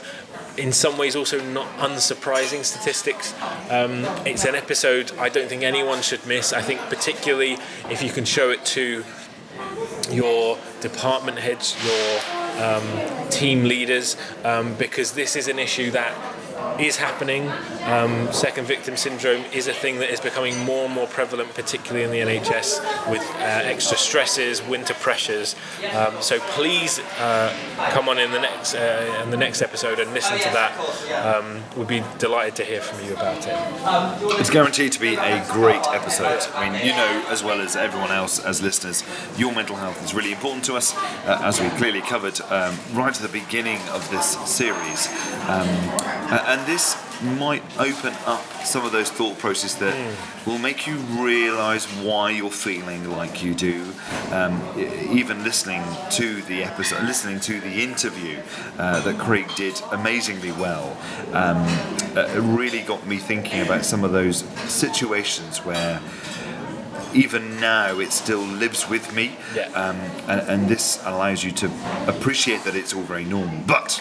in 0.61 0.73
some 0.73 0.99
ways 0.99 1.17
also 1.17 1.43
not 1.53 1.67
unsurprising 1.79 2.65
statistics. 2.65 3.35
Um, 3.71 4.05
it's 4.27 4.45
an 4.45 4.55
episode 4.55 5.13
I 5.19 5.29
don't 5.29 5.49
think 5.49 5.63
anyone 5.63 6.03
should 6.03 6.25
miss. 6.27 6.53
I 6.53 6.61
think 6.61 6.81
particularly 6.83 7.57
if 7.91 8.03
you 8.03 8.11
can 8.11 8.25
show 8.25 8.51
it 8.51 8.65
to 8.77 9.05
your 10.11 10.59
department 10.81 11.39
heads, 11.39 11.77
your 11.85 12.65
um, 12.65 13.31
team 13.31 13.65
leaders, 13.65 14.17
um, 14.45 14.75
because 14.75 15.13
this 15.13 15.37
is 15.37 15.49
an 15.49 15.59
issue 15.59 15.91
that 15.93 16.15
is 16.81 16.97
happening. 16.97 17.49
Um, 17.85 18.33
second 18.33 18.67
victim 18.67 18.97
syndrome 18.97 19.45
is 19.53 19.67
a 19.69 19.73
thing 19.73 19.99
that 19.99 20.11
is 20.11 20.21
becoming 20.21 20.59
more 20.65 20.87
and 20.87 20.95
more 20.95 21.07
prevalent, 21.07 21.55
particularly 21.55 22.05
in 22.05 22.11
the 22.11 22.19
NHS, 22.19 23.11
with 23.11 23.23
uh, 23.37 23.43
extra 23.43 23.97
stresses, 23.97 24.63
winter 24.63 24.95
pressures. 24.95 25.57
Um, 25.95 26.15
so 26.21 26.39
please 26.41 27.01
uh, 27.19 27.55
come 27.91 28.09
on 28.09 28.19
in 28.19 28.31
the 28.31 28.41
next 28.41 28.75
uh, 28.75 29.21
in 29.23 29.31
the 29.31 29.37
next 29.37 29.63
episode 29.63 29.99
and 29.99 30.13
listen 30.13 30.39
to 30.39 30.51
that. 30.51 30.73
Um, 31.25 31.63
we'd 31.77 31.89
be 31.89 32.03
delighted 32.19 32.57
to 32.57 32.65
hear 32.65 32.81
from 32.81 33.05
you 33.07 33.13
about 33.15 33.47
it. 33.47 34.41
It's 34.41 34.51
guaranteed 34.51 34.93
to 34.93 35.01
be 35.01 35.15
a 35.15 35.45
great 35.51 35.85
episode. 35.89 36.43
I 36.55 36.69
mean, 36.71 36.87
you 36.87 36.93
know 36.93 37.25
as 37.29 37.43
well 37.43 37.61
as 37.61 37.77
everyone 37.77 38.11
else 38.11 38.39
as 38.39 38.63
listeners, 38.63 39.05
your 39.37 39.55
mental 39.55 39.77
health 39.77 40.03
is 40.05 40.15
really 40.15 40.33
important 40.33 40.65
to 40.65 40.75
us, 40.75 40.95
uh, 40.97 41.41
as 41.43 41.61
we 41.61 41.69
clearly 41.71 42.01
covered 42.01 42.41
um, 42.51 42.77
right 42.93 43.15
at 43.15 43.23
the 43.23 43.29
beginning 43.29 43.79
of 43.93 44.09
this 44.11 44.37
series. 44.49 45.09
A- 45.49 46.50
and 46.51 46.67
this 46.67 46.97
might 47.39 47.63
open 47.79 48.13
up 48.27 48.43
some 48.65 48.85
of 48.85 48.93
those 48.93 49.11
thought 49.11 49.39
processes 49.39 49.77
that 49.79 49.95
will 50.47 50.59
make 50.59 50.87
you 50.87 50.97
realise 50.97 51.87
why 52.03 52.31
you're 52.31 52.51
feeling 52.51 53.11
like 53.11 53.43
you 53.43 53.55
do. 53.55 53.85
Um, 54.33 54.61
even 55.11 55.45
listening 55.45 55.83
to 56.13 56.43
the 56.43 56.65
episode, 56.65 57.05
listening 57.05 57.41
to 57.41 57.61
the 57.61 57.83
interview 57.83 58.39
uh, 58.79 59.01
that 59.03 59.19
Craig 59.19 59.47
did 59.55 59.81
amazingly 59.93 60.53
well, 60.53 60.97
um, 61.33 61.59
uh, 62.17 62.27
it 62.35 62.41
really 62.41 62.81
got 62.81 63.07
me 63.07 63.19
thinking 63.19 63.61
about 63.61 63.85
some 63.85 64.03
of 64.03 64.13
those 64.13 64.39
situations 64.71 65.59
where 65.65 66.01
even 67.13 67.61
now 67.61 67.99
it 67.99 68.13
still 68.13 68.41
lives 68.43 68.89
with 68.89 69.15
me 69.15 69.37
Yeah. 69.55 69.67
um, 69.75 69.97
and, 70.29 70.49
and 70.49 70.69
this 70.69 71.01
allows 71.05 71.43
you 71.43 71.51
to 71.53 71.67
appreciate 72.07 72.63
that 72.65 72.77
it's 72.77 72.95
all 72.95 73.03
very 73.03 73.25
normal 73.25 73.61
but 73.67 74.01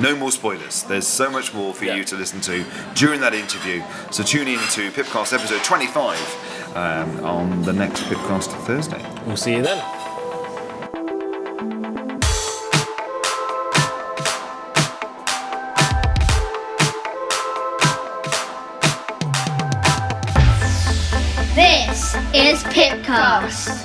no 0.00 0.14
more 0.16 0.30
spoilers 0.30 0.82
there's 0.84 1.06
so 1.06 1.30
much 1.30 1.52
more 1.54 1.74
for 1.74 1.84
Yeah. 1.84 1.96
you 1.96 2.04
to 2.04 2.16
listen 2.16 2.40
to 2.42 2.64
during 2.94 3.20
that 3.20 3.34
interview 3.34 3.82
so 4.10 4.22
tune 4.22 4.48
in 4.48 4.58
to 4.70 4.90
pipcast 4.92 5.32
episode 5.32 5.62
25 5.64 6.76
um, 6.76 7.24
on 7.24 7.62
the 7.62 7.72
next 7.72 8.02
pipcast 8.04 8.48
thursday 8.66 9.04
We'll 9.26 9.36
see 9.36 9.54
you 9.56 9.62
then. 9.62 9.80
This 21.54 22.14
is 22.32 22.62
Pipcast. 22.64 23.79